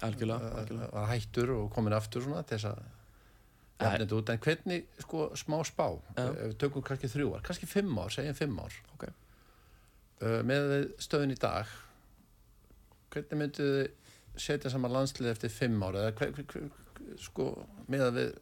algjörlega, 0.03 0.51
algjörlega. 0.59 0.91
var 0.93 1.09
hættur 1.11 1.53
og 1.55 1.71
komin 1.73 1.95
aftur 1.95 2.25
svona 2.25 2.43
til 2.43 2.57
þess 2.57 2.71
að 2.71 2.83
jafnir 3.75 4.05
þetta 4.05 4.17
út, 4.17 4.31
en 4.31 4.43
hvernig, 4.45 4.85
sko, 5.03 5.27
smá 5.39 5.57
spá? 5.67 5.87
Ef 6.15 6.35
við 6.41 6.57
tökum 6.63 6.85
kannski 6.85 7.11
þrjú 7.11 7.33
ár, 7.35 7.43
kannski 7.47 7.69
fimm 7.69 7.97
ár 7.99 8.13
segjum 8.13 8.37
fimm 8.37 8.59
ár. 8.59 8.77
Ok. 8.95 9.07
uh, 10.23 10.39
með 10.47 10.75
stöðun 11.03 11.35
í 11.35 11.39
dag 11.39 11.71
hvernig 13.15 13.39
myndu 13.39 13.67
þið 13.71 14.41
setja 14.45 14.71
saman 14.71 14.91
landslið 14.91 15.31
eftir 15.31 15.53
fimm 15.53 15.83
ár? 15.83 15.99
Eða 15.99 16.15
hver, 16.19 16.33
hver, 16.35 16.47
hver, 16.51 17.15
sko, 17.21 17.51
með 17.91 18.07
að 18.09 18.19
við 18.19 18.33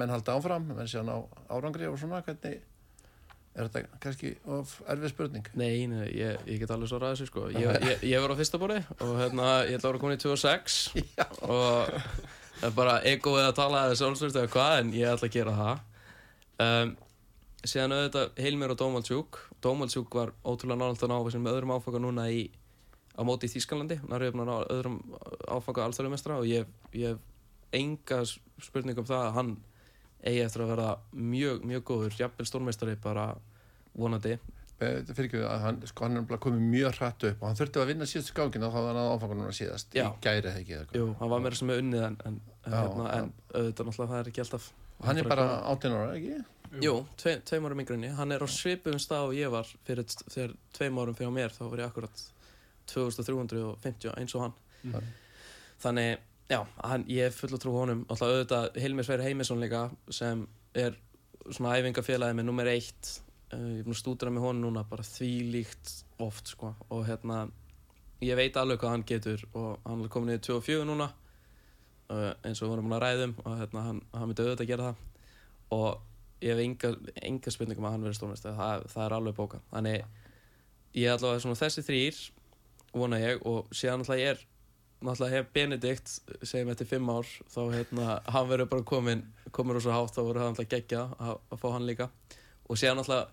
menn 0.00 0.12
halda 0.12 0.36
áfram, 0.38 0.68
menn 0.70 0.90
sé 0.90 1.00
hann 1.00 1.10
á 1.10 1.18
árangri 1.50 1.88
og 1.90 1.98
svona, 1.98 2.22
hvernig 2.26 2.62
er 3.54 3.66
þetta 3.68 4.00
kannski 4.02 4.32
of 4.46 4.72
erfið 4.90 5.12
spurning? 5.12 5.50
Nei, 5.58 5.86
nei, 5.90 6.06
ég, 6.14 6.40
ég 6.46 6.62
get 6.62 6.72
alveg 6.74 6.90
svarað 6.92 7.16
þessu 7.16 7.28
sko. 7.30 7.46
Ég, 7.54 7.66
ég, 7.90 8.04
ég 8.12 8.22
var 8.22 8.34
á 8.34 8.38
fyrsta 8.38 8.60
borði 8.62 8.80
og 9.00 9.12
hérna, 9.18 9.50
ég 9.66 9.78
ætla 9.78 9.90
að 9.90 9.92
vera 9.92 10.02
komin 10.04 10.18
í 10.18 10.22
2006 10.22 10.80
Já. 11.18 11.26
og 11.46 11.92
það 12.60 12.66
er 12.70 12.76
bara 12.78 12.96
egoið 13.10 13.48
að 13.48 13.56
tala 13.58 13.84
þessu 13.90 14.08
allsvöld 14.08 14.40
eða 14.40 14.52
hvað 14.54 14.74
en 14.78 14.92
ég 14.96 15.14
ætla 15.14 15.30
að 15.30 15.38
gera 15.38 15.56
það. 15.60 15.86
Um, 16.60 16.98
Síðan 17.60 17.92
auðvitað 17.92 18.38
Hilmir 18.40 18.72
og 18.72 18.78
Dómaldsjúk. 18.80 19.38
Dómaldsjúk 19.60 20.14
var 20.16 20.30
ótrúlega 20.48 20.80
nálægt 20.80 21.02
að 21.04 21.10
ná 21.12 21.18
með 21.44 21.50
öðrum 21.52 21.72
áfanga 21.74 22.00
núna 22.00 22.24
í 22.32 22.46
á 23.12 23.20
móti 23.28 23.50
í 23.50 23.52
Þýskalandi. 23.52 23.98
Hann 24.00 24.14
er 24.16 24.30
uppnáð 24.30 24.52
á 24.56 24.58
öðrum 24.72 24.96
áfanga 25.44 25.84
alþjóðumestra 25.84 26.38
og 26.40 26.48
ég 26.48 26.70
hef 26.94 27.20
enga 27.76 28.22
spurning 28.64 28.96
um 28.98 29.06
það 29.06 29.26
að 29.26 29.36
hann 29.36 29.50
eigi 30.26 30.42
eftir 30.44 30.64
að 30.64 30.72
vera 30.74 30.88
mjög, 31.12 31.62
mjög 31.70 31.84
góður 31.90 32.16
jafnvel 32.18 32.48
stórmeistari 32.48 32.96
bara 33.02 33.28
vonandi 33.98 34.38
Þetta 34.80 35.12
fyrir 35.12 35.26
ekki 35.28 35.40
að 35.44 35.58
hann, 35.60 35.78
sko, 35.90 36.06
hann 36.06 36.20
er 36.22 36.38
komið 36.40 36.62
mjög 36.72 36.94
hratt 36.96 37.24
upp 37.28 37.42
og 37.42 37.48
hann 37.50 37.58
þurfti 37.58 37.80
að 37.82 37.90
vinna 37.90 38.06
síðust 38.08 38.30
skákina 38.32 38.68
og 38.70 38.72
þá 38.72 38.78
var 38.80 38.86
hann 38.94 39.00
að 39.02 39.10
áfanga 39.16 39.36
núna 39.36 39.52
síðast 39.52 39.92
Já. 39.92 40.06
í 40.06 40.22
gæri 40.24 40.40
eða 40.40 40.62
ekki 40.62 40.76
eða 40.76 40.86
hvað. 40.86 40.96
Jú, 40.96 41.08
hann 41.18 41.32
var 41.34 41.42
meira 41.44 41.58
sem 41.58 41.68
með 41.68 41.82
unnið 41.82 42.06
en, 42.06 42.16
en, 42.30 42.38
en, 42.64 42.72
Já, 42.72 42.78
hérna, 42.78 43.10
en 43.18 43.28
auðvitað 43.50 43.90
náttúrulega 43.90 44.10
það 44.14 44.22
er 44.22 44.30
ekki 44.32 44.44
alltaf 44.46 44.70
og 45.00 45.04
hann 45.10 45.20
er 45.20 45.28
bara 45.28 45.44
18 45.74 45.98
ára, 45.98 46.08
ekki? 46.16 46.40
Jú, 46.80 46.94
tvei, 47.20 47.34
tveim 47.50 47.68
árum 47.68 47.84
ég 47.84 48.16
Hann 48.16 48.32
er 48.32 48.40
á 48.40 48.48
svipum 48.48 48.98
stað 49.02 49.28
og 49.28 49.36
ég 49.36 49.52
var 49.52 49.68
fyrir, 49.84 50.08
þegar 50.32 50.56
tveim 50.78 51.00
árum 51.02 51.18
fyrir 51.18 51.34
mér 51.34 51.52
þá 51.52 51.62
var 51.66 51.82
ég 51.84 51.90
akkurat 51.90 52.24
2350 52.88 54.16
eins 54.16 54.34
og 54.38 54.46
hann 54.46 54.58
Mhm. 54.80 55.08
Þannig, 55.80 56.18
já, 56.50 56.60
hann, 56.84 57.06
ég 57.10 57.30
er 57.30 57.34
full 57.34 57.52
að 57.54 57.62
trú 57.62 57.74
honum. 57.76 58.04
Alltaf 58.10 58.28
auðvitað 58.32 58.80
Hilmir 58.82 59.06
Sveir 59.06 59.24
Heimisson 59.24 59.62
líka 59.62 59.86
sem 60.12 60.44
er 60.76 60.98
svona 61.48 61.76
æfingafélagi 61.78 62.36
með 62.38 62.48
nummer 62.50 62.70
eitt. 62.70 63.14
Uh, 63.50 63.64
ég 63.76 63.80
er 63.80 63.86
búin 63.86 63.96
að 63.96 64.02
stúdra 64.02 64.34
með 64.34 64.46
honum 64.48 64.68
núna 64.68 64.84
bara 64.90 65.06
því 65.06 65.32
líkt 65.54 65.94
oft 66.22 66.52
sko. 66.52 66.74
Og 66.90 67.06
hérna 67.08 67.46
ég 68.24 68.36
veit 68.38 68.58
alveg 68.60 68.82
hvað 68.82 68.94
hann 68.96 69.08
getur 69.08 69.46
og 69.56 69.80
hann 69.86 70.04
er 70.04 70.12
komin 70.12 70.36
í 70.36 70.42
24 70.42 70.84
núna 70.90 71.08
uh, 71.08 72.32
eins 72.44 72.60
og 72.60 72.66
við 72.66 72.74
vorum 72.74 72.94
að 72.98 73.02
ræðum 73.06 73.34
og 73.44 73.56
hérna, 73.56 73.86
hann, 73.88 74.04
hann 74.12 74.28
myndi 74.28 74.44
auðvitað 74.44 74.66
að 74.66 74.72
gera 74.74 74.90
það. 74.90 75.26
Og 75.70 75.90
ég 76.40 76.54
hef 76.54 76.62
enga, 76.64 76.92
enga 77.28 77.52
spurningum 77.52 77.86
að 77.86 77.94
hann 77.94 78.04
verið 78.06 78.18
stórmest 78.18 78.46
það, 78.46 78.84
það 78.92 79.04
er 79.04 79.16
alveg 79.16 79.36
bóka 79.36 79.60
þannig 79.72 80.04
ég 80.96 81.06
er 81.06 81.16
allavega 81.16 81.42
svona 81.44 81.58
þessi 81.60 81.84
þrýr 81.86 82.20
vona 82.96 83.20
ég 83.20 83.44
og 83.46 83.68
síðan 83.76 84.00
náttúrulega 84.00 84.24
ég 84.24 84.32
er 84.34 84.44
náttúrulega 85.00 85.36
hef 85.36 85.52
Benedikt 85.56 86.14
segjum 86.42 86.72
eftir 86.74 86.88
fimm 86.90 87.10
ár 87.12 87.28
þá 87.50 87.60
hérna 87.74 88.16
hann 88.28 88.48
verður 88.50 88.70
bara 88.72 88.86
komin 88.86 89.26
komin 89.50 89.78
úr 89.78 89.84
svo 89.84 89.94
hátt 89.96 90.16
þá 90.16 90.22
verður 90.22 90.42
það 90.42 90.50
náttúrulega 90.50 90.74
geggja 90.76 91.04
að, 91.18 91.36
að 91.50 91.62
fá 91.62 91.68
hann 91.74 91.86
líka 91.88 92.10
og 92.68 92.80
síðan 92.80 93.00
náttúrulega 93.00 93.28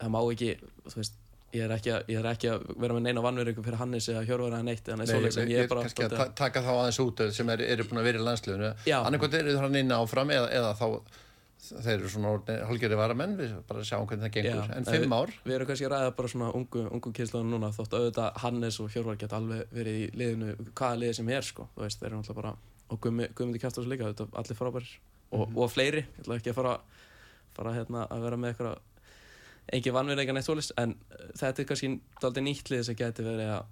það 0.00 0.14
má 0.14 0.20
ekki 0.22 0.52
þú 0.86 0.96
veist 0.96 1.18
ég 1.50 1.64
er 1.66 1.72
ekki, 1.74 1.90
að, 1.90 2.10
ég 2.12 2.20
er 2.20 2.28
ekki 2.30 2.50
að 2.52 2.66
vera 2.78 2.94
með 2.96 3.06
neina 3.08 3.22
vannverðingu 3.24 3.64
fyrir 3.66 3.80
Hannes 3.80 4.06
eða 4.12 4.22
Hjörvar 4.28 4.54
eða 4.54 4.66
neitt 4.68 4.86
eða 4.86 4.98
neitt 5.00 5.10
svoleiðis, 5.10 5.38
en 5.40 5.48
ég, 5.48 5.54
ég 5.56 5.64
er 5.64 5.66
er 5.66 5.72
bara 5.72 5.82
kannski 5.86 6.04
að 6.06 6.14
ta 6.14 6.26
taka 6.38 6.62
þá 6.62 6.70
aðeins 6.76 7.00
út 7.02 7.22
sem 7.34 7.50
eru 7.54 7.66
er 7.66 7.82
búin 7.88 8.00
að 8.02 8.06
vera 8.06 8.20
í 8.20 8.26
landsliðinu 8.28 8.70
Já. 8.86 8.96
annarkvæmt 9.00 9.36
eru 9.40 9.56
það 9.56 9.64
hann 9.64 9.80
inn 9.80 9.96
áfram 9.96 10.30
eða, 10.36 10.52
eða 10.60 10.70
þá 10.78 10.86
þeir 11.60 11.92
eru 11.98 12.08
svona 12.12 12.32
hálfgerði 12.68 12.98
varamenn 12.98 13.36
við 13.38 13.54
bara 13.68 13.84
sjáum 13.86 14.06
hvernig 14.08 14.26
það 14.26 14.34
gengur. 14.36 14.70
Já, 14.70 14.76
en 14.80 14.88
fimm 14.88 15.12
ár? 15.16 15.32
Við 15.44 15.54
erum 15.56 15.68
kannski 15.70 15.86
að 15.88 15.94
ræða 15.94 16.14
bara 16.16 16.32
svona 16.32 16.50
ungu, 16.56 16.84
ungu 16.96 17.12
kynsluðan 17.18 17.52
núna 17.54 17.70
þótt 17.76 17.96
auðvitað 17.98 18.40
Hannes 18.44 18.80
og 18.80 18.90
Hjörvar 18.94 19.18
geta 19.20 19.36
alveg 19.40 19.66
verið 19.76 19.98
í 20.00 20.10
liðinu, 20.16 20.54
hvaða 20.72 21.00
liði 21.02 21.14
sem 21.20 21.28
er 21.36 21.46
sko, 21.46 21.68
þú 21.76 21.84
veist, 21.84 22.00
þeir 22.00 22.10
eru 22.10 22.20
náttúrulega 22.20 22.42
bara 22.42 22.54
og 22.90 23.00
Guðmundi 23.04 23.60
svo 23.70 23.84
líka, 23.86 24.08
auðvitað 24.08 24.38
allir 24.40 24.58
frábærir. 24.58 24.94
Og, 25.30 25.48
Mhm. 25.48 25.58
og 25.62 25.70
fleiri, 25.70 26.00
ég 26.02 26.24
ætla 26.24 26.36
ekki 26.40 26.50
að 26.50 26.54
fara 26.54 26.80
fara 27.54 27.72
hérna 27.74 28.06
að 28.10 28.22
vera 28.24 28.36
með 28.36 28.54
eitthvað 28.54 28.78
engin 29.72 29.94
vannverðingar 29.94 30.34
neitt 30.34 30.46
svolítið 30.48 30.72
en 30.82 30.94
uh, 31.12 31.26
þetta 31.38 31.62
er 31.62 31.68
kannski 31.68 31.90
aldrei 32.24 32.42
nýtt 32.46 32.70
lið 32.72 32.84
sem 32.88 32.96
geti 32.98 33.22
verið 33.22 33.52
að 33.54 33.64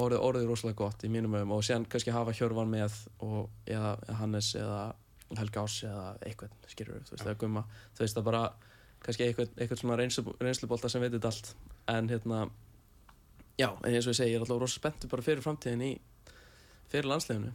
orðið, 0.00 0.20
orðið 0.28 0.48
rosalega 0.50 0.76
gott 0.76 1.04
í 1.04 1.08
mínum 1.12 1.34
öfum 1.38 1.54
og 1.56 1.62
síðan 1.66 1.86
kannski 1.90 2.12
hafa 2.14 2.34
Hjörvar 2.36 2.68
með 2.70 2.92
og, 3.24 3.48
eða 3.66 3.94
Hannes 4.20 4.52
eða 4.60 4.82
Helga 5.38 5.62
Ás 5.62 5.76
eða 5.86 6.08
eitthvað, 6.26 6.58
skilur 6.72 7.04
þú 7.06 7.14
veist, 7.14 7.26
eða 7.26 7.38
Gumma. 7.38 7.62
Þú 7.94 8.04
veist 8.04 8.18
það 8.18 8.28
bara 8.30 8.42
kannski 9.04 9.26
eitthvað, 9.26 9.54
eitthvað 9.56 9.80
svona 9.80 9.96
reynslu, 10.00 10.34
reynslubolta 10.40 10.90
sem 10.92 11.02
veit 11.02 11.14
þetta 11.14 11.30
allt 11.30 11.50
en 11.94 12.10
hérna 12.10 12.44
já, 13.60 13.70
en 13.72 13.94
eins 13.94 14.06
og 14.06 14.12
ég 14.14 14.20
segi, 14.20 14.34
ég 14.34 14.38
er 14.38 14.44
alltaf 14.44 14.60
rosa 14.60 14.80
spenntur 14.80 15.12
bara 15.12 15.24
fyrir 15.24 15.44
framtíðin 15.44 15.84
í 15.86 15.90
fyrir 16.92 17.08
landsleginu 17.08 17.52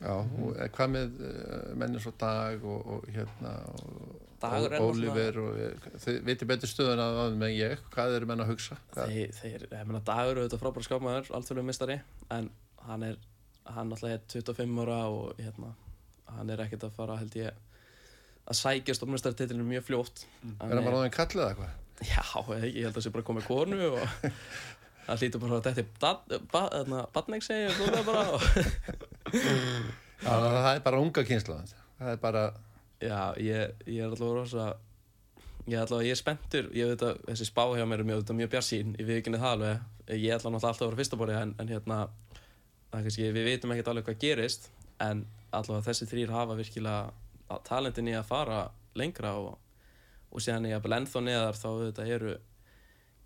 já, 0.00 0.12
og 0.16 0.50
eh, 0.56 0.70
hvað 0.74 0.92
með 0.96 1.20
uh, 1.22 1.70
mennir 1.78 2.02
svo 2.02 2.14
dag 2.18 2.66
og, 2.66 2.90
og 2.96 3.06
hérna 3.14 3.54
og, 3.76 4.18
er 4.50 4.76
og 4.80 4.90
Oliver 4.90 5.40
og 5.44 5.62
eh, 5.62 5.88
þið 6.02 6.20
veitir 6.26 6.50
betur 6.50 6.70
stöðun 6.72 7.00
að 7.00 7.16
það 7.20 7.40
með 7.40 7.54
ég. 7.56 7.86
Hvað 7.94 8.18
eru 8.18 8.28
menn 8.28 8.44
að 8.44 8.52
hugsa? 8.52 8.76
Þeir, 8.92 9.32
þeir, 9.38 9.64
ég 9.70 9.88
meina 9.88 10.02
dagur 10.04 10.42
auðvitað 10.42 10.62
frábæra 10.64 10.88
skápmaður, 10.90 11.32
alþjóðlega 11.38 11.70
mistari 11.70 11.98
en 12.36 12.50
hann 12.86 13.06
er, 13.06 13.18
hann 13.70 13.94
alltaf 13.94 14.12
er 14.12 14.26
25 14.34 14.82
ára 14.84 15.00
og 15.14 15.40
hérna 15.40 15.72
hann 16.34 16.52
er 16.52 16.62
ekkert 16.66 16.86
að 16.88 16.96
fara, 16.98 17.18
held 17.20 17.36
ég 17.38 17.58
að 18.46 18.58
sækja 18.60 18.94
stofnmestartitlinu 18.96 19.66
mjög 19.66 19.86
fljótt. 19.88 20.24
Er 20.44 20.72
hann 20.74 20.86
bara 20.86 21.02
áðin 21.02 21.14
kallið 21.14 21.44
eða 21.46 21.58
hvað 21.60 21.74
Já, 22.04 22.22
ég 22.60 22.82
held 22.84 22.90
að 22.90 22.96
það 22.98 23.04
sé 23.06 23.12
bara 23.14 23.26
komið 23.26 23.46
konu 23.48 23.78
og 23.88 24.02
það 25.06 25.22
hlýtur 25.22 25.42
bara 25.42 25.60
að 25.60 25.68
þetta 25.70 26.10
er 26.76 26.90
badneik 27.14 27.46
segi 27.46 27.70
og 27.70 27.78
svona 27.78 28.02
bara 28.04 28.24
og, 28.36 28.42
Já, 30.20 30.32
það 30.32 30.72
er 30.74 30.82
bara 30.84 31.00
unga 31.00 31.24
kynsla 31.24 31.62
það 31.70 32.10
er 32.12 32.20
bara 32.20 32.44
Já, 33.00 33.20
ég, 33.40 33.86
ég 33.88 34.02
er 34.02 34.10
alltaf 34.10 34.34
rosa 34.36 34.66
ég 35.66 35.74
er 35.74 35.82
alltaf, 35.82 36.02
ég 36.06 36.14
er 36.14 36.18
spenntur. 36.20 36.68
Ég 36.76 36.92
veit 36.92 37.02
að 37.02 37.18
þessi 37.26 37.48
spá 37.48 37.64
hjá 37.74 37.84
mér 37.88 38.04
er 38.04 38.08
mjög, 38.08 38.30
mjög 38.38 38.52
bjarsýn 38.54 38.94
ég 39.00 39.08
við 39.08 39.20
ekki 39.20 39.34
það 39.34 39.48
alveg. 39.50 39.80
Ég 40.14 40.36
ætla 40.36 40.52
náttúrulega 40.54 40.70
alltaf 40.70 40.84
að 40.84 40.92
vera 40.92 41.00
fyrsta 41.00 41.18
borði 41.20 41.38
en, 41.40 41.54
en 41.58 41.72
hérna 41.72 41.98
það 42.92 42.98
er 43.00 43.06
kannski, 43.08 43.30
við 43.34 43.48
veitum 43.50 43.74
ekkert 43.74 43.90
alveg 43.92 44.06
hvað 44.06 44.20
gerist 44.22 44.68
en 45.02 45.24
allavega 45.54 45.86
þessi 45.88 46.08
þrýr 46.10 46.34
hafa 46.34 46.56
virkilega 46.58 47.60
talentin 47.66 48.10
í 48.10 48.16
að 48.18 48.28
fara 48.28 48.60
lengra 48.98 49.36
og, 49.38 49.56
og 50.30 50.42
síðan 50.42 50.68
ég 50.70 50.78
að 50.80 50.98
ennþá 50.98 51.22
neðar 51.22 51.58
þá 51.60 51.68
þetta 51.84 52.06
eru 52.16 52.36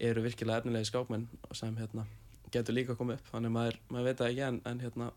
eru 0.00 0.22
virkilega 0.24 0.62
efnilegi 0.62 0.88
skákmenn 0.88 1.26
sem 1.56 1.76
hérna 1.76 2.06
getur 2.52 2.74
líka 2.74 2.96
komið 2.98 3.20
upp. 3.20 3.26
Þannig 3.34 3.52
maður, 3.54 3.76
maður 3.92 4.08
veit 4.08 4.20
það 4.20 4.30
ekki 4.30 4.46
en, 4.46 4.62
en 4.66 4.80
hérna 4.80 5.10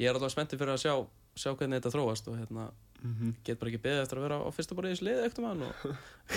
ég 0.00 0.08
er 0.08 0.14
alltaf 0.16 0.32
spenntur 0.32 0.60
fyrir 0.60 0.76
að 0.76 0.84
sjá, 0.84 0.94
sjá 1.34 1.50
hvernig 1.52 1.80
þetta 1.80 1.92
þróast 1.96 2.30
og 2.30 2.38
hérna 2.38 2.70
get 3.44 3.56
bara 3.60 3.70
ekki 3.70 3.80
beðið 3.80 4.02
eftir 4.02 4.18
að 4.20 4.24
vera 4.26 4.38
á 4.44 4.48
fyrsta 4.52 4.76
borðið 4.76 4.90
í 4.90 4.96
þessu 4.96 5.06
liði 5.06 5.22
eftir 5.24 5.44
mann 5.46 5.62
og 5.64 5.84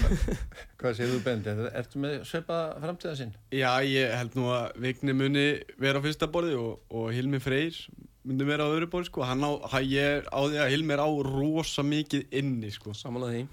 hvað 0.79 0.93
séð 0.95 1.11
þú 1.11 1.17
Bendi, 1.25 1.55
ertu 1.75 1.99
með 1.99 2.15
sveipa 2.29 2.59
framtíða 2.79 3.15
sinn 3.19 3.33
Já, 3.51 3.71
ég 3.83 4.13
held 4.15 4.37
nú 4.39 4.47
að 4.53 4.79
Vigni 4.85 5.15
muni 5.17 5.45
vera 5.81 5.99
á 5.99 6.05
fyrsta 6.05 6.29
borði 6.31 6.55
og, 6.59 6.85
og 6.87 7.09
Hilmi 7.15 7.41
Freyr 7.43 7.75
myndi 8.25 8.45
vera 8.47 8.63
á 8.67 8.73
öðru 8.73 8.87
borði 8.91 9.09
sko. 9.11 9.23
hann 9.27 9.43
á, 9.43 9.51
hann, 9.73 9.83
ég 9.89 10.23
á 10.31 10.39
því 10.47 10.57
að 10.63 10.71
Hilmi 10.73 10.93
er 10.95 11.03
á 11.03 11.09
rosa 11.27 11.83
mikið 11.83 12.25
inni 12.39 12.71
sko. 12.71 12.93
samanlega 12.93 13.43
því 13.43 13.47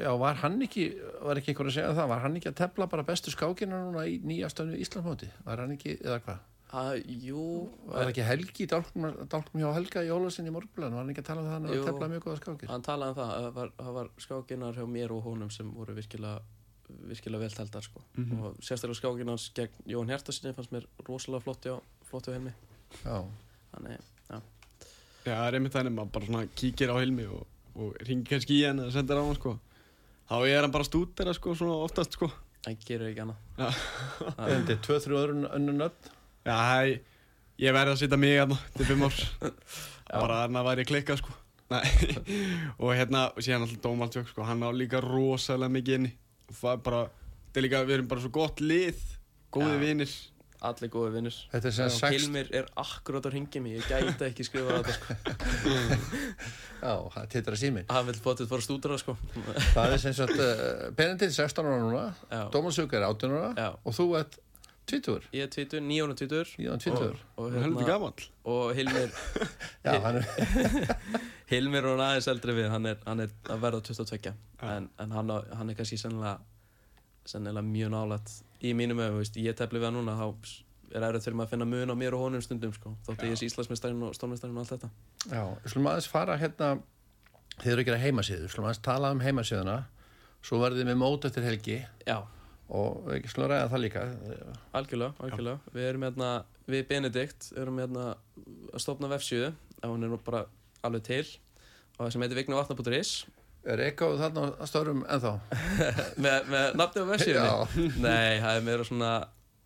Já, 0.00 0.12
var 0.16 0.38
hann 0.40 0.62
ekki, 0.64 0.86
var 1.20 1.36
ekki 1.36 1.52
einhver 1.52 1.68
að 1.68 1.74
segja 1.74 1.90
það, 1.92 2.06
var 2.08 2.20
hann 2.24 2.36
ekki 2.38 2.48
að 2.48 2.54
tefla 2.62 2.86
bara 2.88 3.02
bestu 3.04 3.28
skákina 3.32 3.76
núna 3.82 4.06
í 4.08 4.14
nýjastönu 4.24 4.78
Íslandmóti? 4.80 5.28
Var 5.44 5.60
hann 5.60 5.74
ekki, 5.76 5.98
eða 6.00 6.20
hvað? 6.24 6.38
að, 6.80 7.02
jú, 7.26 7.42
Var 7.90 8.08
ekki 8.12 8.22
Helgi, 8.24 8.66
dálkum, 8.70 9.58
hjá 9.60 9.68
Helga 9.74 10.04
í 10.06 10.12
Ólasin 10.14 10.46
í 10.48 10.52
morgulan, 10.54 10.94
var 10.94 11.02
hann 11.02 11.10
ekki 11.12 11.20
að 11.24 11.28
tala 11.28 11.42
um 11.42 11.48
það 11.50 11.56
hann 11.58 11.68
Jú. 11.74 11.80
að 11.82 11.88
tefla 11.90 12.08
mjög 12.14 12.24
góða 12.24 12.38
skákir? 12.40 12.70
hann 12.70 12.86
talaði 12.86 13.10
um 13.10 13.18
það 13.20 13.32
að 13.34 13.42
það 13.44 13.52
var, 13.58 13.72
það 13.82 13.92
var 13.98 14.10
skákinar 14.24 14.78
hjá 14.80 14.86
mér 14.96 15.12
og 15.16 15.22
honum 15.28 15.50
sem 15.50 15.72
voru 15.76 15.96
virkilega 15.98 16.40
virkilega 17.10 17.42
vel 17.44 17.50
tældar 17.58 17.82
sko. 17.84 18.00
Mhm. 18.16 18.40
og 18.44 18.56
sérstaklega 18.64 19.00
skákinans 19.02 19.50
gegn 19.54 19.84
Jón 19.92 20.08
Hjartarsinni 20.08 20.54
fannst 20.56 20.72
mér 20.72 20.86
rosalega 21.06 21.42
flott 21.44 21.62
hjá, 21.68 21.76
flott 22.08 22.26
hjá 22.30 22.32
helmi 22.38 22.54
Já, 23.04 23.18
þannig, 23.74 23.96
já, 24.30 24.40
Já, 25.20 25.34
það 25.36 25.46
er 25.50 25.56
einmitt 25.58 25.74
þannig 25.76 25.94
maður 25.96 26.12
bara 26.16 26.26
svona 26.30 26.44
kíkir 26.56 26.90
á 26.92 26.96
Hilmi 27.00 27.26
og, 27.28 27.42
og 27.76 27.98
ringi 28.08 28.24
kannski 28.30 28.56
í 28.60 28.62
hann 28.66 28.80
eða 28.84 28.94
sendir 28.94 29.20
á 29.20 29.24
hann 29.26 29.36
sko. 29.36 29.52
þá 30.30 30.36
er 30.48 30.62
hann 30.64 30.72
bara 30.74 30.86
stúdera 30.88 31.34
sko, 31.36 31.54
svona 31.58 31.76
oftast 31.84 32.16
sko. 32.16 32.30
hann 32.66 32.78
gerir 32.86 33.10
ekki 33.12 33.24
annað 33.26 33.36
Já. 33.60 33.68
Það- 34.30 34.48
Bendi, 34.50 34.76
tvö, 34.86 34.98
þrjú 35.04 35.20
öðrun 35.20 35.46
önnur 35.50 35.76
nöfn? 35.82 36.10
Já, 36.48 36.56
hæ, 36.56 37.00
ég 37.60 37.76
verði 37.76 37.92
að 37.94 38.00
sitja 38.00 38.16
mig 38.20 38.32
hérna 38.38 38.56
til 38.76 38.88
fimm 38.88 39.04
árs 39.08 39.20
bara 40.10 40.40
þannig 40.46 40.60
að 40.62 40.68
væri 40.70 40.84
klikka 40.88 41.16
sko. 41.20 41.36
Nei. 41.70 41.84
og 42.82 42.90
hérna, 42.98 43.28
og 43.36 43.44
síðan 43.44 43.62
alltaf 43.68 43.82
Dómaldjök 43.84 44.26
sko, 44.32 44.42
hann 44.48 44.64
á 44.66 44.70
líka 44.74 44.98
rosalega 45.04 45.70
mikið 45.76 45.98
inni 46.00 46.14
og 46.50 46.56
það 46.58 46.72
er 46.72 46.80
bara, 46.88 47.02
þetta 47.46 47.60
er 47.60 47.66
líka, 47.68 47.82
við 47.86 47.94
erum 47.98 48.08
bara 48.10 48.24
svo 48.24 48.32
gott 48.34 48.58
lið 48.64 49.04
góði 49.54 49.76
Já. 49.76 50.00
Allir 50.68 50.90
góði 50.92 51.12
vinnur 51.16 51.36
Þetta 51.52 51.70
er 51.70 51.74
sem 51.76 51.88
Og 51.88 51.94
sex 51.96 52.16
Hilmir 52.16 52.50
er 52.60 52.68
akkurát 52.80 53.26
á 53.26 53.30
ringi 53.32 53.62
mig, 53.64 53.78
ég 53.78 53.88
gæti 53.88 54.26
ekki 54.28 54.46
skrifa 54.46 54.80
þetta 54.80 54.96
sko. 54.96 55.16
Já, 56.80 56.92
það 57.14 57.30
titra 57.34 57.58
síminn 57.60 57.88
Hann 57.90 58.06
vil 58.10 58.20
potið 58.24 58.50
fara 58.50 58.64
stúdara 58.64 59.00
sko. 59.00 59.16
Það 59.72 59.96
er 59.96 60.04
sem 60.04 60.14
sagt 60.16 60.36
uh, 60.36 60.86
Benedikt 60.96 61.36
16 61.36 61.64
ára 61.64 61.80
núna 61.82 62.04
Já. 62.28 62.44
Dómalsjúk 62.54 62.94
er 62.98 63.08
18 63.08 63.36
ára 63.36 63.50
Já. 63.56 63.68
og 63.80 63.96
þú 63.96 64.08
ert 64.20 64.38
20 64.90 65.28
Ég 65.36 65.46
er 65.46 65.50
tvítur, 65.54 65.82
nýjónu 65.86 66.16
tvítur 66.18 66.52
Íðan 66.58 66.82
20 66.82 66.96
og, 66.98 67.18
og, 67.36 67.50
Heldur 67.54 67.84
hérna, 67.84 67.88
gamall. 67.88 68.28
Og 68.50 68.72
Hilmir 68.76 69.12
Já, 69.86 69.96
hann 70.02 70.20
er 70.20 70.94
Hilmir 71.52 71.86
er 71.86 72.04
aðeins 72.06 72.30
eldri 72.30 72.56
við 72.58 72.70
hann 72.72 72.88
er, 72.90 73.00
hann 73.06 73.24
er 73.26 73.34
að 73.50 73.64
verða 73.64 73.84
22 73.90 74.32
en, 74.66 74.88
en 75.00 75.14
hann, 75.16 75.36
hann 75.56 75.72
er 75.72 75.78
kannski 75.78 75.98
sennilega 76.00 76.38
sennilega 77.30 77.66
mjög 77.66 77.94
nálægt 77.94 78.34
í 78.60 78.74
mínum 78.76 79.00
öfum, 79.04 79.22
ég 79.40 79.56
tefli 79.56 79.80
við 79.80 79.88
hann 79.88 79.98
núna 80.00 80.16
þá 80.18 80.26
er 80.90 81.06
erfitt 81.06 81.28
fyrir 81.28 81.38
maður 81.38 81.46
að 81.46 81.52
finna 81.54 81.68
mun 81.70 81.94
á 81.94 81.96
mér 81.96 82.16
og 82.16 82.24
honum 82.26 82.42
stundum 82.42 82.72
sko. 82.74 82.96
þótt 83.06 83.22
ég 83.28 83.38
sé 83.38 83.46
Íslandsmeistarinn 83.46 84.02
og 84.08 84.16
stórmeistarinn 84.18 84.58
og 84.58 84.64
allt 84.64 84.74
þetta. 84.74 84.90
Já, 85.30 85.42
við 85.62 85.74
slum 85.74 85.88
aðeins 85.90 86.10
fara 86.10 86.38
hérna 86.40 86.72
Þið 87.60 87.72
eru 87.74 87.82
að 87.82 87.88
gera 87.90 88.00
heimasíðu, 88.00 88.44
við 88.46 88.52
slum 88.54 88.66
aðeins 88.66 88.82
tala 88.84 89.10
um 89.12 89.18
heimasíðuna 89.20 89.74
Svo 90.46 90.60
verðið 90.62 90.86
með 90.88 91.00
mót 91.02 91.26
eftir 91.28 91.44
helgi. 91.44 91.74
Já, 92.08 92.22
og 92.72 93.02
við 93.10 93.26
slum 93.28 93.50
ræða 93.50 93.66
það 93.72 93.82
líka. 93.84 94.04
Algjörlega, 94.78 95.12
algjörlega. 95.26 95.72
Við 95.74 95.88
erum 95.90 96.06
hérna, 96.06 96.30
við 96.70 96.86
Benedikt 96.88 97.50
erum 97.60 97.80
hérna 97.82 98.06
að 98.70 98.80
stopna 98.80 99.10
vefsjöðu 99.12 99.50
og 99.52 99.92
hún 99.92 100.06
er 100.06 100.12
nú 100.12 100.20
bara 100.24 100.46
alveg 100.86 101.04
til 101.10 101.26
og 101.98 102.06
það 102.06 102.12
sem 102.14 102.24
heitir 102.24 102.40
viknavatna.is 102.40 103.12
Er 103.68 103.80
eitthvað 103.84 104.14
þarna 104.22 104.44
að 104.56 104.68
störum 104.70 105.02
ennþá? 105.04 105.32
með, 106.24 106.46
með 106.48 106.78
nafni 106.80 107.02
á 107.04 107.06
vefsjöðunni 107.10 107.50
Já, 107.50 107.82
Nei, 108.06 108.38
það 108.40 108.54
er 108.56 108.62
meira 108.70 108.86
svona 108.88 109.10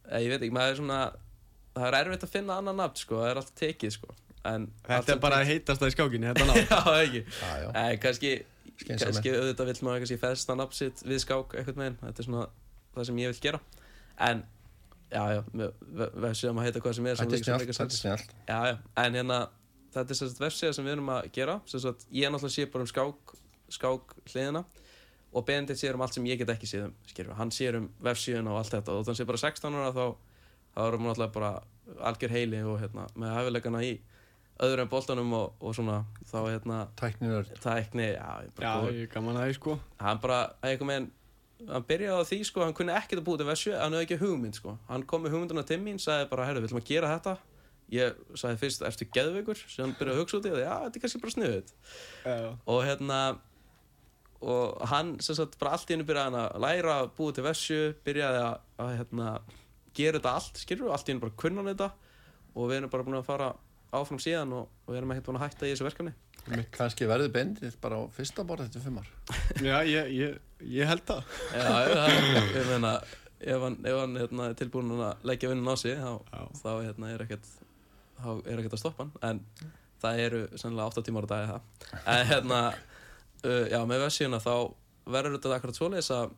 eh, 0.09 0.18
ég 0.24 0.32
veit 0.32 0.40
ekki, 0.40 0.55
maður 0.57 0.72
er 0.72 0.80
svona 0.80 0.99
það 1.74 1.86
er 1.90 1.97
erfitt 2.01 2.26
að 2.26 2.32
finna 2.34 2.57
annan 2.62 2.80
nafn 2.82 2.99
sko, 3.01 3.20
það 3.22 3.30
er 3.32 3.40
allt 3.42 3.53
tekið 3.61 3.95
sko. 3.95 4.16
En 4.51 4.66
Þetta 4.86 5.14
er 5.14 5.20
bara 5.22 5.38
að 5.42 5.49
heitast 5.53 5.80
það 5.82 5.92
í 5.92 5.95
skákinni, 5.95 6.32
þetta 6.32 6.49
tekið- 6.51 6.74
Já, 6.74 6.97
ekki. 7.05 7.22
Já, 7.38 7.53
já. 7.62 7.68
Nei, 7.78 7.95
kannski, 8.03 8.32
Skynsamlegt. 8.74 9.05
kannski 9.07 9.32
auðvitað 9.38 9.70
vill 9.70 9.78
maður 9.86 10.03
kannski 10.05 10.18
festa 10.24 10.57
nafn 10.59 10.76
sitt 10.78 11.05
við 11.07 11.22
skák 11.24 11.55
eitthvað 11.61 11.80
meginn, 11.80 11.97
þetta 12.03 12.22
er 12.24 12.28
svona 12.28 12.45
það 12.99 13.09
sem 13.11 13.22
ég 13.22 13.32
vil 13.32 13.40
gera. 13.47 13.61
En, 14.28 14.42
já, 15.14 15.22
já 15.38 15.40
vefsíðan 16.26 16.59
maður 16.59 16.68
heita 16.70 16.82
hvað 16.84 16.97
sem 16.99 17.09
er 17.11 17.18
sem 17.18 17.30
Þetta 17.30 17.38
er 17.38 17.47
snjált, 17.47 17.70
þetta 17.70 17.86
er 17.86 18.01
snjált 18.03 18.34
Já, 18.51 18.59
já, 18.68 18.74
en 19.05 19.18
hérna 19.20 19.38
þetta 19.95 20.14
er 20.14 20.18
sérst 20.20 20.42
vefsíða 20.42 20.76
sem 20.76 20.86
við 20.86 20.95
erum 20.97 21.11
að 21.14 21.30
gera. 21.38 21.57
Sérst 21.70 22.07
ég 22.11 22.26
er 22.28 22.34
náttúrulega 22.34 22.55
sé 22.59 22.66
bara 22.74 22.86
um 22.86 22.90
skák 22.90 23.34
skák 23.72 24.16
hliðina. 24.30 24.64
Og 25.34 25.42
Benedikt 25.48 25.80
sér 25.80 25.96
um 25.96 26.04
allt 26.04 26.14
sem 26.14 26.26
ég 26.28 26.38
get 26.38 26.52
ekki 26.52 26.68
séð 26.70 26.88
um 26.88 26.94
skilur, 27.10 27.34
hann 27.34 27.50
sér 27.50 27.80
um 27.80 27.88
vefsíðuna 28.04 28.52
og 28.52 28.60
allt 28.60 28.76
þetta. 28.76 28.94
Og 28.94 29.06
þannig 29.08 29.18
sé 29.18 29.26
bara 29.26 29.42
16 29.42 29.78
ára 29.80 29.94
þá 29.94 30.04
þá 30.74 30.82
erum 30.88 31.04
við 31.04 31.10
náttúrulega 31.10 31.34
bara 31.34 31.52
algjör 32.10 32.34
heili 32.34 32.62
og 32.66 32.78
hérna, 32.82 33.06
með 33.18 33.34
hæfileikana 33.38 33.82
í 33.86 33.92
öðru 34.64 34.84
en 34.84 34.90
boltanum 34.90 35.32
og, 35.36 35.54
og 35.60 35.74
svona 35.76 36.00
þá 36.30 36.38
hérna, 36.46 36.78
Tækninur 36.98 37.48
tækni 37.62 38.08
já, 38.12 38.28
er 38.44 38.62
Já, 38.62 38.74
ég 38.94 39.10
gaman 39.12 39.38
að 39.38 39.48
því 39.48 39.56
sko. 39.58 39.78
Hann 40.02 40.20
bara, 40.22 40.40
eitthvað 40.62 40.90
með 40.90 41.08
hann 41.70 41.86
byrjaði 41.88 42.22
á 42.22 42.28
því 42.30 42.38
sko, 42.50 42.62
hann 42.62 42.76
kunni 42.76 42.94
ekkert 42.94 43.22
að 43.22 43.26
búið 43.28 43.42
til 43.42 43.48
vefsíu 43.50 43.74
hann 43.78 43.96
hefði 43.96 44.06
ekki 44.08 44.20
hugmynd 44.22 44.58
sko, 44.58 44.76
hann 44.90 45.06
kom 45.10 45.24
með 45.24 45.34
hugmynduna 45.34 45.66
til 45.66 45.80
mín 45.82 45.98
sagði 46.02 46.28
bara, 46.30 46.46
herru, 46.48 46.62
við 46.62 46.70
ætlum 46.70 46.82
að 46.82 46.90
gera 46.90 47.10
þetta. 47.14 47.36
Ég 47.94 48.20
sagði 48.40 48.60
fyrst, 48.62 48.84
ertu 48.88 49.06
geðveikur? 49.12 49.58
Sem 49.68 49.84
hann 49.84 49.96
byrjaði 49.98 50.14
að 50.14 50.22
hugsa 50.22 50.38
út 50.38 50.46
í 50.48 50.52
það, 50.54 50.62
já, 50.64 50.74
þetta 50.84 50.98
er 51.00 51.04
kannski 51.04 51.22
bara 51.24 51.34
Já, 52.24 52.36
og 52.74 52.80
hérna 52.86 53.18
og 54.45 54.86
hann 54.90 55.14
sem 55.24 55.36
sagt 55.38 55.59
bara 55.61 55.74
allt 55.76 55.90
í 55.90 55.95
hennu 55.95 56.07
byrjaði 56.09 56.40
að 56.42 56.64
læra 56.64 56.97
að 57.03 57.12
búa 57.16 57.34
til 57.34 57.45
vessu 57.47 57.78
byrjaði 58.07 58.40
að, 58.42 58.57
að 58.84 58.90
hérna, 58.99 59.28
gera 59.97 60.18
þetta 60.18 60.34
allt 60.40 60.61
skilur 60.62 60.92
allt 60.95 61.09
í 61.09 61.14
hennu 61.14 61.24
bara 61.24 61.38
kunna 61.40 61.62
hann 61.62 61.70
þetta 61.72 61.90
og 62.55 62.70
við 62.70 62.78
erum 62.78 62.92
bara 62.92 63.07
búin 63.07 63.18
að 63.18 63.28
fara 63.28 63.51
áfram 63.95 64.20
síðan 64.22 64.55
og, 64.57 64.70
og 64.84 64.92
við 64.92 65.01
erum 65.01 65.14
ekkert 65.14 65.28
búin 65.28 65.38
að 65.40 65.47
hætta 65.47 65.66
í 65.66 65.74
þessu 65.74 65.86
verkefni. 65.86 66.14
Kannski 66.74 67.07
verður 67.09 67.30
Benedikt 67.32 67.78
bara 67.80 67.99
á 67.99 68.03
fyrsta 68.12 68.45
borð 68.45 68.66
þetta 68.66 68.82
fimmar 68.84 69.07
já 69.64 69.76
ég, 69.88 70.11
ég, 70.12 70.34
ég 70.76 70.90
held 70.90 71.05
það. 71.09 71.36
Já, 71.55 71.68
það, 71.88 72.16
ég 72.59 72.66
meina 72.68 72.90
ef 73.45 73.62
hann, 73.64 73.78
ef 73.80 74.01
hann 74.03 74.18
hérna, 74.20 74.49
er 74.51 74.59
tilbúin 74.61 74.92
að 74.99 75.24
leggja 75.30 75.53
vinnin 75.53 75.72
á 75.72 75.76
sig 75.80 75.97
þá, 75.97 76.42
þá 76.61 76.70
hérna, 76.82 77.14
er 77.14 77.24
ekkert 77.24 77.49
þá 78.18 78.28
er 78.34 78.61
ekkert 78.61 78.76
að 78.76 78.82
stoppa 78.82 79.07
hann. 79.07 79.14
En 79.24 79.72
það 80.05 80.20
eru 80.26 80.42
sennilega 80.53 80.90
8 80.92 81.07
tímar 81.07 81.28
á 81.28 81.32
það 81.32 81.55
en 82.05 82.28
hérna 82.28 82.61
uh, 83.45 83.66
já, 83.70 83.80
með 83.88 84.07
vessíuna 84.07 84.40
þá 84.42 84.55
verður 85.05 85.36
þetta 85.36 85.59
akkurat 85.59 85.78
svoleiðis 85.78 86.11
að 86.14 86.34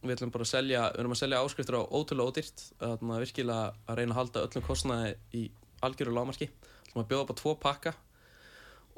við 0.00 0.14
ætlum 0.16 0.32
bara 0.32 0.46
að 0.46 0.52
selja 0.52 0.84
við 0.92 1.02
erum 1.02 1.14
að 1.14 1.20
selja 1.20 1.40
áskriftur 1.44 1.76
á 1.76 1.82
ótrúlega 1.84 2.30
ódýrt 2.30 2.62
að 2.86 3.02
maður 3.04 3.26
virkilega 3.26 3.64
að 3.84 3.98
reyna 3.98 4.14
að 4.14 4.20
halda 4.20 4.44
öllum 4.46 4.64
kostnaði 4.64 5.10
í 5.36 5.42
algjöru 5.84 6.14
lámarki 6.16 6.48
ætlum 6.48 7.02
að 7.02 7.10
bjóða 7.10 7.24
upp 7.24 7.32
á 7.32 7.40
tvo 7.40 7.54
pakka 7.60 7.94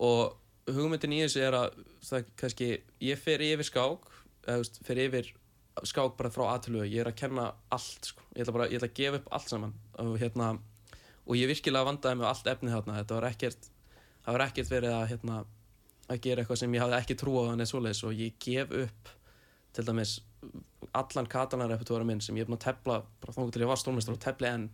og 0.03 0.71
hugmyndin 0.71 1.15
í 1.17 1.23
þessu 1.25 1.43
er 1.43 1.57
að 1.59 1.79
það 2.07 2.29
kannski, 2.39 2.69
ég 3.03 3.19
fer 3.19 3.43
yfir 3.43 3.67
skák 3.67 4.11
eða 4.53 4.83
fer 4.87 5.01
yfir 5.07 5.33
skák 5.89 6.17
bara 6.19 6.31
frá 6.33 6.45
aðtölu, 6.53 6.85
ég 6.85 7.01
er 7.03 7.11
að 7.11 7.19
kenna 7.23 7.49
allt 7.73 8.13
sko. 8.13 8.23
ég 8.37 8.45
ætla 8.45 8.55
bara, 8.57 8.69
ég 8.71 8.79
ætla 8.79 8.91
að 8.91 8.99
gefa 8.99 9.21
upp 9.21 9.31
allt 9.33 9.53
saman. 9.53 9.75
Og 10.03 10.19
hérna, 10.21 10.49
og 11.25 11.39
ég 11.39 11.49
virkilega 11.51 11.89
vandaði 11.89 12.21
með 12.21 12.29
allt 12.29 12.51
efnið 12.53 12.77
þarna, 12.77 12.99
þetta 13.01 13.19
var 13.19 13.29
ekkert 13.31 13.69
það 14.23 14.37
var 14.37 14.45
ekkert 14.47 14.71
verið 14.71 14.97
að 14.97 15.07
hérna 15.13 15.39
að 16.11 16.23
gera 16.25 16.43
eitthvað 16.43 16.63
sem 16.63 16.75
ég 16.75 16.83
hafði 16.83 16.99
ekki 16.99 17.19
trú 17.21 17.35
á 17.39 17.43
þannig 17.51 17.71
svoleiðis 17.71 18.05
og 18.09 18.19
ég 18.19 18.39
gef 18.43 18.73
upp 18.83 19.13
til 19.73 19.85
dæmis 19.87 20.19
allan 20.99 21.29
katanarepetóra 21.31 22.05
minn 22.07 22.21
sem 22.21 22.37
ég 22.37 22.45
er 22.45 22.51
búin 22.51 22.59
að 22.59 22.67
tepla 22.67 22.99
bara 23.23 23.35
þóngu 23.37 23.55
til 23.55 23.63
ég 23.65 23.71
var 23.71 23.81
stólmestur 23.81 24.17
og 24.17 24.23
tepli 24.23 24.49
enn. 24.51 24.67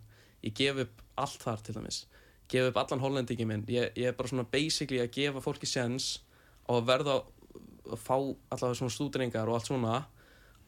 Ég 0.42 0.54
gef 0.56 0.80
upp 0.84 1.02
allt 1.20 1.44
þar 1.44 1.64
til 1.66 1.76
dæmis. 1.76 1.98
Gef 2.48 2.70
upp 2.70 2.80
allan 2.80 3.02
hollendingi 3.02 3.46
minn. 3.48 3.66
Ég, 3.68 3.92
ég 3.98 4.10
er 4.10 4.16
bara 4.16 4.30
svona 4.30 4.46
basically 4.48 5.02
að 5.02 5.12
gefa 5.18 5.42
fólki 5.44 5.68
sens 5.68 6.18
á 6.64 6.72
að 6.78 6.88
verða 6.88 7.18
að 7.88 8.00
fá 8.00 8.16
allavega 8.16 8.80
svona 8.80 8.94
stúdringar 8.94 9.50
og 9.50 9.58
allt 9.58 9.70
svona 9.70 10.00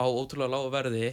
á 0.00 0.04
ótrúlega 0.06 0.52
lágu 0.52 0.70
verði 0.72 1.08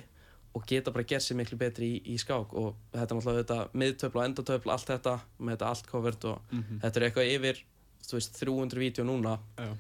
og 0.56 0.66
geta 0.68 0.94
bara 0.94 1.06
gert 1.08 1.26
sér 1.26 1.38
miklu 1.40 1.58
betri 1.60 1.90
í, 1.98 2.04
í 2.14 2.20
skák. 2.22 2.54
Og 2.58 2.76
þetta 2.94 3.08
er 3.08 3.18
náttúrulega 3.20 3.44
þetta 3.44 3.82
miðtöfla 3.82 4.22
og 4.22 4.30
endatöfla, 4.30 4.78
allt 4.78 4.92
þetta 4.94 5.16
með 5.40 5.56
þetta 5.56 5.72
allt 5.72 5.90
covert 5.92 6.30
og 6.30 6.54
þetta 6.84 6.94
er 7.00 7.08
eitthvað 7.08 7.34
yfir 7.34 7.66
þú 8.06 8.18
veist, 8.18 8.40
300 8.40 8.82
vídeo 8.82 9.06
núna 9.08 9.38
Já. 9.58 9.72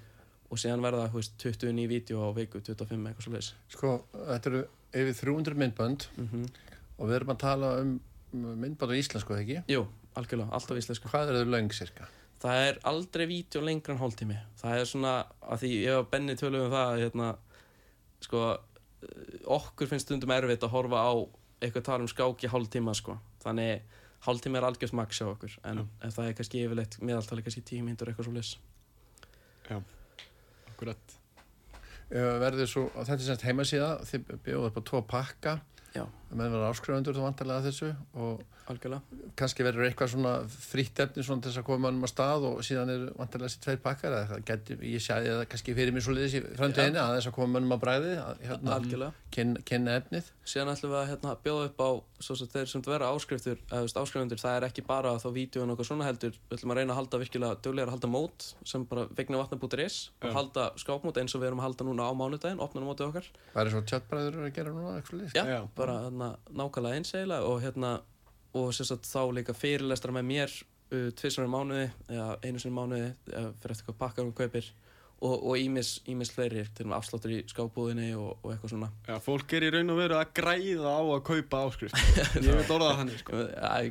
og 0.49 0.61
síðan 0.61 0.84
verða 0.86 1.09
þú 1.11 1.22
veist, 1.22 1.38
20 1.43 1.76
ný 1.78 1.88
vídeo 1.91 2.24
á 2.24 2.30
viku, 2.36 2.61
25 2.63 3.09
eitthvað 3.11 3.28
svo 3.28 3.36
leiðis 3.36 3.53
Sko, 3.74 3.93
þetta 4.15 4.51
eru 4.51 4.63
yfir 4.97 5.20
300 5.22 5.61
myndbönd 5.63 6.09
mm 6.18 6.49
og 6.97 7.11
við 7.11 7.20
erum 7.20 7.30
að 7.30 7.41
tala 7.43 7.68
um 7.78 7.97
myndbönd 8.34 8.89
á 8.89 8.97
íslensku, 8.97 9.36
eða 9.36 9.43
ekki? 9.43 9.57
Jú, 9.70 9.84
algjörlega, 10.18 10.49
alltaf 10.57 10.80
íslensku 10.82 11.11
Hvað 11.11 11.30
eru 11.30 11.43
þau 11.43 11.51
löng, 11.53 11.74
cirka? 11.78 12.07
Það 12.41 12.61
er 12.63 12.80
aldrei 12.89 13.26
vídeo 13.30 13.61
lengra 13.61 13.93
en 13.93 14.01
hálftími 14.01 14.38
Það 14.57 14.80
er 14.80 14.89
svona, 14.89 15.11
að 15.41 15.61
því 15.63 15.72
ég 15.84 15.99
og 15.99 16.09
Benni 16.09 16.36
tölum 16.38 16.65
um 16.65 16.74
það 16.74 17.01
hérna, 17.03 17.30
sko 18.26 18.41
eh, 18.49 19.38
okkur 19.57 19.91
finnst 19.91 20.09
stundum 20.09 20.34
erfitt 20.34 20.65
að 20.65 20.74
horfa 20.74 21.03
á 21.05 21.13
eitthvað 21.61 21.88
tala 21.88 22.05
um 22.05 22.11
skák 22.11 22.45
í 22.45 22.51
hálftíma 22.51 22.93
sko. 22.97 23.18
þannig 23.41 23.82
hálftími 24.26 24.57
er 24.57 24.65
algjörst 24.68 24.95
maks 24.97 25.22
hjá 25.22 25.28
okkur 25.30 25.59
en, 25.68 25.86
en 26.01 26.13
það 26.13 26.30
er 26.32 26.36
kannski 26.39 26.63
yfirleitt 26.65 26.97
meðaltali 27.03 27.45
kannski 27.45 27.63
tíu 27.68 27.86
mínútur 27.86 28.09
eitthvað 28.11 28.30
svo 28.30 28.36
leys 28.36 28.55
Akkurat. 30.72 31.15
Uh, 32.07 32.38
verður 32.39 32.70
svo, 32.72 32.84
þetta 32.95 33.18
er 33.18 33.26
semst 33.26 33.45
heimasíða 33.47 33.89
þið 34.07 34.30
bjóðu 34.45 34.70
upp 34.70 34.78
á 34.80 34.82
tvo 34.88 35.01
pakka. 35.11 35.55
Já. 35.95 36.03
Menn 36.32 36.51
verður 36.51 36.69
áskrifundur 36.71 37.17
þá 37.17 37.23
vantarlega 37.23 37.65
þessu 37.67 37.91
og 38.19 38.45
algjörlega. 38.67 39.19
kannski 39.39 39.63
verður 39.65 39.88
eitthvað 39.88 40.11
svona 40.11 40.32
frítt 40.51 40.99
efni 41.03 41.23
svona 41.23 41.43
til 41.43 41.51
þess 41.51 41.61
að 41.61 41.67
koma 41.69 41.84
mannum 41.86 42.07
að 42.07 42.11
stað 42.11 42.47
og 42.49 42.57
síðan 42.67 42.91
er 42.91 43.05
vantarlega 43.15 43.51
þessi 43.51 43.61
tveir 43.63 43.80
pakkar 43.84 44.15
eða 44.17 44.30
það 44.32 44.43
geti, 44.49 44.78
ég 44.91 45.03
sæði 45.03 45.34
það 45.34 45.43
kannski 45.53 45.75
fyrir 45.78 45.95
mér 45.95 46.05
svo 46.05 46.15
liðis 46.17 46.36
í 46.36 46.41
framtíðinni 46.59 47.01
að 47.01 47.13
þess 47.17 47.30
að 47.32 47.38
koma 47.38 47.53
mannum 47.55 47.75
að 47.78 47.84
bræði 47.86 48.13
að 48.23 48.43
hérna, 48.49 49.11
kynna, 49.38 49.63
kynna 49.67 49.95
efnið. 50.01 50.32
Síðan 50.47 50.73
ætlum 50.73 50.93
við 50.93 50.99
að 50.99 51.09
hérna, 51.11 51.36
bjóða 51.43 51.69
upp 51.69 51.80
á 51.84 51.89
svo 52.23 52.38
að 52.38 52.53
þeir 52.55 52.71
sem 52.71 52.84
vera 52.88 53.11
áskriftur 53.13 54.41
það 54.41 54.53
er 54.57 54.67
ekki 54.67 54.84
bara 54.88 55.15
þá 55.21 55.30
vídeo 55.36 55.65
og 55.67 55.84
svona 55.86 56.07
heldur, 56.07 56.36
við 56.49 56.57
ætlum 56.57 56.73
að 56.73 56.80
reyna 56.82 56.95
að 56.95 56.99
halda 57.01 57.21
virkilega 57.21 57.59
duglegar 57.63 57.91
að 57.91 57.95
halda 57.97 58.11
mót 58.11 58.47
sem 58.67 58.86
bara 58.88 59.07
vegnavatna.is 59.17 59.97
og 60.17 60.28
Já. 60.28 60.34
halda 60.38 60.67
skápmót 60.82 61.19
eins 61.21 61.36
og 61.36 61.43
við 61.43 61.51
erum 61.51 61.61
að 61.61 61.67
halda 61.67 61.88
núna 61.88 62.07
á 62.07 62.11
mánudaginn 62.17 62.63
opnunum 62.63 62.89
mótið 62.89 63.11
okkar 63.11 63.30
hérna, 66.18 66.38
nákvæmlega 66.49 66.99
eins 66.99 67.13
eiginlega 67.13 67.51
og 67.51 67.61
hérna 67.61 67.93
og 68.57 68.74
sagt 68.89 69.07
þá 69.07 69.22
líka 69.38 69.53
fyrirlestra 69.53 70.13
með 70.15 70.28
mér 70.32 70.57
uh, 70.57 71.09
í 71.47 71.51
mánuði 71.51 71.88
eða 72.09 72.30
einu 72.43 72.61
sinni 72.61 72.76
mánuði 72.76 73.09
fyrir 73.28 73.76
eftir 73.76 73.89
hvað 73.89 73.99
pakkar 74.01 74.26
hún 74.26 74.36
kaupir 74.38 74.72
og, 75.18 75.34
og 75.49 75.57
ímis, 75.57 75.95
ímis 76.09 76.30
fleiri 76.34 76.61
til 76.78 76.86
og 76.86 76.91
með 76.91 76.97
afsláttur 76.99 77.32
í 77.34 77.38
skápbúðinni 77.49 78.09
og, 78.20 78.36
og 78.43 78.51
eitthvað 78.53 78.74
svona. 78.74 78.89
Já, 79.07 79.15
fólk 79.26 79.53
er 79.57 79.65
í 79.65 79.72
raun 79.74 79.93
og 79.93 79.97
veru 79.97 80.18
að 80.20 80.32
græða 80.38 80.93
á 80.93 81.01
að 81.01 81.22
kaupa 81.30 81.61
áskrift 81.68 82.01
Ég 82.45 82.59
veit 82.59 82.74
orðað 82.76 82.99
þannig 83.01 83.22
sko. 83.24 83.41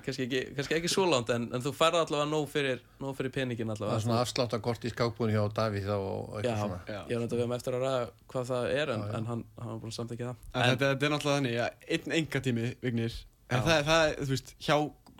Kannski, 0.06 0.26
ekki, 0.26 0.42
kannski 0.58 0.76
ekki 0.78 0.92
svo 0.92 1.06
langt 1.10 1.32
en, 1.34 1.48
en 1.56 1.64
þú 1.64 1.72
ferð 1.76 2.00
allavega 2.04 2.28
nóg 2.30 2.46
fyrir, 2.52 2.82
nóg 3.02 3.16
fyrir 3.18 3.34
peningin 3.34 3.72
það 3.72 3.76
allavega 3.80 4.00
er 4.00 4.04
svona 4.06 4.20
afsláttakort 4.26 4.86
í 4.86 4.92
skákbúin 4.94 5.34
hjá 5.34 5.42
Davíð 5.56 5.90
og 5.96 6.36
eitthvað 6.38 6.52
Já. 6.52 6.60
svona. 6.62 6.78
Já. 6.86 7.00
ég 7.10 7.16
er 7.16 7.24
náttúrulega 7.24 7.42
við 7.42 7.50
um 7.50 7.56
eftir 7.58 7.78
að 7.78 7.86
ræða 7.86 8.04
hvað 8.34 8.50
það 8.52 8.68
er 8.76 8.94
en, 8.94 9.02
Já, 9.02 9.10
já. 9.10 9.16
en 9.20 9.30
hann, 9.32 9.42
hann 9.58 9.72
var 9.72 9.80
búin 9.82 9.94
að 9.94 9.98
samþykja 9.98 10.30
það. 10.30 10.46
En 10.52 10.70
þetta, 10.70 10.92
þetta 10.92 11.10
er 11.10 11.14
náttúrulega 11.16 11.40
þannig 11.40 11.58
að 11.64 11.90
einn 11.96 12.16
engatími 12.20 12.70
vignir. 12.86 13.18
En 13.46 13.66
það, 13.66 13.82
það 13.90 14.06
er, 14.06 14.16
þú 14.22 14.32
veist, 14.36 14.54
hjá 14.66 14.76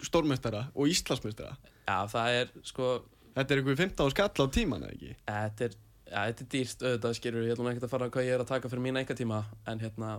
stórmestara 0.07 0.67
og 0.75 0.91
Íslandsmestara 0.93 1.55
Já, 1.87 1.99
það 2.11 2.39
er 2.41 2.51
sko 2.67 2.89
Þetta 3.37 3.53
er 3.53 3.61
einhver 3.61 3.77
15 3.77 4.13
skall 4.15 4.33
á 4.33 4.47
tíman, 4.49 4.85
eða 4.87 4.95
ekki? 4.97 5.15
Þetta 5.29 5.67
er, 5.67 5.75
ja, 6.11 6.23
þetta 6.29 6.45
er 6.45 6.51
dýrt 6.55 6.85
auðvitað 6.85 7.19
skilur 7.19 7.47
ég 7.47 7.57
ætlum 7.57 7.71
ekki 7.73 7.85
að 7.85 7.93
fara 7.93 8.09
að 8.09 8.15
hvað 8.15 8.29
ég 8.29 8.37
er 8.37 8.45
að 8.45 8.53
taka 8.53 8.71
fyrir 8.71 8.85
mín 8.85 9.01
einkatíma 9.01 9.43
en 9.71 9.83
hérna, 9.83 10.13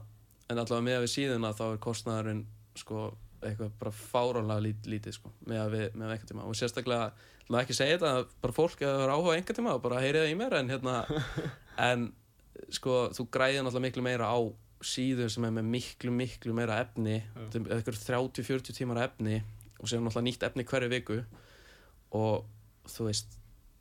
en 0.48 0.60
allavega 0.60 0.86
með 0.88 1.00
við 1.06 1.14
síðuna 1.14 1.54
þá 1.56 1.66
er 1.70 1.82
kostnæðurinn 1.84 2.44
sko 2.78 3.08
eitthvað 3.46 3.74
bara 3.80 3.94
fáránlega 3.94 4.64
lít, 4.66 4.88
lítið 4.90 5.18
sko 5.18 5.32
með 5.48 5.64
að 5.64 5.74
við, 5.76 5.88
með 5.94 6.08
að 6.08 6.14
einkatíma. 6.16 6.46
Og 6.48 6.58
sérstaklega, 6.58 7.10
ætlum 7.44 7.60
ekki 7.62 7.76
að 7.76 7.80
segja 7.80 7.98
þetta 7.98 8.14
bara 8.44 8.58
fólk 8.58 8.86
að 8.86 9.04
er 9.04 9.14
áhuga 9.14 9.34
á 9.34 9.38
einkatíma 9.38 9.76
og 9.78 9.84
bara 9.86 10.04
heyrið 10.04 10.24
það 10.26 10.32
í 10.32 10.38
mér 10.40 10.56
en 10.58 10.72
hérna, 10.74 10.96
en 11.90 12.08
sko 12.74 12.96
þú 13.16 13.28
græðir 13.38 13.64
náttúrulega 13.64 13.88
miklu 13.88 14.06
meira 14.08 14.32
á 14.34 14.40
síðu 14.88 15.30
sem 15.34 15.46
er 15.48 15.54
með 15.56 15.70
miklu 15.74 16.14
miklu 16.14 16.54
meira 16.58 16.82
efni, 16.84 17.22
eitthvað 17.54 18.02
30-40 18.04 18.78
tímar 18.78 19.02
efni 19.08 19.40
og 19.78 19.90
sér 19.90 20.02
náttúrulega 20.02 20.28
nýtt 20.28 20.48
efni 20.50 20.66
hverju 20.68 20.92
viku. 20.94 21.22
Og 22.18 22.46
þú 22.90 23.10
veist 23.10 23.37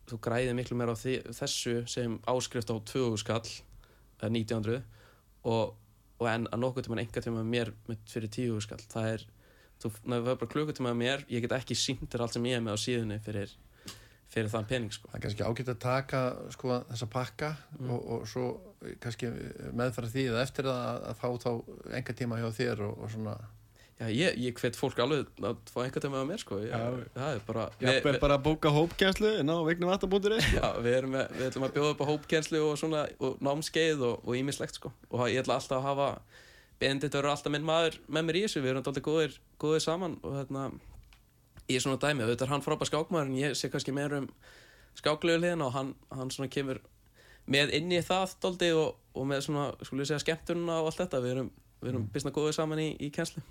þú 0.07 0.19
græðir 0.23 0.55
miklu 0.59 0.77
meira 0.79 0.95
á 0.95 0.99
því, 0.99 1.17
þessu 1.35 1.77
sem 1.91 2.19
áskrift 2.31 2.71
á 2.71 2.77
20 2.79 3.17
skall 3.23 3.43
eða 4.21 4.31
1900 4.31 4.83
og, 5.47 5.75
og 6.21 6.29
en 6.31 6.47
að 6.51 6.63
nokkuð 6.63 6.87
tíma 6.89 7.01
enga 7.03 7.23
tíma 7.25 7.45
mér 7.47 7.73
fyrir 8.09 8.31
10 8.33 8.61
skall 8.65 8.83
það 8.87 9.09
er, 9.15 9.27
þú 9.83 9.93
er 10.17 10.27
bara 10.31 10.51
klukkutíma 10.55 10.93
með 10.95 11.01
mér 11.03 11.25
ég 11.35 11.45
get 11.45 11.57
ekki 11.59 11.77
sínt 11.79 12.07
þér 12.13 12.27
allt 12.27 12.37
sem 12.39 12.47
ég 12.49 12.59
er 12.61 12.65
með 12.65 12.79
á 12.79 12.85
síðunni 12.87 13.19
fyrir, 13.25 13.53
fyrir 14.33 14.49
þann 14.53 14.71
pening 14.71 14.95
sko. 14.95 15.11
Það 15.11 15.19
er 15.19 15.25
kannski 15.27 15.45
ágætt 15.47 15.73
að 15.75 15.83
taka 15.85 16.23
sko, 16.55 16.81
þessa 16.93 17.11
pakka 17.13 17.53
Mm. 17.77 17.91
og, 17.93 18.07
og 18.15 18.23
svo 18.31 18.47
kannski 19.03 19.29
meðfæra 19.77 20.09
því 20.09 20.23
eða 20.31 20.43
eftir 20.47 20.65
það 20.65 21.05
að 21.11 21.19
fá 21.21 21.29
þá 21.43 21.51
enga 21.99 22.15
tíma 22.17 22.39
hjá 22.41 22.49
þér 22.57 22.83
og, 22.87 22.99
og 23.05 23.11
svona 23.13 23.35
Já, 23.97 24.11
ég, 24.13 24.35
ég 24.45 24.59
hvet 24.61 24.77
fólk 24.77 24.99
alveg 25.01 25.29
að 25.41 25.61
fá 25.73 25.79
enga 25.87 26.01
tíma 26.05 26.19
með 26.21 26.27
mér 26.29 26.41
sko. 26.43 26.59
ég, 26.61 26.69
Já. 26.69 26.81
það 27.15 27.31
er 27.31 27.39
bara 27.47 27.63
Ég 27.81 27.87
við, 27.89 28.09
er 28.11 28.19
bara 28.21 28.37
að 28.37 28.43
bóka 28.45 28.73
hópkjænslu 28.75 29.31
inn 29.41 29.49
á 29.49 29.57
vegnumvatta.is 29.65 30.49
Já, 30.53 30.67
við, 30.85 30.97
erum 30.99 31.15
með, 31.15 31.31
við 31.39 31.47
ætlum 31.47 31.65
að 31.65 31.73
bjóða 31.79 31.95
upp 31.95 32.03
á 32.05 32.11
hópkenslu 32.11 32.61
og 32.61 32.75
svona 32.77 33.07
og 33.25 33.39
námskeið 33.47 34.05
og, 34.05 34.21
og 34.21 34.37
ímislegt 34.37 34.77
sko. 34.77 34.93
og 35.09 35.25
ég 35.33 35.41
ætla 35.41 35.57
alltaf 35.57 35.81
að 35.81 35.89
hafa 35.89 36.11
Bendit 36.77 37.17
verður 37.17 37.33
alltaf 37.33 37.55
minn 37.55 37.65
maður 37.65 37.97
með 38.13 38.27
mér 38.29 38.37
í 38.37 38.45
þessu 38.45 38.61
við 38.61 38.75
erum 38.75 38.83
alltaf 38.85 39.07
góðir, 39.07 39.39
góðir 39.57 39.81
saman 39.81 40.19
og 40.21 40.37
hérna, 40.37 40.67
ég 41.71 41.79
er 41.79 41.87
svona 41.87 42.01
dæmi 42.03 42.29
þetta 42.29 42.45
er 42.45 42.53
hann 42.53 42.67
frábær 42.67 42.91
skákmaður 42.91 43.31
en 43.31 43.39
ég 43.41 43.57
sé 43.57 43.73
kannski 43.73 43.97
meira 43.97 44.21
um 44.21 44.29
skáklegu 45.01 45.41
hliðina 45.41 45.71
og 45.71 45.73
hann, 45.73 45.95
hann 46.13 46.29
svona 46.35 46.53
kemur 46.53 46.83
með 47.49 47.73
inn 47.81 47.89
í 47.97 48.03
það 48.05 48.37
og, 48.77 49.01
og 49.17 49.25
með 49.25 49.47
svona, 49.49 49.71
við 51.81 51.91
erum, 51.91 52.03
erum 52.03 52.07
byrstna 52.14 52.35
góðir 52.37 52.57
saman 52.57 52.83
í, 52.83 52.89
í 53.01 53.11
kenslu 53.14 53.43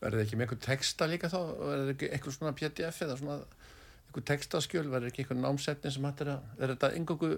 verður 0.00 0.18
þið 0.18 0.24
ekki 0.26 0.38
með 0.38 0.46
eitthvað 0.46 0.64
texta 0.66 1.08
líka 1.10 1.30
þá? 1.32 1.40
Verður 1.62 1.94
ekki 1.94 2.10
eitthvað 2.10 2.36
svona 2.36 2.54
pdf 2.58 3.00
eða 3.06 3.16
svona 3.20 3.38
eitthvað 3.38 4.28
textaskjöl, 4.32 4.84
verður 4.92 5.12
ekki 5.12 5.24
eitthvað 5.24 5.42
námsetni 5.42 5.94
sem 5.94 6.06
hættir 6.06 6.34
að, 6.34 6.52
er 6.58 6.74
þetta 6.74 6.92
engungu 6.98 7.32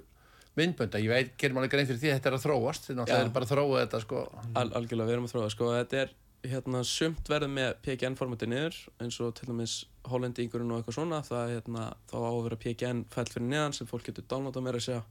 myndbönda, 0.55 1.01
ég 1.03 1.11
veit, 1.11 1.33
gerum 1.41 1.59
alveg 1.59 1.73
grein 1.75 1.89
fyrir 1.89 2.03
því 2.03 2.11
að 2.13 2.19
þetta 2.19 2.31
er 2.31 2.37
að 2.37 2.45
þróast, 2.45 2.85
þið 2.87 2.99
náttúrulega 3.01 3.25
Já. 3.25 3.29
er 3.29 3.33
bara 3.35 3.49
að 3.49 3.55
þróa 3.55 3.81
þetta 3.81 4.01
sko, 4.05 4.21
Al, 4.45 4.69
algjörlega, 4.79 5.09
við 5.09 5.17
erum 5.17 5.27
að 5.27 5.33
þróa 5.35 5.49
sko, 5.55 5.71
þetta 5.81 5.99
er 6.05 6.13
hérna, 6.51 6.83
sumt 6.87 7.29
verður 7.31 7.53
með 7.53 7.71
PGN 7.85 8.17
formati 8.19 8.49
niður 8.49 8.77
eins 9.03 9.19
og 9.25 9.33
til 9.39 9.49
dæmis 9.49 9.77
hollendingurinn 10.11 10.73
og 10.73 10.81
eitthvað 10.81 10.99
svona. 10.99 11.21
Það 11.25 11.53
hérna, 11.55 11.87
þá 12.11 12.17
á 12.21 12.29
að 12.29 12.41
vera 12.47 12.61
PGN 12.65 13.03
fæll 13.15 13.27
fyrir 13.33 13.49
neðan 13.49 13.77
sem 13.77 13.89
fólk 13.89 14.09
getur 14.09 14.27
downloadað 14.29 14.67
meira 14.67 14.81
að 14.81 14.87
segja 14.89 15.03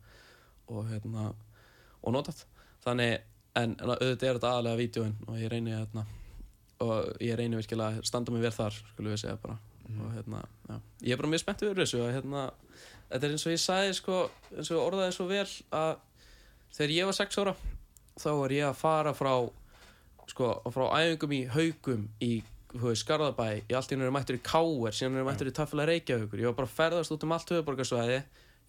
og 0.74 0.90
hérna 0.92 1.30
og 2.04 2.16
notað. 2.16 2.44
Þannig, 2.86 3.26
en, 3.60 3.76
en 3.78 3.94
auðvitað 3.94 4.30
er 4.30 4.40
þetta 4.40 4.52
aðalega 4.52 4.80
vídjóin 4.82 5.16
og 5.28 5.38
ég 5.42 5.52
reyni 5.54 5.76
hérna, 5.76 6.06
og 6.84 7.22
ég 7.24 7.38
reyni 7.40 7.60
virkilega 7.60 8.02
að 8.02 8.10
standa 8.10 8.34
mig 8.34 8.44
vel 8.44 8.54
þar 8.56 8.80
skulum 8.80 9.14
við 9.14 9.22
segja 9.24 9.38
bara. 9.44 9.60
Og 9.94 10.14
hérna, 10.16 10.42
ég 11.04 11.14
er 11.14 11.20
bara 11.20 11.30
mjög 11.30 11.44
spenntið 11.44 11.70
fyrir 11.70 11.84
þessu 11.84 12.02
að 12.02 12.16
hérna, 12.16 12.46
þetta 13.12 13.28
er 13.28 13.36
eins 13.36 13.46
og 13.46 13.54
ég 13.54 13.62
sagði 13.62 13.98
sko, 14.00 14.22
eins 14.56 14.72
og 14.74 14.86
orðaði 14.88 15.18
svo 15.18 15.28
vel 15.30 15.46
að 15.76 15.92
þegar 16.74 16.96
ég 16.96 17.10
var 17.10 17.20
6 17.20 17.44
ára 17.44 17.56
þá 18.20 18.30
var 18.40 18.56
ég 18.56 18.70
að 18.70 18.80
fara 18.80 19.14
frá 19.18 19.34
sko, 20.32 20.50
frá 20.74 20.86
æfingum 21.02 21.38
í 21.38 21.44
haugum 21.54 22.10
í 22.24 22.34
Skarðabæ, 22.74 23.68
ég 23.70 23.76
allt 23.78 23.92
í 23.92 23.94
einu 23.94 24.08
er 24.08 24.14
mættur 24.16 24.40
í 24.40 24.42
Káer 24.42 24.96
síðan 24.98 25.20
er 25.22 25.26
mættur 25.28 25.52
í 25.52 25.54
Tafla 25.54 25.86
Reykjavíkur. 25.86 26.40
Ég 26.42 26.50
var 26.50 26.56
bara 26.58 26.66
að 26.66 26.78
ferðast 26.80 27.14
út 27.14 27.26
um 27.28 27.36
allt 27.36 27.52
höfuborgarsvæði 27.54 28.16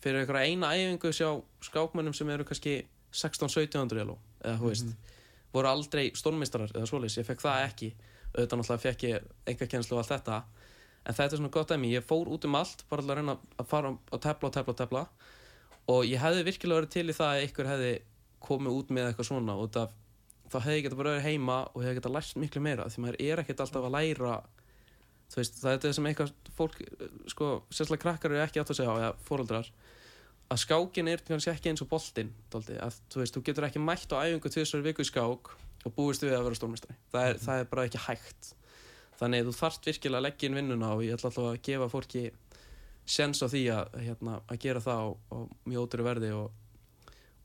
fyrir 0.05 0.21
einhverja 0.21 0.51
eina 0.51 0.73
æfingu 0.77 1.13
sjá 1.17 1.31
skákmönnum 1.65 2.13
sem 2.13 2.29
eru 2.35 2.45
kannski 2.45 2.83
16-1700 3.17 4.03
eða, 4.03 4.19
eða 4.45 4.61
þú 4.61 4.71
veist 4.71 4.95
voru 5.55 5.71
aldrei 5.71 6.05
stórmeistarar 6.19 6.73
eða 6.75 6.89
svoleiðis, 6.91 7.19
ég 7.21 7.29
fekk 7.29 7.45
það 7.45 7.67
ekki. 7.69 7.91
Auðvitað 8.35 8.61
náttúrulega 8.61 8.83
fekk 8.83 9.05
ég 9.07 9.27
enga 9.53 9.69
kennslu 9.71 9.97
og 9.97 10.03
allt 10.03 10.13
þetta. 10.15 10.39
En 11.05 11.17
þetta 11.19 11.37
er 11.37 11.41
svona 11.41 11.53
gott 11.55 11.71
dæmi, 11.71 11.93
ég 11.93 12.07
fór 12.07 12.31
út 12.33 12.47
um 12.49 12.57
allt 12.59 12.83
bara 12.91 13.05
að 13.05 13.21
reyna 13.21 13.37
að 13.61 13.69
fara 13.71 13.93
að 14.11 14.25
tepla 14.25 14.49
og 14.49 14.57
tepla 14.57 14.75
og 14.75 14.81
tepla 14.81 15.05
og 15.95 16.07
ég 16.09 16.23
hefði 16.23 16.47
virkilega 16.49 16.81
verið 16.81 16.95
til 16.95 17.05
í 17.13 17.17
það 17.19 17.35
að 17.35 17.45
ykkur 17.45 17.71
hefði 17.71 17.93
komið 18.45 18.79
út 18.81 18.93
með 18.97 19.11
eitthvað 19.11 19.29
svona. 19.29 19.57
Og 19.61 19.71
það, 19.77 19.95
þá 20.49 20.59
hefði 20.59 20.77
ég 20.79 20.87
getað 20.89 21.01
bara 21.03 21.15
verið 21.15 21.29
heima 21.29 21.59
og 21.71 21.85
hefði 21.85 21.99
getað 22.01 22.17
lært 22.17 22.39
miklu 22.41 22.65
meira. 22.65 22.89
Því 22.89 23.05
maður 23.05 23.21
er 23.29 23.43
ekkert 23.45 23.65
alltaf 23.65 23.89
að 23.89 23.97
læra 23.99 24.37
veist, 25.35 25.59
það 25.61 25.71
er 25.71 25.79
þetta 25.79 25.93
sem 25.97 26.09
eitthvað 26.11 26.33
fólk, 26.55 26.81
sko, 27.33 27.51
sérstaklega 27.71 28.05
krakkar 28.05 28.35
eru 28.35 28.45
ekki 28.45 28.63
átt 28.63 28.73
að 28.73 28.79
segja 28.81 28.95
á, 28.95 28.97
eða 29.01 29.13
fóreldrar 29.27 29.71
að 30.53 30.61
skákin 30.61 31.09
er 31.11 31.23
kannski 31.25 31.53
ekki 31.53 31.73
eins 31.73 31.83
og 31.85 31.91
boltinn 31.91 32.33
að 32.53 32.99
þú 33.13 33.23
veist, 33.23 33.37
þú 33.37 33.45
getur 33.47 33.69
ekki 33.69 33.83
mætt 33.83 34.13
á 34.13 34.21
æfingu 34.25 34.53
tvisar 34.53 34.85
viku 34.85 35.05
í 35.05 35.09
skák 35.09 35.55
og 35.85 35.95
búist 35.97 36.25
við 36.25 36.37
að 36.37 36.49
vera 36.49 36.59
stórmestari, 36.59 36.97
það 37.13 37.29
er, 37.29 37.41
það 37.45 37.63
er 37.63 37.71
bara 37.71 37.85
ekki 37.89 38.03
hægt. 38.07 38.51
Þannig 39.19 39.47
þú 39.47 39.55
þarft 39.59 39.89
virkilega 39.89 40.21
að 40.21 40.27
leggja 40.27 40.49
inn 40.49 40.59
vinnuna 40.59 40.91
og 40.97 41.05
ég 41.05 41.15
ætla 41.15 41.31
alltaf 41.31 41.49
að 41.51 41.61
gefa 41.69 41.89
fólki 41.93 42.25
sens 43.05 43.43
á 43.45 43.47
því 43.47 43.63
að, 43.75 43.97
hérna, 44.01 44.39
að 44.49 44.61
gera 44.65 44.83
það 44.83 45.03
á, 45.05 45.09
á 45.13 45.37
mjög 45.69 45.85
ótrúi 45.85 46.07
verði 46.07 46.31
og, 46.35 46.57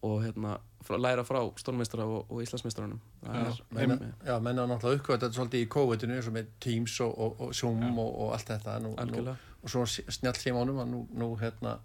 og 0.08 0.16
hérna, 0.24 0.56
frá, 0.88 0.98
læra 1.04 1.26
frá 1.28 1.40
stórmeistara 1.60 2.08
og, 2.08 2.32
og 2.32 2.42
Íslandsmeistarunum. 2.46 3.02
Já, 3.28 3.52
menn, 3.76 3.96
já, 4.24 4.36
menn 4.40 4.64
er 4.64 4.72
náttúrulega 4.72 5.02
uppkvæmt 5.02 5.26
þetta 5.26 5.38
svolítið 5.38 5.66
í 5.66 5.70
COVID-inu 5.76 6.18
eins 6.18 6.32
og 6.32 6.38
með 6.40 6.52
Teams 6.64 6.98
og, 7.06 7.14
og, 7.14 7.46
og 7.46 7.56
Zoom 7.60 7.86
og, 7.92 8.10
og 8.10 8.34
allt 8.38 8.54
þetta. 8.56 8.80
Nú, 8.86 8.96
nú, 9.12 9.38
og 9.60 9.74
svo 9.74 9.84
snjall 9.90 10.40
símánum 10.40 10.80
að 10.80 10.94
nú, 10.96 11.04
nú 11.20 11.34
hérna 11.44 11.76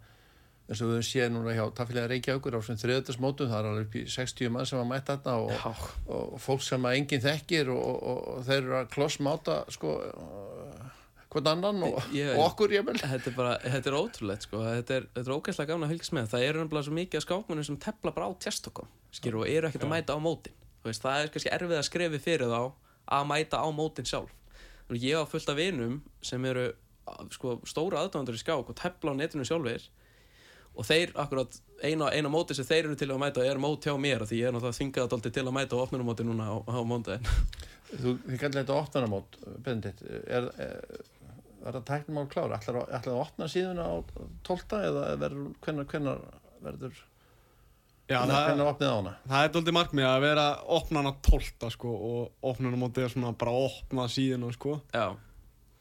eins 0.64 0.80
og 0.80 0.88
við 0.88 0.96
höfum 0.96 1.06
séð 1.10 1.30
núna 1.34 1.52
hjá 1.56 1.64
Tafélag 1.76 2.06
Reykjavíkur 2.08 2.56
á 2.56 2.60
svona 2.64 2.80
þriðöldarsmótum, 2.80 3.50
það 3.50 3.58
er 3.60 3.68
alveg 3.70 3.86
upp 3.88 3.96
í 4.00 4.04
60 4.14 4.52
mann 4.54 4.68
sem 4.70 4.80
að 4.80 4.86
mæta 4.94 5.16
þarna 5.18 5.34
og, 5.44 5.88
og 6.08 6.38
fólk 6.40 6.62
sem 6.64 6.86
að 6.88 6.98
enginn 7.00 7.24
þekkir 7.24 7.72
og, 7.74 7.82
og, 8.12 8.20
og 8.38 8.44
þeir 8.48 8.60
eru 8.62 8.76
að 8.78 8.88
klossmáta 8.94 9.56
sko 9.74 9.92
uh, 10.08 10.86
hvern 11.34 11.50
annan 11.52 11.82
og, 11.90 11.98
Ég- 12.14 12.32
og 12.38 12.44
okkur 12.46 12.72
ég 12.76 12.86
vel 12.86 12.96
þetta 13.00 13.28
er 13.32 13.36
bara, 13.36 13.54
þetta 13.60 13.90
er 13.92 13.96
ótrúlegt 13.98 14.46
sko, 14.46 14.62
þetta 14.70 14.96
er, 15.00 15.08
þetta 15.18 15.24
er 15.32 15.36
ógæslega 15.36 15.72
gaman 15.72 15.88
að 15.88 15.92
fylgjast 15.96 16.14
með. 16.16 16.28
Það 16.32 16.44
eru 16.48 16.62
nefnilega 16.62 16.86
svo 16.88 16.94
mikið 17.00 17.18
af 17.20 17.24
skákmennum 17.26 17.66
sem 17.68 17.78
tepla 17.84 18.12
bara 18.14 18.28
á 18.30 18.32
tjastökum, 18.46 18.88
skilur, 19.18 19.42
og 19.44 19.50
eru 19.50 19.68
ekkert 19.68 19.84
að 19.88 19.92
mæta 19.92 20.14
á 20.16 20.18
mótin. 20.22 20.54
Veist, 20.86 21.02
það 21.04 21.24
er 21.26 21.32
kannski 21.34 21.52
erfið 21.56 21.80
að 21.80 21.86
skrefi 21.90 22.20
fyrir 22.22 22.52
þá 22.54 22.60
að 23.18 23.26
mæta 23.32 23.60
á 23.60 23.68
mótin 23.74 24.06
sjálf. 24.08 24.30
Og 24.88 24.96
ég 25.00 25.18
á 25.18 25.24
fullt 25.26 25.50
af 25.50 25.58
vinum 25.58 25.98
sem 26.24 26.44
eru 26.48 26.68
sko, 27.34 27.58
stóra 27.68 28.00
aðdóðandur 28.04 28.38
í 28.38 28.40
skák 28.44 28.70
og 28.70 28.78
tepla 28.78 29.12
á 29.12 29.18
netinu 29.18 29.44
sjálfir 29.48 29.88
og 30.74 30.86
þeir 30.88 31.12
akkurat 31.22 31.58
eina, 31.84 32.10
eina 32.10 32.30
móti 32.32 32.56
sem 32.56 32.66
þeir 32.66 32.88
eru 32.88 32.98
til 32.98 33.10
að 33.12 33.20
mæta 33.22 33.44
er 33.46 33.60
mót 33.62 33.86
hjá 33.86 33.94
mér 34.00 34.24
af 34.24 34.30
því 34.30 34.40
ég 34.40 34.48
er 34.48 34.54
náttúrulega 34.56 34.80
þingað 34.80 35.06
alltaf 35.06 35.34
til 35.36 35.44
að 35.46 35.56
mæta 35.56 35.78
á 35.78 35.84
opnunumóti 35.84 36.26
núna 36.26 36.50
á, 36.50 36.56
á 36.66 36.78
móndaginn 36.88 37.28
þú, 37.94 38.14
kallir 38.40 38.60
þetta 38.60 38.78
opnarnamót 38.80 39.38
Bendit, 39.64 40.02
er, 40.26 40.48
er, 40.58 41.02
er 41.64 41.78
það 41.78 41.82
tæknumál 41.90 42.28
klára 42.32 42.60
ætlar 42.60 42.82
að, 42.82 42.94
ætlar 42.98 43.16
að 43.16 43.24
opna 43.26 43.50
síðuna 43.50 43.86
á 43.86 43.94
12 44.48 44.78
eða 44.80 45.04
verður, 45.22 45.50
hvenær, 45.66 45.90
hvenær 45.92 46.24
verður 46.64 47.02
Já, 48.04 48.18
hvenær, 48.20 48.34
það, 48.34 48.48
hvenær 48.50 48.70
opnið 48.72 48.90
á 48.90 48.96
hana? 48.98 49.12
það 49.30 49.46
er 49.46 49.52
doldið 49.54 49.76
markmið 49.78 50.06
að 50.10 50.24
vera 50.26 50.48
opnan 50.76 51.08
að 51.08 51.20
tólta 51.24 51.70
sko 51.72 51.92
og 52.08 52.50
opnan 52.50 52.76
á 52.76 52.78
móti 52.82 53.04
er 53.04 53.14
svona 53.14 53.30
bara 53.40 53.54
að 53.54 53.68
opna 53.70 54.04
síðuna 54.12 54.50
sko. 54.52 54.74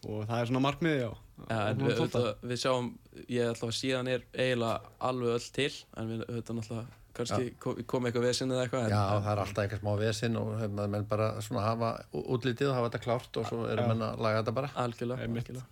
Og 0.04 0.24
það 0.30 0.38
er 0.38 0.48
svona 0.50 0.62
markmið, 0.64 0.96
já. 1.02 1.10
Já, 1.50 1.58
á 1.60 1.76
12. 1.76 2.08
við, 2.14 2.30
við 2.52 2.62
sjáum, 2.62 2.88
ég 3.30 3.52
ætla 3.52 3.70
að 3.70 3.78
síðan 3.78 4.10
er 4.12 4.26
eiginlega 4.34 4.92
alveg 5.10 5.34
öll 5.38 5.48
til 5.56 5.72
en 5.98 6.12
við 6.12 6.24
auðvitað 6.28 6.60
náttúrulega, 6.60 6.86
kannski 7.14 7.52
kom, 7.62 7.82
kom 7.92 8.08
eitthvað 8.10 8.26
vesinn 8.28 8.54
eða 8.54 8.64
eitthvað 8.66 8.86
en, 8.88 8.96
Já, 8.96 9.04
það 9.26 9.32
er 9.34 9.42
alltaf 9.44 9.64
eitthvað 9.64 9.84
smá 9.84 9.92
vesinn 10.02 10.40
og 10.40 10.54
hérna, 10.62 10.88
menn 10.96 11.06
bara 11.12 11.28
svona 11.46 11.66
hafa 11.68 11.92
útlitið 12.24 12.72
og 12.72 12.78
hafa 12.80 12.90
þetta 12.90 13.04
klárt 13.04 13.38
og 13.42 13.50
svo 13.52 13.68
eru 13.70 13.86
Já. 13.86 13.90
menn 13.92 14.02
að 14.08 14.24
laga 14.26 14.42
þetta 14.42 14.56
bara 14.58 14.72
Algjörlega, 14.86 15.28
algjörlega. 15.28 15.68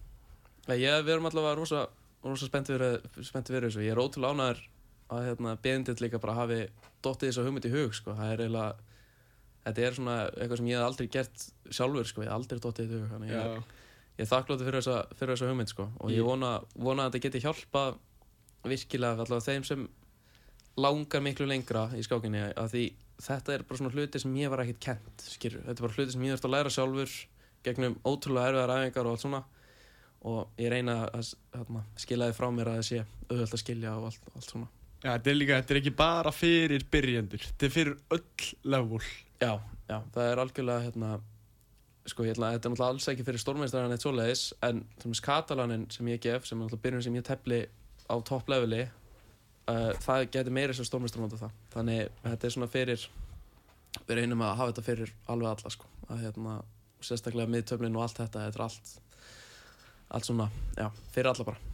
Nei, 0.67 0.77
ég, 0.83 0.99
Við 1.07 1.15
erum 1.15 1.31
allavega 1.31 1.57
rosa, 1.57 1.81
rosa 2.27 2.51
spennti 2.51 2.77
fyrir 2.77 3.65
þessu 3.65 3.81
Ég 3.87 3.95
er 3.95 4.03
ótrúlega 4.03 4.37
ánæður 4.37 4.63
að 5.11 5.27
hérna, 5.27 5.57
Bendit 5.65 6.01
líka 6.03 6.21
bara 6.21 6.37
hafi 6.37 6.61
dottið 7.03 7.31
þessu 7.31 7.45
hugmynd 7.47 7.67
í 7.67 7.73
hug 7.73 7.95
sko. 7.97 8.13
það 8.15 8.33
er 8.35 8.43
eiginlega 8.45 8.71
þetta 9.65 9.83
er 9.87 9.97
svona 9.97 10.17
eitthvað 10.29 10.61
sem 10.61 10.69
ég 10.71 10.79
hef 10.79 10.87
aldrei 10.87 11.07
gert 11.17 11.45
sjálfur 11.73 12.07
sko. 12.09 12.23
ég 12.23 12.29
hef 12.29 12.37
aldrei 12.37 12.61
þetta 12.61 12.85
í 12.85 12.91
hug 12.91 13.07
þannig 13.11 13.33
ég, 14.17 14.23
er 14.25 14.29
þakkláttur 14.29 14.67
fyrir 14.67 14.81
þessa, 14.81 14.97
fyrir 15.17 15.35
þessa 15.35 15.51
hugmynd 15.51 15.71
sko. 15.71 15.87
og 15.99 16.13
ég 16.13 16.25
vona, 16.25 16.53
vona 16.75 17.07
að 17.07 17.15
þetta 17.15 17.23
geti 17.27 17.43
hjálpa 17.45 17.85
virkilega 18.67 19.25
allavega 19.25 19.47
þeim 19.47 19.67
sem 19.67 19.87
langar 20.81 21.23
miklu 21.25 21.47
lengra 21.49 21.87
í 21.97 22.03
skákinni 22.05 22.43
að 22.51 22.75
því 22.75 22.83
þetta 23.21 23.55
er 23.55 23.63
bara 23.67 23.81
svona 23.81 23.93
hluti 23.93 24.21
sem 24.21 24.35
ég 24.39 24.51
var 24.51 24.63
ekkert 24.63 24.83
kent 24.85 25.25
skilur. 25.25 25.63
þetta 25.65 25.77
er 25.77 25.87
bara 25.87 25.97
hluti 25.97 26.15
sem 26.15 26.27
ég 26.27 26.35
þurft 26.35 26.49
að 26.49 26.55
læra 26.55 26.73
sjálfur 26.73 27.15
gegnum 27.65 27.97
ótrúlega 28.07 28.51
erfiðar 28.51 28.75
æfingar 28.77 29.07
og 29.09 29.15
allt 29.15 29.25
svona 29.25 29.41
og 30.21 30.61
ég 30.61 30.69
reyna 30.69 30.99
að 31.09 31.33
hérna, 31.55 31.81
skila 31.97 32.29
þið 32.29 32.37
frá 32.37 32.47
mér 32.53 32.69
að 32.69 32.77
það 32.79 32.87
sé 32.91 33.01
auðvöld 33.31 33.57
að 33.57 33.63
skilja 33.63 33.97
og 33.97 34.07
allt, 34.11 34.31
allt 34.35 34.53
svona 34.53 34.69
Já, 35.01 35.15
þetta 35.15 35.31
er 35.31 35.37
líka, 35.37 35.57
þetta 35.57 35.73
er 35.73 35.77
ekki 35.79 35.91
bara 35.97 36.31
fyrir 36.35 36.83
byrjendur, 36.93 37.41
þetta 37.41 37.65
er 37.65 37.71
fyrir 37.73 37.95
öll 38.13 38.49
level. 38.69 38.99
Já, 39.41 39.53
já, 39.89 39.95
það 40.13 40.27
er 40.27 40.41
algjörlega 40.43 40.83
hérna, 40.83 41.13
sko, 42.09 42.25
ætla, 42.25 42.53
þetta 42.55 42.67
er 42.67 42.73
náttúrulega 42.73 42.95
alls 42.95 43.07
ekki 43.11 43.25
fyrir 43.27 43.41
stórmeistarann 43.41 43.93
eitt 43.93 44.05
svoleiðis 44.05 44.43
en 44.65 44.81
er 45.05 45.21
Katalanin 45.25 45.85
sem 45.93 46.07
ég 46.09 46.21
gef, 46.23 46.47
sem 46.47 46.57
er 46.57 46.65
náttúrulega 46.65 46.85
byrjun 46.87 47.05
sem 47.05 47.17
ég 47.19 47.25
tefli 47.27 47.61
á 48.09 48.15
topp 48.25 48.49
leveli 48.49 48.83
uh, 48.85 49.91
það 50.01 50.27
getur 50.33 50.55
meira 50.55 50.75
sem 50.77 50.87
stórmeistar 50.87 51.21
nota 51.23 51.39
það 51.39 51.57
þannig 51.75 52.23
þetta 52.25 52.47
er 52.47 52.55
svona 52.55 52.71
fyrir 52.71 53.07
við 54.07 54.15
reynum 54.17 54.45
að 54.45 54.55
hafa 54.57 54.73
þetta 54.73 54.87
fyrir 54.87 55.13
alveg 55.31 55.51
alla 55.51 55.73
sko, 55.75 55.89
að 56.07 56.23
hérna, 56.25 56.57
sérstaklega 57.03 57.53
miðtöflin 57.53 57.97
og 57.97 58.07
allt 58.07 58.23
þetta, 58.23 58.47
þetta 58.47 58.61
er 58.61 58.65
allt 58.67 58.95
allt 60.11 60.27
svona, 60.27 60.49
já, 60.75 60.89
fyrir 61.13 61.31
alla 61.31 61.47
bara 61.51 61.69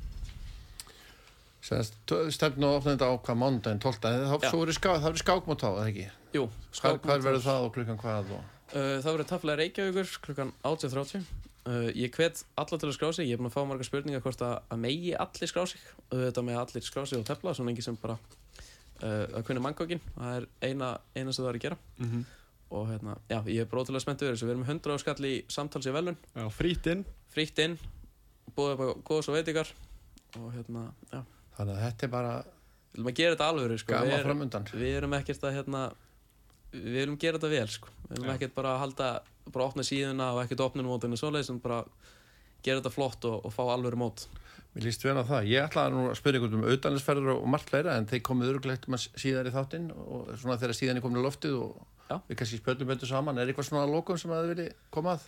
Stefnu 1.68 2.68
og 2.68 2.78
opna 2.78 2.94
þetta 2.94 3.08
á 3.12 3.14
hvað 3.20 3.40
mándaginn 3.42 3.82
12. 3.84 3.98
Það 4.00 4.70
ská, 4.78 4.88
það 4.94 5.08
verður 5.08 5.22
skákmót 5.24 5.66
á, 5.68 5.70
eða 5.74 5.88
ekki? 5.90 6.06
Jú, 6.38 6.44
Hvar, 6.48 6.78
skákmót 6.80 7.10
hvar 7.10 7.24
verður 7.26 7.44
það 7.44 7.66
og 7.66 7.74
klukkan 7.76 8.00
hvað? 8.00 8.30
Og... 8.38 8.54
Uh, 8.68 8.98
það 9.00 9.12
verður 9.14 9.28
tafla 9.30 9.54
Reykjavíkur 9.56 10.10
klukkan 10.26 10.50
18.30 10.68 11.22
uh, 11.68 11.88
Ég 11.96 12.12
hvet 12.18 12.42
alla 12.60 12.78
til 12.82 12.90
að 12.90 12.96
skrá 12.98 13.12
sig. 13.16 13.30
Ég 13.30 13.38
er 13.38 13.40
búin 13.40 13.48
að 13.52 13.56
fá 13.56 13.62
marga 13.70 13.86
spurningar 13.88 14.24
hvort 14.26 14.42
að, 14.44 14.58
að 14.74 14.82
megi 14.84 15.14
allir 15.16 15.48
skrá 15.52 15.64
sig. 15.72 15.80
Þetta 16.12 16.44
með 16.44 16.60
allir 16.64 16.84
skrá 16.88 17.06
sig 17.08 17.22
og 17.22 17.26
tefla 17.30 17.54
Svona 17.56 17.72
engi 17.72 17.86
sem 17.86 17.96
bara 18.02 18.18
uh, 18.18 19.38
að 19.40 19.46
kunna 19.48 19.64
manngókin 19.64 20.02
Það 20.18 20.34
er 20.42 20.50
eina, 20.68 20.90
eina 21.16 21.32
sem 21.32 21.46
það 21.46 21.52
er 21.54 21.60
að 21.62 21.66
gera. 21.68 21.78
Mm 22.02 22.10
-hmm. 22.12 22.26
Og 22.78 22.90
hérna, 22.92 23.14
já, 23.32 23.38
ég 23.48 23.62
er 23.64 23.70
brótilega 23.72 24.04
spennt 24.04 24.22
við 24.22 24.34
þessu. 24.34 24.46
Við 24.46 24.52
erum 24.52 24.64
með 24.66 24.70
100 24.76 24.94
áskall 24.98 25.26
í 25.26 25.36
samtals 25.48 25.86
í 25.88 25.92
velun 25.96 26.18
Já, 26.36 26.50
frýtt 26.52 26.88
inn. 26.92 27.06
Frítt 27.32 27.60
inn, 27.64 27.78
búið 28.58 28.74
upp 28.74 28.82
á 28.84 28.88
góðs 29.08 29.30
og 29.30 29.36
veitingar 29.38 29.72
Og 30.36 30.52
hérna, 30.52 30.92
já. 31.14 31.22
Þannig 31.58 31.74
að 31.78 31.84
þetta 31.86 32.04
er 32.06 32.12
bara 32.12 32.34
Við 32.44 32.98
viljum 32.98 33.08
að 33.08 33.16
gera 33.16 33.36
þetta 33.36 33.48
alvöru 33.48 33.78
sko. 33.78 33.94
gama 33.94 34.06
Við 34.06 34.14
erum- 34.14 34.26
framundan. 34.28 34.66
við 34.74 34.98
erum 34.98 35.14
ekkert 35.14 35.44
að 35.44 35.56
hérna 35.56 35.82
við 36.74 37.00
viljum 37.02 37.20
gera 37.22 37.40
þetta 37.40 37.54
vel 37.54 37.70
sko. 37.72 37.94
við 38.10 38.18
viljum 38.18 38.36
ekkert 38.36 38.58
bara 38.58 38.78
halda 38.82 39.12
bara 39.48 39.70
opna 39.70 39.86
síðuna 39.88 40.34
og 40.36 40.44
ekkert 40.44 40.66
opna 40.66 40.84
mótinu 40.84 41.20
svoleiðis 41.20 41.54
en 41.54 41.64
bara 41.64 41.84
gera 42.66 42.82
þetta 42.82 42.94
flott 42.94 43.28
og, 43.30 43.46
og 43.48 43.54
fá 43.56 43.64
alvöru 43.68 44.00
mót 44.00 44.28
Mér 44.78 44.86
líst 44.86 45.02
vel 45.02 45.16
á 45.18 45.26
það. 45.26 45.48
Ég 45.50 45.64
ætlaði 45.66 45.94
nú 45.96 46.02
að 46.06 46.18
spyrja 46.20 46.40
um 46.46 46.66
auðvitaðnisferður 46.68 47.30
og 47.34 47.46
margt 47.50 47.72
fleira 47.72 47.96
en 47.98 48.06
þeir 48.06 48.20
komið 48.28 48.52
öruglegt 48.52 48.84
með 48.94 49.08
síðar 49.18 49.48
í 49.50 49.54
þáttinn 49.56 49.88
og 49.90 50.28
svona 50.38 50.58
þegar 50.62 50.78
síðan 50.78 51.00
er 51.00 51.06
komin 51.06 51.18
í 51.18 51.24
loftið 51.26 51.56
og 51.64 51.80
Já. 52.12 52.20
við 52.28 52.38
kannski 52.38 52.60
spjöldum 52.62 52.92
betur 52.92 53.10
saman. 53.10 53.42
Er 53.42 53.50
eitthvað 53.50 53.72
svona 53.72 53.88
lókum 53.90 54.20
sem 54.22 54.36
að 54.36 54.44
þið 54.44 54.52
vilji 54.54 54.68
koma 54.94 55.16
að? 55.16 55.26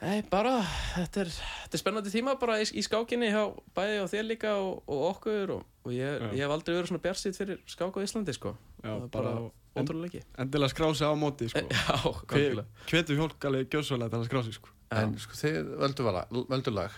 Nei, 0.00 0.24
bara, 0.32 0.56
þetta 0.96 1.22
er, 1.22 1.30
þetta 1.36 1.76
er 1.76 1.82
spennandi 1.84 2.10
tíma 2.16 2.34
bara 2.40 2.56
í, 2.58 2.66
í 2.66 2.82
skákinni 2.82 3.30
hjá 3.30 3.42
bæði 3.76 3.98
og 4.00 4.10
þér 4.10 4.26
líka 4.26 4.56
og, 4.58 4.78
og 4.88 5.06
okkur 5.10 5.54
og, 5.58 5.64
og 5.84 5.94
ég, 5.94 6.24
ég 6.32 6.40
hef 6.40 6.54
aldrei 6.56 6.72
verið 6.78 6.90
svona 6.90 7.04
bjarsýtt 7.04 7.36
fyrir 7.36 7.60
skák 7.68 8.00
á 8.00 8.00
Íslandi 8.02 8.34
sko 8.34 8.54
Já, 8.80 8.94
Það 8.94 9.10
bara 9.12 9.34
bara 9.36 9.50
ótrúlega 9.76 10.08
ekki 10.10 10.22
endilega 10.42 10.72
skrá 10.72 10.88
sig 10.94 11.06
á 11.06 11.14
móti, 11.14 11.48
sko. 11.52 11.62
Já, 11.70 11.96
Hve- 12.00 12.34
algjörlega 12.34 12.66
Hvetur 12.90 13.20
fólk 13.22 13.44
alveg 13.50 13.68
gjössulega 13.70 14.10
til 14.10 14.18
að 14.20 14.26
skrá 14.30 14.42
sig, 14.48 14.54
sko. 14.58 14.68
En 14.90 15.14
sko 15.22 15.38
þið 15.38 15.70
völdu, 15.84 16.02
vala, 16.08 16.24
völdu 16.50 16.72
lag 16.74 16.90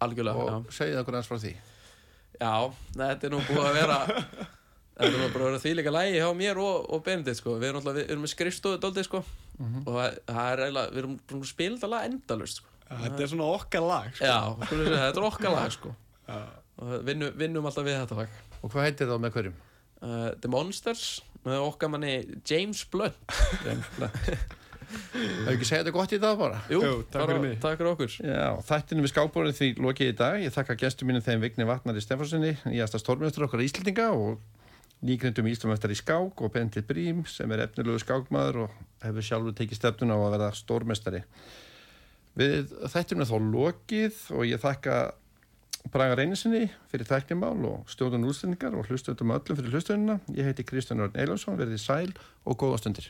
Algjörlega, 0.00 0.46
já 0.46 0.54
og 0.60 0.70
segið 0.72 0.98
okkur 1.02 1.16
eins 1.18 1.26
frá 1.28 1.36
því. 1.42 1.50
Já, 2.40 2.52
þetta 2.96 3.26
er 3.28 3.32
nú 3.34 3.40
búið 3.50 3.66
að 3.66 3.74
vera 3.76 3.96
Þetta 5.00 5.08
er 5.10 5.18
nú 5.20 5.26
bara 5.32 5.44
að 5.44 5.48
vera 5.50 5.60
því 5.64 5.70
líka 5.76 5.92
lægi 5.92 6.14
hjá 6.20 6.28
mér 6.36 6.58
og, 6.60 6.86
og 6.94 7.02
Benedikt 7.04 7.38
sko 7.40 7.54
Við 7.60 7.68
erum, 7.70 7.80
náttúrulega- 7.82 8.00
við 8.06 8.10
erum 8.14 8.24
með 8.26 8.32
skrifstofu 8.34 8.80
dóldið 8.84 9.08
sko 9.10 9.22
Mhm. 9.60 9.82
og 9.84 9.96
það, 10.24 10.46
er 10.54 10.60
eiginlega, 10.64 10.90
við 10.94 10.98
erum 11.02 11.14
búin 11.28 11.40
að 11.44 11.48
spila 11.50 11.76
þetta 11.76 11.88
lag 11.92 12.04
endalust 12.08 12.60
sko 12.62 12.68
Þetta 12.90 13.20
er 13.20 13.28
svona 13.28 13.48
okkar 13.54 13.82
lag, 13.84 14.06
sko. 14.16 14.24
Já, 14.24 14.68
segja, 14.70 14.94
þetta 15.02 15.20
er 15.20 15.26
okkar 15.28 15.52
lag 15.52 15.72
sko 15.74 15.90
Já. 16.30 16.38
og 16.80 16.94
vinnum, 17.04 17.34
vinnum 17.36 17.66
alltaf 17.68 17.84
við 17.84 17.98
þetta 18.00 18.16
lag 18.22 18.38
Og 18.62 18.70
hvað 18.72 18.86
heitir 18.88 19.10
það 19.10 19.20
með 19.26 19.34
hverjum? 19.36 19.58
uh, 20.00 20.30
The 20.40 20.48
Monsters 20.48 21.04
með 21.46 21.66
okkar 21.66 21.92
manni 21.92 22.14
James 22.48 22.82
Blunt 22.92 23.36
James 23.66 23.86
Blunt. 23.96 24.32
Hefur 24.90 25.52
ekki 25.52 25.66
segja 25.68 25.84
þetta 25.84 25.94
gott 25.94 26.12
í 26.14 26.18
dag 26.20 26.38
bara? 26.38 26.60
Jú, 26.70 26.80
Jú, 26.82 26.94
takk 27.12 27.28
fyrir 27.28 27.42
mig. 27.44 27.58
Takk 27.62 27.78
fyrir 27.78 27.90
okkur 27.92 28.14
Já, 28.26 28.46
þættinu 28.66 29.04
við 29.04 29.12
skábórið 29.12 29.58
því 29.60 29.68
lokið 29.86 30.10
í 30.10 30.16
dag. 30.18 30.38
Ég 30.42 30.54
þakka 30.54 30.76
gestur 30.80 31.06
mínum 31.06 31.22
þeim 31.22 31.44
Vigni 31.44 31.66
Vatnari 31.68 32.02
Stefanssoni, 32.02 32.56
nýjasta 32.66 32.98
stórmjöstur 32.98 33.46
okkar 33.46 33.62
Íslendinga 33.62 34.08
og 34.16 34.40
nýgrindum 35.06 35.48
Íslamöftar 35.48 35.94
í 35.94 35.98
skák 36.00 36.42
og 36.42 36.52
Benedikt 36.52 36.88
Brím 36.90 37.22
sem 37.30 37.54
er 37.54 37.64
efnilegu 37.68 38.02
skákmaður 38.02 38.64
og 38.66 38.74
hefur 39.04 39.28
sjálfur 39.30 39.56
tekið 39.56 39.78
stefnuna 39.78 40.18
á 40.18 40.20
að 40.26 40.34
verða 40.34 40.50
stórmestari. 40.58 41.22
Við 42.40 42.74
þættinu 42.90 43.24
er 43.24 43.30
þá 43.30 43.38
lokið 43.54 44.20
og 44.36 44.46
ég 44.50 44.62
þakka 44.62 44.98
Braga 45.88 46.14
Reynisinni 46.18 46.66
fyrir 46.90 47.08
tæknimál 47.08 47.64
og 47.64 47.88
stjórnun 47.88 48.28
útsendingar 48.28 48.76
og 48.76 48.84
hlustöndum 48.90 49.32
öllum 49.32 49.56
fyrir 49.56 49.72
hlustönduna. 49.72 50.20
Ég 50.28 50.44
heiti 50.44 50.66
Kristján 50.68 51.00
Örn 51.00 51.16
Eilarsson, 51.16 51.56
verðið 51.56 51.80
sæl 51.80 52.12
og 52.44 52.58
góða 52.60 52.82
stundir. 52.82 53.08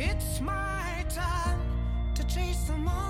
It's 0.00 0.40
my 0.40 1.04
time 1.08 1.60
to 2.14 2.24
chase 2.28 2.62
the 2.68 2.78
monsters 2.78 3.07